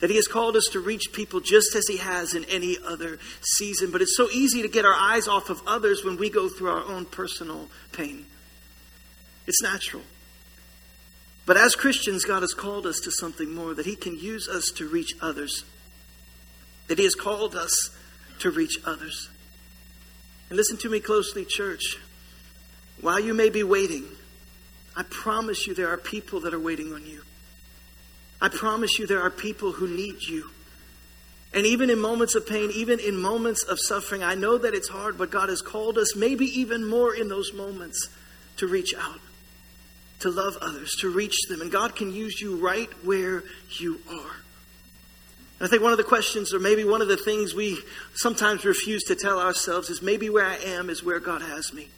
That 0.00 0.10
He 0.10 0.16
has 0.16 0.26
called 0.26 0.56
us 0.56 0.68
to 0.72 0.80
reach 0.80 1.12
people 1.12 1.40
just 1.40 1.74
as 1.74 1.86
He 1.86 1.98
has 1.98 2.34
in 2.34 2.44
any 2.46 2.76
other 2.86 3.18
season. 3.42 3.90
But 3.90 4.02
it's 4.02 4.16
so 4.16 4.28
easy 4.30 4.62
to 4.62 4.68
get 4.68 4.84
our 4.84 4.94
eyes 4.94 5.28
off 5.28 5.50
of 5.50 5.62
others 5.66 6.04
when 6.04 6.16
we 6.16 6.30
go 6.30 6.48
through 6.48 6.70
our 6.70 6.84
own 6.84 7.04
personal 7.04 7.68
pain. 7.92 8.24
It's 9.46 9.62
natural. 9.62 10.02
But 11.46 11.56
as 11.56 11.74
Christians, 11.74 12.24
God 12.24 12.42
has 12.42 12.54
called 12.54 12.86
us 12.86 13.00
to 13.00 13.10
something 13.10 13.54
more, 13.54 13.74
that 13.74 13.86
He 13.86 13.96
can 13.96 14.18
use 14.18 14.48
us 14.48 14.70
to 14.76 14.88
reach 14.88 15.14
others. 15.20 15.64
That 16.88 16.98
He 16.98 17.04
has 17.04 17.14
called 17.14 17.54
us 17.54 17.90
to 18.40 18.50
reach 18.50 18.78
others. 18.86 19.28
And 20.48 20.56
listen 20.56 20.76
to 20.78 20.88
me 20.88 21.00
closely, 21.00 21.44
church. 21.44 21.98
While 23.00 23.20
you 23.20 23.34
may 23.34 23.50
be 23.50 23.62
waiting, 23.62 24.04
I 24.96 25.02
promise 25.04 25.66
you 25.66 25.74
there 25.74 25.88
are 25.88 25.96
people 25.96 26.40
that 26.40 26.54
are 26.54 26.60
waiting 26.60 26.92
on 26.92 27.06
you. 27.06 27.22
I 28.40 28.48
promise 28.48 28.98
you 28.98 29.06
there 29.06 29.22
are 29.22 29.30
people 29.30 29.72
who 29.72 29.88
need 29.88 30.22
you. 30.22 30.50
And 31.52 31.66
even 31.66 31.90
in 31.90 31.98
moments 31.98 32.34
of 32.34 32.46
pain, 32.46 32.70
even 32.72 33.00
in 33.00 33.16
moments 33.16 33.64
of 33.64 33.80
suffering, 33.80 34.22
I 34.22 34.34
know 34.34 34.56
that 34.58 34.74
it's 34.74 34.88
hard, 34.88 35.18
but 35.18 35.30
God 35.30 35.48
has 35.48 35.60
called 35.60 35.98
us, 35.98 36.14
maybe 36.14 36.46
even 36.60 36.88
more 36.88 37.14
in 37.14 37.28
those 37.28 37.52
moments, 37.52 38.08
to 38.56 38.66
reach 38.66 38.94
out 38.94 39.18
to 40.20 40.30
love 40.30 40.56
others, 40.60 40.94
to 41.00 41.10
reach 41.10 41.36
them. 41.48 41.60
And 41.60 41.72
God 41.72 41.96
can 41.96 42.12
use 42.12 42.40
you 42.40 42.56
right 42.56 42.88
where 43.04 43.42
you 43.78 44.00
are. 44.08 44.36
And 45.58 45.66
I 45.66 45.68
think 45.68 45.82
one 45.82 45.92
of 45.92 45.98
the 45.98 46.04
questions, 46.04 46.54
or 46.54 46.60
maybe 46.60 46.84
one 46.84 47.02
of 47.02 47.08
the 47.08 47.16
things 47.16 47.54
we 47.54 47.78
sometimes 48.14 48.64
refuse 48.64 49.02
to 49.04 49.14
tell 49.14 49.40
ourselves, 49.40 49.90
is 49.90 50.00
maybe 50.00 50.30
where 50.30 50.46
I 50.46 50.56
am 50.56 50.88
is 50.88 51.02
where 51.02 51.20
God 51.20 51.42
has 51.42 51.72
me. 51.72 51.88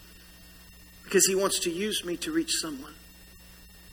Because 1.05 1.27
He 1.27 1.35
wants 1.35 1.61
to 1.61 1.71
use 1.71 2.05
me 2.05 2.17
to 2.19 2.33
reach 2.33 2.53
someone. 2.61 2.95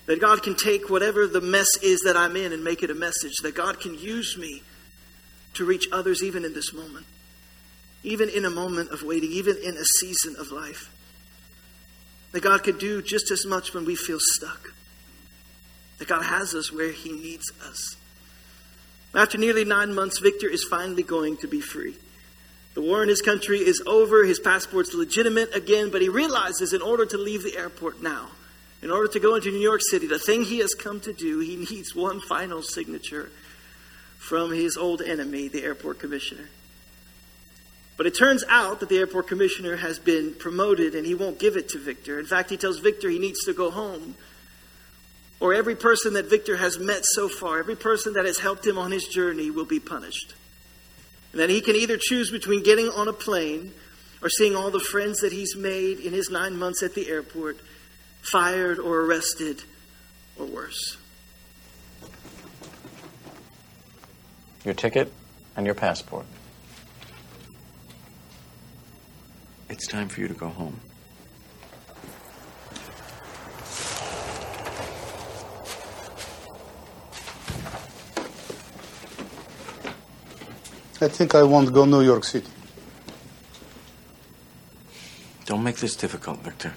That 0.10 0.20
God 0.20 0.42
can 0.42 0.56
take 0.56 0.90
whatever 0.90 1.28
the 1.28 1.40
mess 1.40 1.68
is 1.84 2.02
that 2.02 2.18
I'm 2.18 2.36
in 2.36 2.52
and 2.52 2.64
make 2.64 2.82
it 2.82 2.90
a 2.90 2.96
message. 2.96 3.36
That 3.44 3.54
God 3.54 3.80
can 3.80 3.94
use 3.94 4.36
me 4.40 4.64
to 5.54 5.64
reach 5.64 5.86
others 5.92 6.24
even 6.24 6.44
in 6.44 6.56
this 6.56 6.74
moment. 6.74 7.06
Even 8.02 8.28
in 8.28 8.44
a 8.44 8.50
moment 8.50 8.90
of 8.90 9.04
waiting, 9.04 9.32
even 9.32 9.56
in 9.58 9.78
a 9.78 9.86
season 10.00 10.36
of 10.40 10.52
life. 10.52 10.92
That 12.32 12.42
God 12.42 12.64
can 12.64 12.80
do 12.80 13.04
just 13.04 13.30
as 13.30 13.46
much 13.46 13.76
when 13.76 13.86
we 13.86 13.96
feel 13.96 14.18
stuck. 14.20 14.74
That 16.00 16.08
God 16.08 16.24
has 16.24 16.56
us 16.56 16.74
where 16.74 16.92
He 16.92 17.12
needs 17.12 17.46
us. 17.64 17.96
After 19.14 19.38
nearly 19.38 19.64
nine 19.64 19.94
months, 19.94 20.18
Victor 20.18 20.48
is 20.50 20.64
finally 20.64 21.04
going 21.04 21.38
to 21.38 21.48
be 21.48 21.62
free. 21.62 21.94
The 22.74 22.82
war 22.82 23.04
in 23.04 23.10
his 23.10 23.22
country 23.22 23.60
is 23.60 23.84
over. 23.86 24.24
His 24.24 24.40
passport's 24.40 24.96
legitimate 24.96 25.54
again, 25.54 25.92
but 25.92 26.02
he 26.02 26.10
realizes 26.10 26.74
in 26.74 26.82
order 26.82 27.06
to 27.06 27.18
leave 27.20 27.44
the 27.44 27.56
airport 27.56 28.02
now, 28.02 28.30
in 28.82 28.92
order 28.92 29.12
to 29.12 29.20
go 29.20 29.36
into 29.36 29.52
New 29.52 29.60
York 29.60 29.82
City, 29.82 30.08
the 30.08 30.20
thing 30.20 30.44
he 30.44 30.60
has 30.60 30.74
come 30.74 31.00
to 31.02 31.14
do, 31.14 31.40
he 31.40 31.56
needs 31.56 31.94
one 31.94 32.22
final 32.22 32.62
signature 32.62 33.30
from 34.18 34.52
his 34.52 34.78
old 34.78 35.02
enemy, 35.02 35.48
the 35.48 35.64
airport 35.64 36.00
commissioner. 36.00 36.50
But 37.98 38.06
it 38.06 38.16
turns 38.16 38.46
out 38.48 38.80
that 38.80 38.88
the 38.88 38.98
airport 38.98 39.28
commissioner 39.28 39.76
has 39.76 40.00
been 40.00 40.34
promoted 40.34 40.96
and 40.96 41.06
he 41.06 41.16
won't 41.16 41.38
give 41.38 41.58
it 41.58 41.68
to 41.70 41.78
Victor. 41.78 42.18
In 42.18 42.26
fact, 42.26 42.50
he 42.50 42.56
tells 42.56 42.80
Victor 42.80 43.10
he 43.10 43.20
needs 43.20 43.44
to 43.44 43.54
go 43.54 43.72
home. 43.72 44.16
Or 45.42 45.54
every 45.54 45.76
person 45.76 46.14
that 46.14 46.30
Victor 46.30 46.56
has 46.56 46.80
met 46.80 47.04
so 47.04 47.28
far, 47.28 47.60
every 47.60 47.76
person 47.76 48.14
that 48.14 48.26
has 48.26 48.40
helped 48.40 48.66
him 48.66 48.78
on 48.78 48.92
his 48.92 49.06
journey 49.06 49.52
will 49.52 49.66
be 49.66 49.82
punished. 49.82 50.34
And 51.34 51.42
that 51.42 51.50
he 51.50 51.60
can 51.60 51.76
either 51.76 51.98
choose 52.00 52.32
between 52.32 52.64
getting 52.64 52.88
on 52.88 53.10
a 53.10 53.14
plane 53.14 53.74
or 54.22 54.30
seeing 54.30 54.56
all 54.56 54.72
the 54.72 54.80
friends 54.80 55.20
that 55.20 55.34
he's 55.34 55.56
made 55.56 56.00
in 56.00 56.14
his 56.14 56.30
nine 56.30 56.58
months 56.58 56.82
at 56.82 56.94
the 56.94 57.10
airport 57.10 57.58
fired 58.22 58.80
or 58.80 59.02
arrested 59.02 59.64
or 60.38 60.46
worse. 60.46 60.98
Your 64.64 64.74
ticket 64.74 65.12
and 65.56 65.66
your 65.66 65.76
passport. 65.76 66.26
It's 69.70 69.88
time 69.88 70.10
for 70.10 70.22
you 70.22 70.28
to 70.28 70.34
go 70.34 70.50
home. 70.50 70.80
I 81.02 81.08
think 81.08 81.34
I 81.34 81.44
won't 81.44 81.72
go 81.72 81.86
New 81.86 82.02
York 82.02 82.26
City. 82.26 82.50
Don't 85.46 85.64
make 85.64 85.78
this 85.78 85.96
difficult, 85.96 86.40
Victor. 86.40 86.74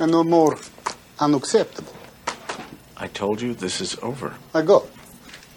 And 0.00 0.10
no 0.10 0.24
more 0.24 0.58
unacceptable. 1.18 1.92
I 2.96 3.08
told 3.08 3.40
you 3.40 3.54
this 3.54 3.80
is 3.80 3.96
over. 4.02 4.34
I 4.52 4.62
go. 4.62 4.86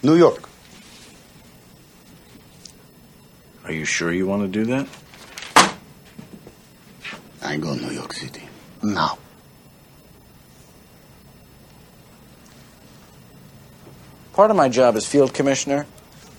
New 0.03 0.15
York. 0.15 0.47
Are 3.65 3.71
you 3.71 3.85
sure 3.85 4.13
you 4.13 4.27
want 4.27 4.43
to 4.43 4.47
do 4.47 4.65
that? 4.65 4.87
I 7.41 7.57
go 7.57 7.73
New 7.73 7.91
York 7.91 8.13
City. 8.13 8.43
Now. 8.83 9.17
Part 14.33 14.51
of 14.51 14.57
my 14.57 14.69
job 14.69 14.95
as 14.95 15.05
field 15.05 15.33
commissioner 15.33 15.85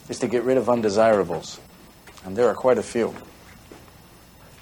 is 0.09 0.19
to 0.21 0.29
get 0.29 0.45
rid 0.45 0.57
of 0.57 0.69
undesirables. 0.69 1.61
And 2.25 2.37
there 2.37 2.49
are 2.49 2.55
quite 2.55 2.79
a 2.79 2.83
few. 2.83 3.15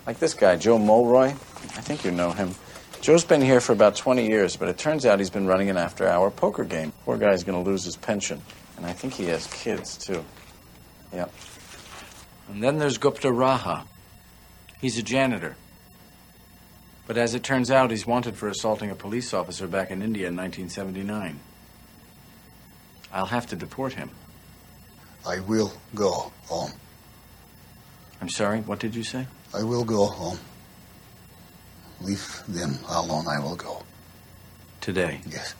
Like 0.06 0.18
this 0.18 0.34
guy, 0.34 0.56
Joe 0.56 0.78
Mulroy. 0.78 1.26
I 1.28 1.82
think 1.82 2.04
you 2.04 2.10
know 2.10 2.30
him. 2.30 2.54
Joe's 3.00 3.24
been 3.24 3.42
here 3.42 3.60
for 3.60 3.72
about 3.72 3.94
20 3.94 4.26
years, 4.26 4.56
but 4.56 4.68
it 4.68 4.78
turns 4.78 5.06
out 5.06 5.18
he's 5.18 5.30
been 5.30 5.46
running 5.46 5.70
an 5.70 5.76
after 5.76 6.08
hour 6.08 6.30
poker 6.30 6.64
game. 6.64 6.92
Poor 7.04 7.16
guy's 7.16 7.44
going 7.44 7.62
to 7.62 7.70
lose 7.70 7.84
his 7.84 7.96
pension. 7.96 8.42
And 8.76 8.84
I 8.84 8.92
think 8.92 9.14
he 9.14 9.26
has 9.26 9.46
kids, 9.46 9.96
too. 9.96 10.24
Yep. 11.12 11.32
And 12.50 12.62
then 12.62 12.78
there's 12.78 12.98
Gupta 12.98 13.28
Raha. 13.28 13.84
He's 14.80 14.98
a 14.98 15.02
janitor. 15.02 15.56
But 17.06 17.16
as 17.16 17.34
it 17.34 17.42
turns 17.42 17.70
out, 17.70 17.90
he's 17.90 18.06
wanted 18.06 18.36
for 18.36 18.48
assaulting 18.48 18.90
a 18.90 18.96
police 18.96 19.32
officer 19.32 19.68
back 19.68 19.90
in 19.90 20.02
India 20.02 20.26
in 20.26 20.36
1979. 20.36 21.38
I'll 23.12 23.26
have 23.26 23.46
to 23.48 23.56
deport 23.56 23.92
him. 23.92 24.10
I 25.24 25.40
will 25.40 25.72
go 25.94 26.32
home. 26.46 26.72
I'm 28.20 28.28
sorry, 28.28 28.60
what 28.60 28.78
did 28.78 28.94
you 28.94 29.04
say? 29.04 29.26
I 29.54 29.62
will 29.62 29.84
go 29.84 30.06
home. 30.06 30.38
Leave 32.00 32.42
them 32.48 32.78
alone. 32.88 33.26
I 33.28 33.40
will 33.40 33.56
go. 33.56 33.82
Today? 34.80 35.20
Yes. 35.28 35.54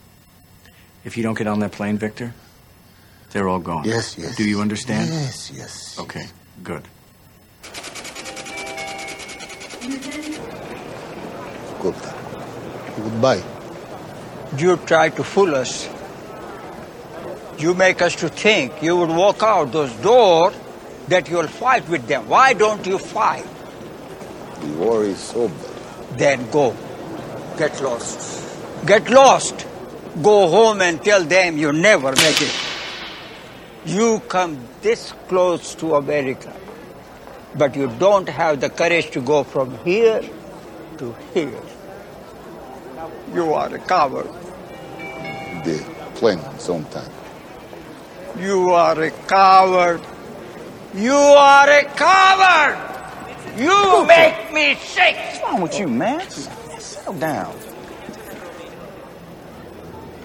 If 1.05 1.16
you 1.16 1.22
don't 1.22 1.37
get 1.39 1.47
on 1.47 1.61
that 1.61 1.72
plane, 1.72 1.99
Victor, 1.99 2.34
they're 3.30 3.49
all 3.49 3.59
gone. 3.59 3.84
Yes, 3.84 4.16
yes. 4.18 4.37
Do 4.37 4.45
you 4.49 4.61
understand? 4.61 5.09
Yes, 5.09 5.51
yes. 5.55 5.99
Okay, 5.99 6.26
good. 6.62 6.82
Gupta. 11.80 12.14
Goodbye. 12.97 13.43
You 14.57 14.76
try 14.78 15.11
to 15.11 15.22
fool 15.24 15.55
us. 15.55 15.89
You 17.59 17.74
make 17.74 18.03
us 18.03 18.16
to 18.16 18.28
think 18.28 18.82
you 18.82 18.97
would 18.97 19.11
walk 19.11 19.43
out 19.43 19.72
those 19.72 19.93
doors 19.95 20.55
that 21.09 21.28
you'll 21.28 21.47
fight 21.47 21.89
with 21.89 22.07
them. 22.07 22.28
Why 22.28 22.53
don't 22.53 22.87
you 22.87 22.99
fight? 22.99 23.47
The 24.61 24.66
war 24.78 25.05
is 25.05 25.32
over. 25.34 25.66
Then 26.17 26.51
go. 26.51 26.75
Get 27.59 27.81
lost. 27.83 28.87
Get 28.87 29.11
lost. 29.11 29.67
Go 30.23 30.49
home 30.49 30.81
and 30.81 31.03
tell 31.03 31.25
them 31.25 31.59
you 31.59 31.73
never 31.73 32.11
make 32.12 32.41
it. 32.41 32.55
You 33.85 34.21
come 34.29 34.59
this 34.83 35.12
close 35.29 35.75
to 35.77 35.95
America, 35.95 36.53
but 37.55 37.77
you 37.77 37.87
don't 37.99 38.29
have 38.29 38.61
the 38.61 38.71
courage 38.71 39.11
to 39.12 39.21
go 39.21 39.45
from 39.45 39.79
here 39.85 40.23
to 40.99 41.14
here. 41.35 41.62
You 43.33 43.53
are 43.53 43.75
a 43.75 43.79
coward. 43.79 44.29
The 45.64 45.85
plane 46.14 46.39
is 46.39 46.69
on 46.69 46.85
time. 46.87 47.12
You 48.39 48.71
are 48.71 49.01
a 49.01 49.11
coward. 49.11 50.01
You 50.95 51.14
are 51.14 51.69
a 51.69 51.85
coward. 51.85 52.79
You 53.59 54.07
make 54.07 54.53
me 54.53 54.75
sick. 54.77 55.36
What's 55.47 55.55
wrong 55.55 55.63
with 55.63 55.79
you, 55.79 55.87
man? 55.87 56.29
Settle 56.81 57.13
down. 57.15 57.57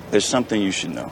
There's 0.10 0.26
something 0.26 0.60
you 0.60 0.72
should 0.72 0.96
know. 0.96 1.12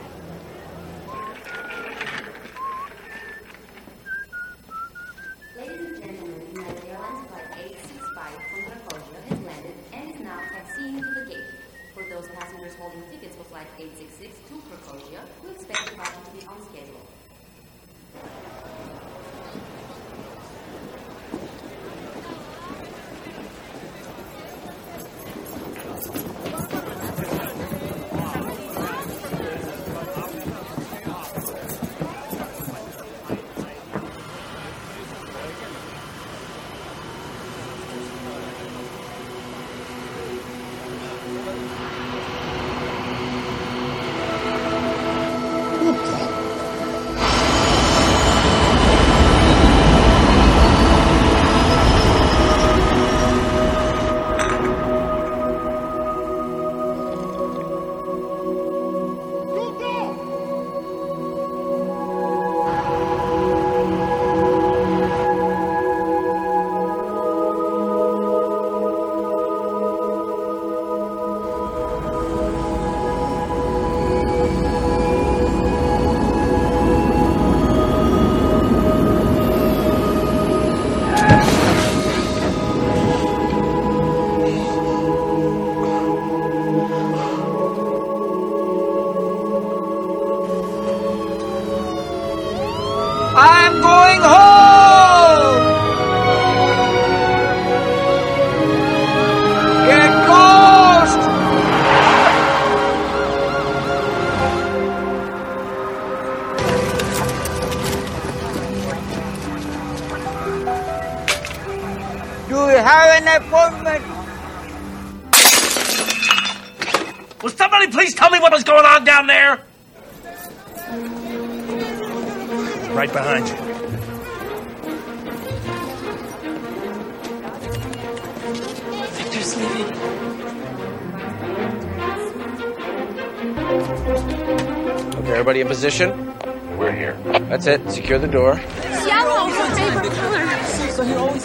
Position? 135.80 136.36
We're 136.78 136.92
here. 136.92 137.14
That's 137.48 137.66
it. 137.66 137.90
Secure 137.90 138.20
the 138.20 138.28
door. 138.28 138.60
Yellow 139.08 139.48
is 139.48 139.56
her 139.56 139.76
favorite 139.76 140.12
color. 140.12 140.64
So 140.92 141.04
he 141.06 141.14
always. 141.14 141.44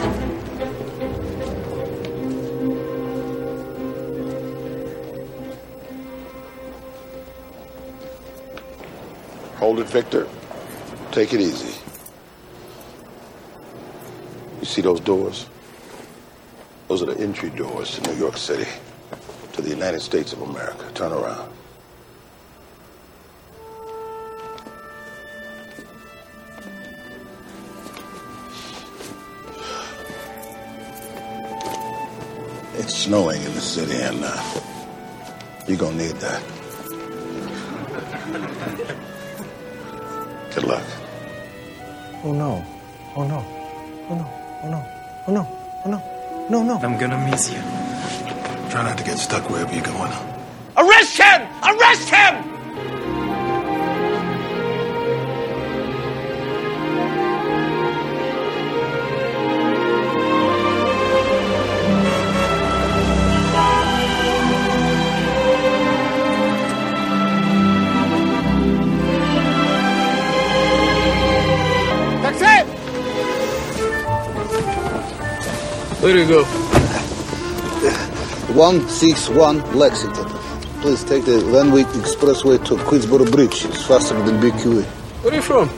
Hold 9.61 9.79
it, 9.79 9.87
Victor. 9.87 10.27
Take 11.13 11.33
it 11.33 11.41
easy. 11.41 11.81
You 14.59 14.67
see 14.67 14.83
those 14.83 14.99
doors? 14.99 15.47
Those 16.89 17.05
are 17.05 17.07
the 17.07 17.19
entry 17.21 17.51
doors 17.51 18.01
to 18.01 18.11
New 18.11 18.19
York 18.19 18.37
City, 18.37 18.69
to 19.53 19.63
the 19.63 19.71
United 19.71 20.01
States 20.01 20.33
of 20.33 20.43
America. 20.43 20.91
Turn 20.93 21.13
around. 21.13 21.53
It's 32.85 32.97
snowing 32.97 33.43
in 33.43 33.55
the 33.55 33.63
city, 33.63 33.97
and 33.97 34.21
uh, 34.23 34.61
you're 35.67 35.79
gonna 35.79 35.97
need 35.97 36.17
that. 36.17 36.43
Good 40.55 40.65
luck. 40.65 40.85
Oh 42.25 42.33
no. 42.33 42.63
Oh 43.17 43.27
no. 43.27 43.41
Oh 44.11 44.15
no. 44.15 44.27
Oh 44.63 44.69
no. 44.69 44.87
Oh 45.27 45.33
no. 45.33 45.49
Oh 45.87 45.91
no. 45.91 46.49
No, 46.51 46.63
no. 46.63 46.77
I'm 46.77 46.99
gonna 46.99 47.17
miss 47.31 47.49
you. 47.51 47.61
Try 48.69 48.83
not 48.83 48.99
to 48.99 49.05
get 49.05 49.19
stuck 49.19 49.49
wherever 49.49 49.73
you're 49.73 49.83
going. 49.83 50.13
Arrest 50.77 51.17
him! 51.17 51.54
Where 76.05 76.13
do 76.13 76.19
you 76.19 76.29
go? 76.29 76.45
161 78.53 79.75
Lexington. 79.75 80.27
Please 80.83 81.03
take 81.03 81.25
the 81.25 81.41
Van 81.41 81.73
Wyck 81.73 81.87
Expressway 81.97 82.63
to 82.67 82.75
Queensboro 82.75 83.33
Bridge. 83.33 83.65
It's 83.65 83.87
faster 83.87 84.13
than 84.23 84.39
BQE. 84.39 84.85
Where 84.85 85.33
are 85.33 85.37
you 85.37 85.41
from? 85.41 85.71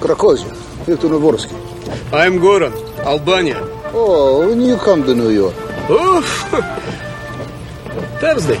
Krakozhia. 0.00 0.54
Victor 0.84 1.08
Navorsky. 1.08 1.54
I'm 2.12 2.40
Goran, 2.40 2.74
Albania. 3.06 3.56
Oh, 3.94 4.50
when 4.50 4.60
you 4.60 4.76
come 4.76 5.02
to 5.04 5.14
New 5.14 5.30
York? 5.30 5.54
Oh, 5.88 6.20
Thursday. 8.20 8.58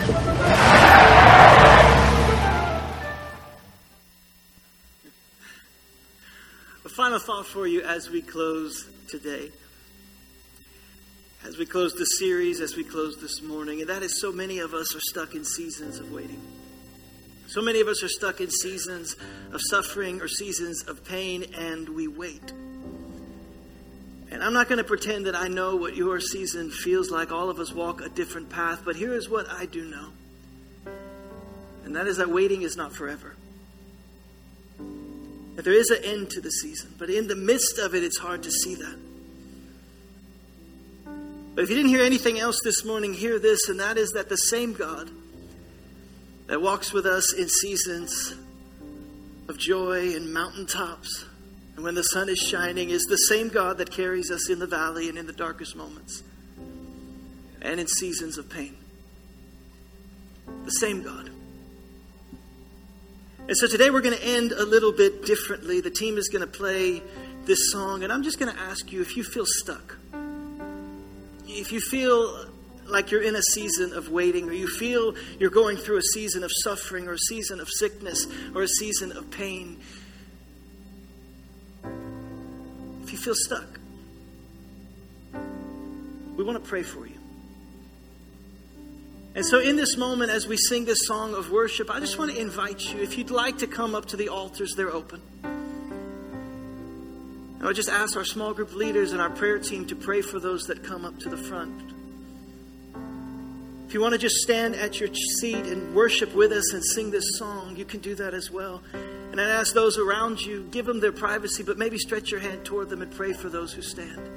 A 6.86 6.88
final 6.88 7.18
thought 7.18 7.44
for 7.44 7.66
you 7.66 7.82
as 7.82 8.08
we 8.08 8.22
close 8.22 8.88
today. 9.06 9.50
As 11.44 11.58
we 11.58 11.66
close 11.66 11.92
the 11.94 12.04
series, 12.04 12.60
as 12.60 12.76
we 12.76 12.84
close 12.84 13.16
this 13.16 13.42
morning, 13.42 13.80
and 13.80 13.90
that 13.90 14.04
is 14.04 14.20
so 14.20 14.30
many 14.30 14.60
of 14.60 14.74
us 14.74 14.94
are 14.94 15.00
stuck 15.00 15.34
in 15.34 15.44
seasons 15.44 15.98
of 15.98 16.12
waiting. 16.12 16.40
So 17.48 17.60
many 17.60 17.80
of 17.80 17.88
us 17.88 18.00
are 18.04 18.08
stuck 18.08 18.40
in 18.40 18.48
seasons 18.48 19.16
of 19.52 19.60
suffering 19.60 20.20
or 20.20 20.28
seasons 20.28 20.84
of 20.84 21.04
pain, 21.04 21.44
and 21.58 21.88
we 21.88 22.06
wait. 22.06 22.52
And 24.30 24.42
I'm 24.42 24.52
not 24.52 24.68
going 24.68 24.78
to 24.78 24.84
pretend 24.84 25.26
that 25.26 25.34
I 25.34 25.48
know 25.48 25.74
what 25.74 25.96
your 25.96 26.20
season 26.20 26.70
feels 26.70 27.10
like. 27.10 27.32
All 27.32 27.50
of 27.50 27.58
us 27.58 27.72
walk 27.72 28.00
a 28.02 28.08
different 28.08 28.48
path, 28.48 28.82
but 28.84 28.94
here 28.94 29.12
is 29.12 29.28
what 29.28 29.50
I 29.50 29.66
do 29.66 29.84
know. 29.84 30.10
And 31.84 31.96
that 31.96 32.06
is 32.06 32.18
that 32.18 32.30
waiting 32.30 32.62
is 32.62 32.76
not 32.76 32.92
forever. 32.92 33.34
That 35.56 35.64
there 35.64 35.74
is 35.74 35.90
an 35.90 36.04
end 36.04 36.30
to 36.30 36.40
the 36.40 36.50
season, 36.50 36.94
but 36.98 37.10
in 37.10 37.26
the 37.26 37.34
midst 37.34 37.78
of 37.78 37.96
it, 37.96 38.04
it's 38.04 38.18
hard 38.18 38.44
to 38.44 38.50
see 38.50 38.76
that. 38.76 39.11
But 41.54 41.64
if 41.64 41.70
you 41.70 41.76
didn't 41.76 41.90
hear 41.90 42.02
anything 42.02 42.38
else 42.38 42.60
this 42.64 42.84
morning, 42.84 43.12
hear 43.12 43.38
this, 43.38 43.68
and 43.68 43.78
that 43.80 43.98
is 43.98 44.12
that 44.12 44.28
the 44.30 44.36
same 44.36 44.72
God 44.72 45.10
that 46.46 46.62
walks 46.62 46.92
with 46.92 47.04
us 47.04 47.34
in 47.34 47.48
seasons 47.48 48.34
of 49.48 49.58
joy 49.58 50.14
and 50.14 50.32
mountaintops, 50.32 51.26
and 51.76 51.84
when 51.84 51.94
the 51.94 52.02
sun 52.04 52.30
is 52.30 52.38
shining, 52.38 52.88
is 52.88 53.04
the 53.04 53.16
same 53.16 53.48
God 53.48 53.78
that 53.78 53.90
carries 53.90 54.30
us 54.30 54.48
in 54.48 54.60
the 54.60 54.66
valley 54.66 55.10
and 55.10 55.18
in 55.18 55.26
the 55.26 55.32
darkest 55.32 55.76
moments, 55.76 56.22
and 57.60 57.78
in 57.78 57.86
seasons 57.86 58.38
of 58.38 58.48
pain. 58.48 58.74
The 60.64 60.70
same 60.70 61.02
God. 61.02 61.30
And 63.46 63.56
so 63.56 63.66
today 63.66 63.90
we're 63.90 64.00
going 64.00 64.16
to 64.16 64.24
end 64.24 64.52
a 64.52 64.64
little 64.64 64.92
bit 64.92 65.26
differently. 65.26 65.80
The 65.80 65.90
team 65.90 66.16
is 66.16 66.28
going 66.28 66.40
to 66.40 66.50
play 66.50 67.02
this 67.44 67.72
song, 67.72 68.04
and 68.04 68.12
I'm 68.12 68.22
just 68.22 68.38
going 68.38 68.54
to 68.54 68.58
ask 68.58 68.90
you 68.90 69.02
if 69.02 69.16
you 69.16 69.24
feel 69.24 69.44
stuck, 69.46 69.98
if 71.58 71.72
you 71.72 71.80
feel 71.80 72.46
like 72.86 73.10
you're 73.10 73.22
in 73.22 73.36
a 73.36 73.42
season 73.42 73.92
of 73.92 74.08
waiting, 74.10 74.48
or 74.48 74.52
you 74.52 74.68
feel 74.68 75.14
you're 75.38 75.50
going 75.50 75.76
through 75.76 75.98
a 75.98 76.02
season 76.02 76.44
of 76.44 76.50
suffering, 76.52 77.08
or 77.08 77.12
a 77.12 77.18
season 77.18 77.60
of 77.60 77.68
sickness, 77.68 78.26
or 78.54 78.62
a 78.62 78.68
season 78.68 79.12
of 79.12 79.30
pain, 79.30 79.80
if 83.02 83.12
you 83.12 83.18
feel 83.18 83.34
stuck, 83.34 83.78
we 86.36 86.44
want 86.44 86.62
to 86.62 86.68
pray 86.68 86.82
for 86.82 87.06
you. 87.06 87.18
And 89.34 89.46
so, 89.46 89.60
in 89.60 89.76
this 89.76 89.96
moment, 89.96 90.30
as 90.30 90.46
we 90.46 90.58
sing 90.58 90.84
this 90.84 91.06
song 91.06 91.34
of 91.34 91.50
worship, 91.50 91.90
I 91.90 92.00
just 92.00 92.18
want 92.18 92.32
to 92.32 92.38
invite 92.38 92.80
you, 92.92 93.00
if 93.00 93.16
you'd 93.16 93.30
like 93.30 93.58
to 93.58 93.66
come 93.66 93.94
up 93.94 94.06
to 94.06 94.16
the 94.16 94.28
altars, 94.28 94.74
they're 94.76 94.92
open. 94.92 95.22
And 97.62 97.68
I'll 97.68 97.74
just 97.74 97.90
ask 97.90 98.16
our 98.16 98.24
small 98.24 98.52
group 98.52 98.74
leaders 98.74 99.12
and 99.12 99.22
our 99.22 99.30
prayer 99.30 99.60
team 99.60 99.86
to 99.86 99.94
pray 99.94 100.20
for 100.20 100.40
those 100.40 100.66
that 100.66 100.82
come 100.82 101.04
up 101.04 101.16
to 101.20 101.28
the 101.28 101.36
front. 101.36 101.92
If 103.86 103.94
you 103.94 104.00
want 104.00 104.14
to 104.14 104.18
just 104.18 104.34
stand 104.38 104.74
at 104.74 104.98
your 104.98 105.14
seat 105.14 105.66
and 105.66 105.94
worship 105.94 106.34
with 106.34 106.50
us 106.50 106.72
and 106.72 106.84
sing 106.84 107.12
this 107.12 107.38
song, 107.38 107.76
you 107.76 107.84
can 107.84 108.00
do 108.00 108.16
that 108.16 108.34
as 108.34 108.50
well. 108.50 108.82
And 109.30 109.40
I 109.40 109.44
ask 109.44 109.74
those 109.74 109.96
around 109.96 110.40
you, 110.40 110.66
give 110.72 110.86
them 110.86 110.98
their 110.98 111.12
privacy, 111.12 111.62
but 111.62 111.78
maybe 111.78 111.98
stretch 111.98 112.32
your 112.32 112.40
hand 112.40 112.64
toward 112.64 112.88
them 112.88 113.00
and 113.00 113.12
pray 113.12 113.32
for 113.32 113.48
those 113.48 113.72
who 113.72 113.82
stand. 113.82 114.28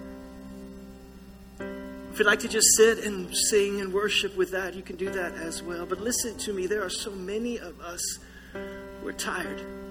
If 2.14 2.20
you'd 2.20 2.28
like 2.28 2.42
to 2.42 2.48
just 2.48 2.78
sit 2.78 3.00
and 3.00 3.36
sing 3.36 3.82
and 3.82 3.92
worship 3.92 4.38
with 4.38 4.52
that, 4.52 4.76
you 4.76 4.84
can 4.84 4.98
do 4.98 5.10
that 5.10 5.34
as 5.34 5.64
well. 5.64 5.88
But 5.88 6.00
listen 6.00 6.38
to 6.38 6.54
me, 6.54 6.68
there 6.68 6.84
are 6.84 6.92
so 6.92 7.10
many 7.10 7.58
of 7.58 7.82
us 7.82 8.20
who 8.54 9.08
are 9.08 9.14
tired. 9.14 9.85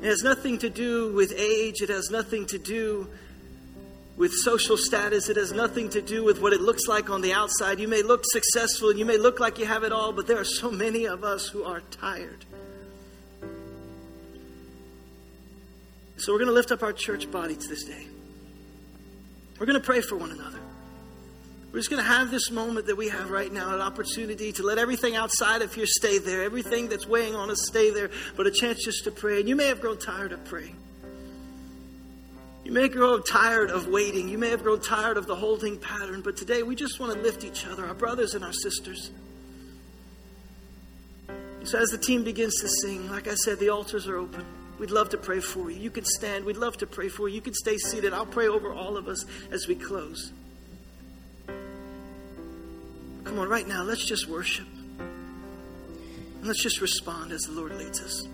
It 0.00 0.06
has 0.06 0.22
nothing 0.22 0.58
to 0.58 0.70
do 0.70 1.12
with 1.12 1.32
age, 1.36 1.82
it 1.82 1.88
has 1.88 2.10
nothing 2.10 2.46
to 2.46 2.58
do 2.58 3.08
with 4.16 4.32
social 4.32 4.76
status, 4.76 5.28
it 5.28 5.36
has 5.36 5.52
nothing 5.52 5.90
to 5.90 6.00
do 6.00 6.24
with 6.24 6.40
what 6.40 6.52
it 6.52 6.60
looks 6.60 6.86
like 6.86 7.10
on 7.10 7.20
the 7.20 7.32
outside. 7.32 7.80
You 7.80 7.88
may 7.88 8.02
look 8.02 8.22
successful 8.24 8.90
and 8.90 8.98
you 8.98 9.04
may 9.04 9.16
look 9.16 9.40
like 9.40 9.58
you 9.58 9.66
have 9.66 9.84
it 9.84 9.92
all, 9.92 10.12
but 10.12 10.26
there 10.26 10.38
are 10.38 10.44
so 10.44 10.70
many 10.70 11.06
of 11.06 11.24
us 11.24 11.48
who 11.48 11.64
are 11.64 11.80
tired. 11.80 12.44
So 16.18 16.32
we're 16.32 16.38
going 16.38 16.48
to 16.48 16.54
lift 16.54 16.72
up 16.72 16.82
our 16.82 16.92
church 16.92 17.30
body 17.30 17.54
to 17.54 17.68
this 17.68 17.84
day. 17.84 18.06
We're 19.58 19.66
going 19.66 19.80
to 19.80 19.84
pray 19.84 20.00
for 20.00 20.16
one 20.16 20.30
another. 20.30 20.57
We're 21.70 21.80
just 21.80 21.90
going 21.90 22.02
to 22.02 22.08
have 22.08 22.30
this 22.30 22.50
moment 22.50 22.86
that 22.86 22.96
we 22.96 23.08
have 23.08 23.30
right 23.30 23.52
now, 23.52 23.74
an 23.74 23.80
opportunity 23.80 24.52
to 24.52 24.62
let 24.62 24.78
everything 24.78 25.16
outside 25.16 25.60
of 25.60 25.74
here 25.74 25.86
stay 25.86 26.18
there, 26.18 26.42
everything 26.42 26.88
that's 26.88 27.06
weighing 27.06 27.34
on 27.34 27.50
us 27.50 27.66
stay 27.66 27.90
there, 27.90 28.10
but 28.36 28.46
a 28.46 28.50
chance 28.50 28.82
just 28.82 29.04
to 29.04 29.10
pray. 29.10 29.40
And 29.40 29.48
you 29.48 29.54
may 29.54 29.66
have 29.66 29.80
grown 29.80 29.98
tired 29.98 30.32
of 30.32 30.44
praying. 30.46 30.76
You 32.64 32.72
may 32.72 32.82
have 32.82 32.92
grown 32.92 33.22
tired 33.22 33.70
of 33.70 33.86
waiting. 33.86 34.28
You 34.28 34.38
may 34.38 34.48
have 34.50 34.62
grown 34.62 34.80
tired 34.80 35.18
of 35.18 35.26
the 35.26 35.34
holding 35.34 35.78
pattern, 35.78 36.22
but 36.22 36.36
today 36.36 36.62
we 36.62 36.74
just 36.74 37.00
want 37.00 37.12
to 37.12 37.20
lift 37.20 37.44
each 37.44 37.66
other, 37.66 37.86
our 37.86 37.94
brothers 37.94 38.34
and 38.34 38.44
our 38.44 38.52
sisters. 38.52 39.10
So 41.64 41.78
as 41.78 41.90
the 41.90 41.98
team 41.98 42.24
begins 42.24 42.60
to 42.62 42.68
sing, 42.68 43.10
like 43.10 43.28
I 43.28 43.34
said, 43.34 43.58
the 43.58 43.68
altars 43.68 44.06
are 44.06 44.16
open. 44.16 44.44
We'd 44.78 44.90
love 44.90 45.10
to 45.10 45.18
pray 45.18 45.40
for 45.40 45.70
you. 45.70 45.78
You 45.78 45.90
can 45.90 46.04
stand. 46.04 46.44
We'd 46.44 46.56
love 46.56 46.78
to 46.78 46.86
pray 46.86 47.08
for 47.08 47.28
you. 47.28 47.34
You 47.34 47.40
can 47.40 47.54
stay 47.54 47.76
seated. 47.76 48.14
I'll 48.14 48.24
pray 48.24 48.48
over 48.48 48.72
all 48.72 48.96
of 48.96 49.08
us 49.08 49.24
as 49.50 49.66
we 49.66 49.74
close. 49.74 50.32
Come 53.28 53.38
on, 53.40 53.48
right 53.50 53.68
now, 53.68 53.82
let's 53.82 54.06
just 54.06 54.26
worship. 54.26 54.66
And 54.98 56.46
let's 56.46 56.62
just 56.62 56.80
respond 56.80 57.30
as 57.30 57.42
the 57.42 57.52
Lord 57.52 57.76
leads 57.76 58.00
us. 58.00 58.26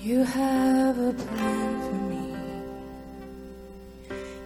You 0.00 0.24
have 0.24 0.98
a 0.98 1.12
plan 1.12 1.80
for 1.82 1.92
me, 2.08 2.34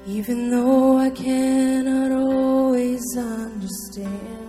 even 0.09 0.51
though 0.51 0.99
I 0.99 1.11
cannot 1.11 2.11
always 2.11 3.16
understand. 3.16 4.39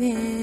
bien. 0.00 0.39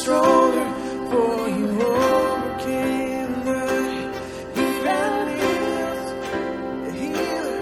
Stronger. 0.00 0.68
For 1.10 1.48
you 1.56 1.68
overcame 1.80 3.32
the 3.44 3.60
night. 3.60 4.14
Even 4.66 5.14
here, 5.38 5.96
healer, 6.96 7.58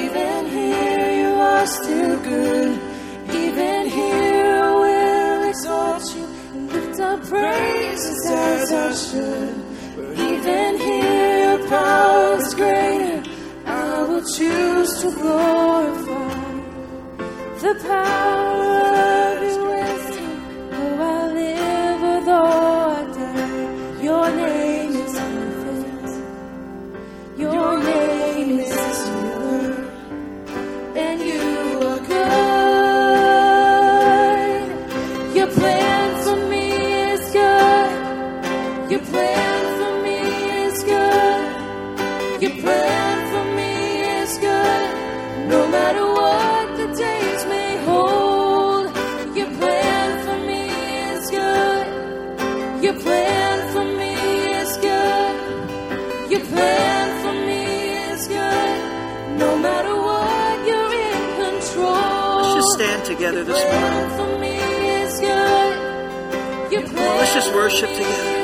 Even 0.00 0.40
here, 0.56 1.08
you 1.20 1.32
are 1.52 1.66
still 1.66 2.16
good. 2.32 2.72
Even 3.42 3.82
here, 3.98 4.62
I 4.62 4.72
will 4.82 5.48
exalt 5.50 6.04
you 6.16 6.24
and 6.54 6.72
lift 6.72 7.00
up 7.00 7.20
praises 7.28 8.22
as 8.30 8.72
I 8.72 8.88
should. 9.04 9.54
Even 10.30 10.78
here, 10.78 11.38
your 11.46 11.68
power 11.68 12.36
is 12.40 12.54
greater. 12.54 13.22
I 13.66 14.02
will 14.08 14.26
choose 14.36 14.92
to 15.02 15.08
glorify 15.20 16.46
the 17.62 17.74
power 17.86 18.15
Come 63.46 63.54
on, 66.98 67.16
let's 67.18 67.32
just 67.32 67.54
worship 67.54 67.88
together. 67.90 68.35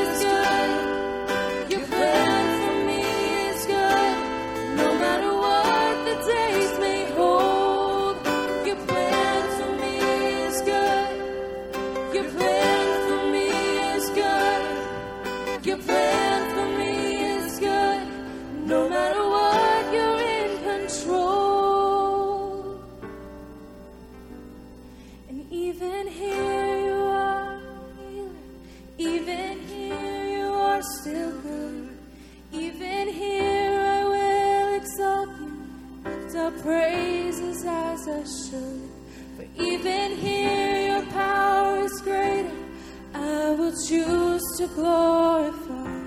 To 44.62 44.68
glorify 44.74 45.98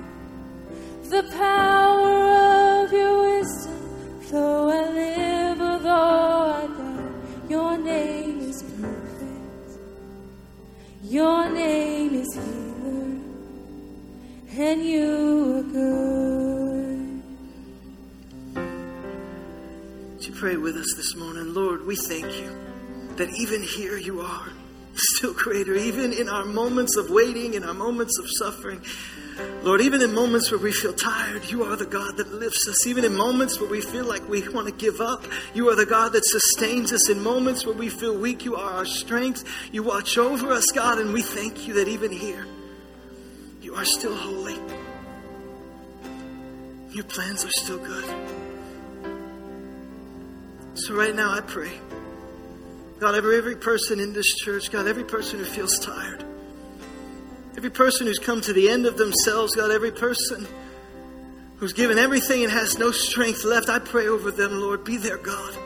the 1.10 1.24
power 1.34 2.84
of 2.84 2.92
your 2.94 3.40
wisdom. 3.40 3.80
Though 4.32 4.70
I 4.70 4.90
live 4.92 5.60
or 5.60 5.80
though 5.80 6.54
I 6.62 6.68
die, 6.68 7.50
your 7.50 7.78
name 7.78 8.40
is 8.40 8.64
perfect. 8.64 9.80
Your 11.04 11.50
name 11.50 12.14
is 12.14 12.34
healer, 12.34 13.20
and 14.66 14.84
you 14.86 15.58
are 15.58 15.64
good. 15.64 17.24
Would 20.14 20.26
you 20.28 20.34
pray 20.34 20.56
with 20.56 20.78
us 20.78 20.94
this 20.96 21.14
morning? 21.18 21.54
Lord, 21.54 21.86
we 21.86 21.98
thank 21.98 22.34
you 22.40 22.56
that 23.18 23.30
even 23.32 23.62
here 23.62 23.98
you 23.98 24.22
are, 24.22 24.50
still 25.26 25.34
greater, 25.34 25.74
even 25.74 26.14
in 26.14 26.30
our 26.30 26.46
moments 26.46 26.98
of 26.98 27.10
waiting, 27.10 27.56
in 27.56 27.64
our 27.64 27.74
moments 27.74 28.20
of 28.20 28.26
suffering. 28.30 28.80
Lord, 29.64 29.82
even 29.82 30.04
in 30.04 30.14
moments 30.14 30.52
where 30.52 30.60
we 30.60 30.72
feel 30.72 30.94
tired, 30.94 31.50
you 31.50 31.64
are 31.64 31.76
the 31.76 31.88
God 31.88 32.18
that 32.18 32.32
lifts 32.32 32.68
us. 32.68 32.86
Even 32.86 33.04
in 33.04 33.16
moments 33.16 33.60
where 33.60 33.70
we 33.70 33.82
feel 33.82 34.06
like 34.06 34.28
we 34.30 34.48
want 34.50 34.68
to 34.68 34.74
give 34.74 35.02
up, 35.02 35.26
you 35.56 35.68
are 35.70 35.76
the 35.76 35.86
God 35.86 36.12
that 36.12 36.24
sustains 36.26 36.94
us. 36.94 37.10
In 37.10 37.24
moments 37.24 37.66
where 37.66 37.76
we 37.76 37.90
feel 37.90 38.16
weak, 38.16 38.46
you 38.46 38.56
are 38.56 38.74
our 38.74 38.86
strength. 38.86 39.44
You 39.72 39.82
watch 39.82 40.20
over 40.20 40.52
us, 40.52 40.66
God, 40.76 41.00
and 41.00 41.12
we 41.12 41.24
thank 41.24 41.68
you 41.68 41.74
that 41.74 41.88
even 41.88 42.12
here, 42.12 42.46
you 43.62 43.74
are 43.74 43.86
still 43.86 44.16
holy. 44.16 44.60
Your 46.92 47.06
plans 47.06 47.44
are 47.44 47.52
still 47.52 47.80
good. 47.80 48.06
So 50.76 50.94
right 50.94 51.16
now 51.16 51.32
I 51.32 51.42
pray. 51.42 51.72
God, 53.00 53.16
every, 53.16 53.38
every 53.38 53.56
person 53.56 54.00
in 54.00 54.14
this 54.14 54.36
church, 54.36 54.72
God, 54.72 54.88
every 54.88 55.04
person 55.04 55.40
who 55.40 55.46
feels 55.46 55.78
tired, 55.80 56.24
every 57.58 57.70
person 57.70 58.08
who's 58.08 58.20
come 58.20 58.42
to 58.42 58.54
the 58.54 58.70
end 58.70 58.86
of 58.86 58.98
themselves, 58.98 59.56
God, 59.56 59.72
every 59.72 59.92
person 59.92 60.48
who's 61.58 61.74
given 61.74 61.98
everything 61.98 62.44
and 62.44 62.52
has 62.52 62.78
no 62.78 62.92
strength 62.92 63.44
left, 63.44 63.70
I 63.70 63.80
pray 63.80 64.08
over 64.08 64.32
them, 64.32 64.60
Lord, 64.62 64.84
be 64.84 64.98
their 64.98 65.18
God. 65.18 65.58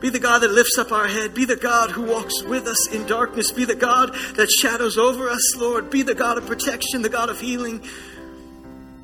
Be 0.00 0.10
the 0.10 0.20
God 0.20 0.40
that 0.40 0.52
lifts 0.52 0.78
up 0.78 0.92
our 0.92 1.08
head. 1.08 1.34
Be 1.34 1.44
the 1.44 1.56
God 1.56 1.90
who 1.90 2.02
walks 2.02 2.42
with 2.44 2.66
us 2.68 2.88
in 2.92 3.04
darkness. 3.06 3.50
Be 3.50 3.64
the 3.64 3.74
God 3.74 4.14
that 4.36 4.48
shadows 4.48 4.96
over 4.96 5.28
us, 5.28 5.56
Lord. 5.56 5.90
Be 5.90 6.02
the 6.02 6.14
God 6.14 6.38
of 6.38 6.46
protection, 6.46 7.02
the 7.02 7.08
God 7.08 7.30
of 7.30 7.40
healing, 7.40 7.80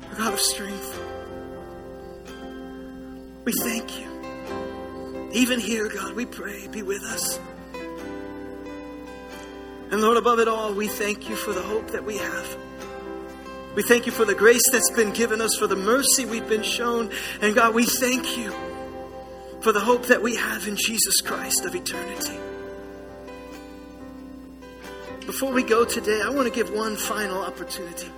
the 0.09 0.15
God 0.15 0.33
of 0.33 0.39
strength. 0.39 1.01
We 3.43 3.51
thank 3.51 3.99
you. 3.99 4.14
Even 5.35 5.59
here, 5.59 5.89
God, 5.89 6.15
we 6.15 6.25
pray, 6.25 6.65
be 6.69 6.81
with 6.81 7.03
us. 7.03 7.41
And 9.91 10.01
Lord, 10.01 10.15
above 10.15 10.39
it 10.39 10.47
all, 10.47 10.73
we 10.73 10.87
thank 10.87 11.27
you 11.27 11.35
for 11.35 11.51
the 11.51 11.61
hope 11.61 11.91
that 11.91 12.05
we 12.05 12.17
have. 12.17 12.57
We 13.75 13.83
thank 13.83 14.05
you 14.05 14.13
for 14.13 14.23
the 14.23 14.33
grace 14.33 14.63
that's 14.71 14.89
been 14.91 15.11
given 15.11 15.41
us, 15.41 15.57
for 15.57 15.67
the 15.67 15.75
mercy 15.75 16.23
we've 16.23 16.47
been 16.47 16.63
shown. 16.63 17.11
And 17.41 17.53
God, 17.53 17.75
we 17.75 17.83
thank 17.83 18.37
you 18.37 18.49
for 19.59 19.73
the 19.73 19.81
hope 19.81 20.05
that 20.05 20.21
we 20.21 20.37
have 20.37 20.69
in 20.69 20.77
Jesus 20.77 21.19
Christ 21.19 21.65
of 21.65 21.75
eternity. 21.75 22.39
Before 25.25 25.51
we 25.51 25.63
go 25.63 25.83
today, 25.83 26.21
I 26.21 26.29
want 26.29 26.47
to 26.47 26.53
give 26.53 26.73
one 26.73 26.95
final 26.95 27.43
opportunity. 27.43 28.09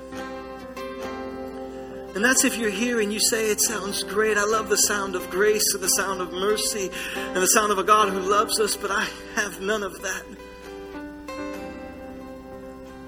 And 2.16 2.24
that's 2.26 2.43
if 2.43 2.58
you're 2.58 2.70
here 2.70 2.99
and 2.99 3.14
you 3.14 3.20
say, 3.20 3.49
It 3.51 3.62
sounds 3.62 4.03
great. 4.03 4.38
I 4.38 4.45
love 4.45 4.70
the 4.70 4.78
sound 4.78 5.16
of 5.16 5.30
grace 5.30 5.74
and 5.74 5.84
the 5.84 5.89
sound 5.89 6.22
of 6.22 6.32
mercy 6.32 6.89
and 7.16 7.38
the 7.38 7.47
sound 7.47 7.72
of 7.72 7.78
a 7.78 7.84
God 7.84 8.10
who 8.10 8.20
loves 8.20 8.60
us, 8.60 8.76
but 8.76 8.91
I 8.91 9.08
have 9.36 9.62
none 9.62 9.84
of 9.84 10.01
that. 10.01 10.24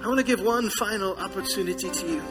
I 0.01 0.07
want 0.07 0.19
to 0.19 0.25
give 0.25 0.41
one 0.41 0.69
final 0.69 1.15
opportunity 1.15 1.89
to 1.89 2.07
you. 2.07 2.23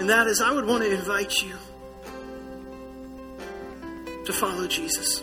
And 0.00 0.08
that 0.08 0.26
is, 0.26 0.40
I 0.40 0.52
would 0.52 0.66
want 0.66 0.82
to 0.82 0.90
invite 0.92 1.42
you 1.42 1.54
to 4.24 4.32
follow 4.32 4.66
Jesus. 4.66 5.22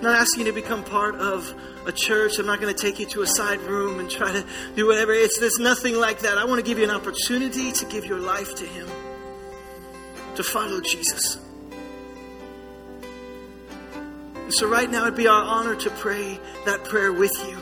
I'm 0.00 0.06
not 0.06 0.18
asking 0.18 0.46
you 0.46 0.52
to 0.52 0.58
become 0.58 0.82
part 0.82 1.16
of 1.16 1.52
a 1.84 1.92
church. 1.92 2.38
I'm 2.38 2.46
not 2.46 2.58
going 2.58 2.74
to 2.74 2.82
take 2.82 2.98
you 2.98 3.04
to 3.08 3.20
a 3.20 3.26
side 3.26 3.60
room 3.60 4.00
and 4.00 4.08
try 4.08 4.32
to 4.32 4.46
do 4.74 4.86
whatever. 4.86 5.12
It's 5.12 5.38
there's 5.38 5.58
nothing 5.58 5.94
like 5.94 6.20
that. 6.20 6.38
I 6.38 6.46
want 6.46 6.58
to 6.58 6.66
give 6.66 6.78
you 6.78 6.84
an 6.84 6.90
opportunity 6.90 7.70
to 7.70 7.84
give 7.84 8.06
your 8.06 8.18
life 8.18 8.54
to 8.54 8.64
Him, 8.64 8.88
to 10.36 10.42
follow 10.42 10.80
Jesus. 10.80 11.36
And 14.50 14.54
so 14.54 14.66
right 14.66 14.90
now 14.90 15.02
it'd 15.02 15.16
be 15.16 15.28
our 15.28 15.42
honor 15.42 15.76
to 15.76 15.90
pray 15.90 16.40
that 16.64 16.82
prayer 16.84 17.12
with 17.12 17.36
you. 17.46 17.58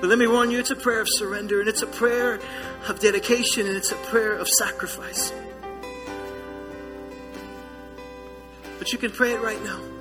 But 0.00 0.08
let 0.08 0.18
me 0.18 0.26
warn 0.26 0.50
you, 0.50 0.60
it's 0.60 0.70
a 0.70 0.76
prayer 0.76 1.02
of 1.02 1.08
surrender 1.10 1.60
and 1.60 1.68
it's 1.68 1.82
a 1.82 1.86
prayer 1.86 2.40
of 2.88 3.00
dedication 3.00 3.66
and 3.66 3.76
it's 3.76 3.92
a 3.92 3.96
prayer 3.96 4.32
of 4.32 4.48
sacrifice. 4.48 5.30
But 8.78 8.92
you 8.92 8.98
can 8.98 9.10
pray 9.10 9.32
it 9.34 9.42
right 9.42 9.62
now. 9.62 9.91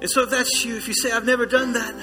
And 0.00 0.10
so 0.10 0.22
if 0.22 0.30
that's 0.30 0.64
you, 0.64 0.76
if 0.76 0.86
you 0.86 0.94
say, 0.94 1.10
I've 1.10 1.24
never 1.26 1.44
done 1.44 1.72
that, 1.72 1.94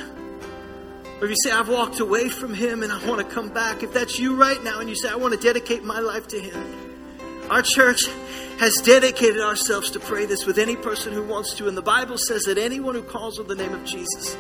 or 1.19 1.25
if 1.25 1.29
you 1.29 1.35
say, 1.43 1.51
I've 1.51 1.69
walked 1.69 1.99
away 2.01 2.27
from 2.27 2.53
Him 2.53 2.83
and 2.83 2.91
I 2.91 3.07
want 3.07 3.27
to 3.27 3.33
come 3.33 3.49
back, 3.49 3.83
if 3.83 3.93
that's 3.93 4.19
you 4.19 4.35
right 4.35 4.61
now 4.63 4.79
and 4.79 4.89
you 4.89 4.95
say, 4.95 5.09
I 5.09 5.15
want 5.15 5.33
to 5.33 5.39
dedicate 5.39 5.83
my 5.83 5.99
life 5.99 6.27
to 6.29 6.39
Him, 6.39 7.49
our 7.49 7.61
church 7.61 8.05
has 8.59 8.75
dedicated 8.83 9.41
ourselves 9.41 9.91
to 9.91 9.99
pray 9.99 10.25
this 10.25 10.45
with 10.45 10.57
any 10.57 10.75
person 10.75 11.13
who 11.13 11.23
wants 11.23 11.53
to. 11.55 11.67
And 11.67 11.77
the 11.77 11.81
Bible 11.81 12.17
says 12.17 12.43
that 12.43 12.57
anyone 12.57 12.95
who 12.95 13.03
calls 13.03 13.39
on 13.39 13.47
the 13.47 13.55
name 13.55 13.73
of 13.73 13.85
Jesus, 13.85 14.35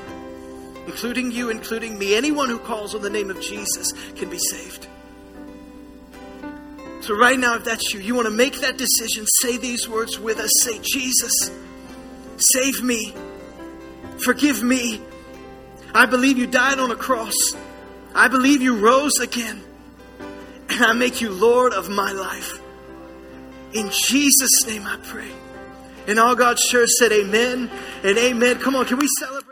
including 0.85 1.31
you, 1.31 1.49
including 1.49 1.97
me, 1.97 2.15
anyone 2.15 2.49
who 2.49 2.59
calls 2.59 2.93
on 2.93 3.01
the 3.01 3.09
name 3.09 3.29
of 3.29 3.39
Jesus 3.39 3.91
can 4.15 4.29
be 4.29 4.37
saved. 4.37 4.87
So, 7.01 7.15
right 7.15 7.37
now, 7.37 7.55
if 7.55 7.63
that's 7.63 7.93
you, 7.93 7.99
you 7.99 8.15
want 8.15 8.25
to 8.25 8.33
make 8.33 8.61
that 8.61 8.77
decision, 8.77 9.27
say 9.41 9.57
these 9.57 9.87
words 9.87 10.19
with 10.19 10.39
us. 10.39 10.49
Say, 10.63 10.79
Jesus, 10.81 11.51
save 12.37 12.81
me. 12.81 13.13
Forgive 14.23 14.63
me. 14.63 15.01
I 15.93 16.05
believe 16.05 16.37
you 16.37 16.47
died 16.47 16.79
on 16.79 16.91
a 16.91 16.95
cross. 16.95 17.35
I 18.13 18.27
believe 18.27 18.61
you 18.61 18.77
rose 18.77 19.19
again. 19.19 19.61
And 20.69 20.83
I 20.83 20.93
make 20.93 21.21
you 21.21 21.31
Lord 21.31 21.73
of 21.73 21.89
my 21.89 22.11
life. 22.11 22.59
In 23.73 23.89
Jesus' 23.91 24.65
name 24.65 24.85
I 24.85 24.97
pray. 25.03 25.31
And 26.07 26.19
all 26.19 26.35
God's 26.35 26.63
church 26.67 26.89
said, 26.97 27.11
Amen 27.11 27.69
and 28.03 28.17
amen. 28.17 28.59
Come 28.59 28.75
on, 28.75 28.85
can 28.85 28.97
we 28.97 29.07
celebrate? 29.19 29.44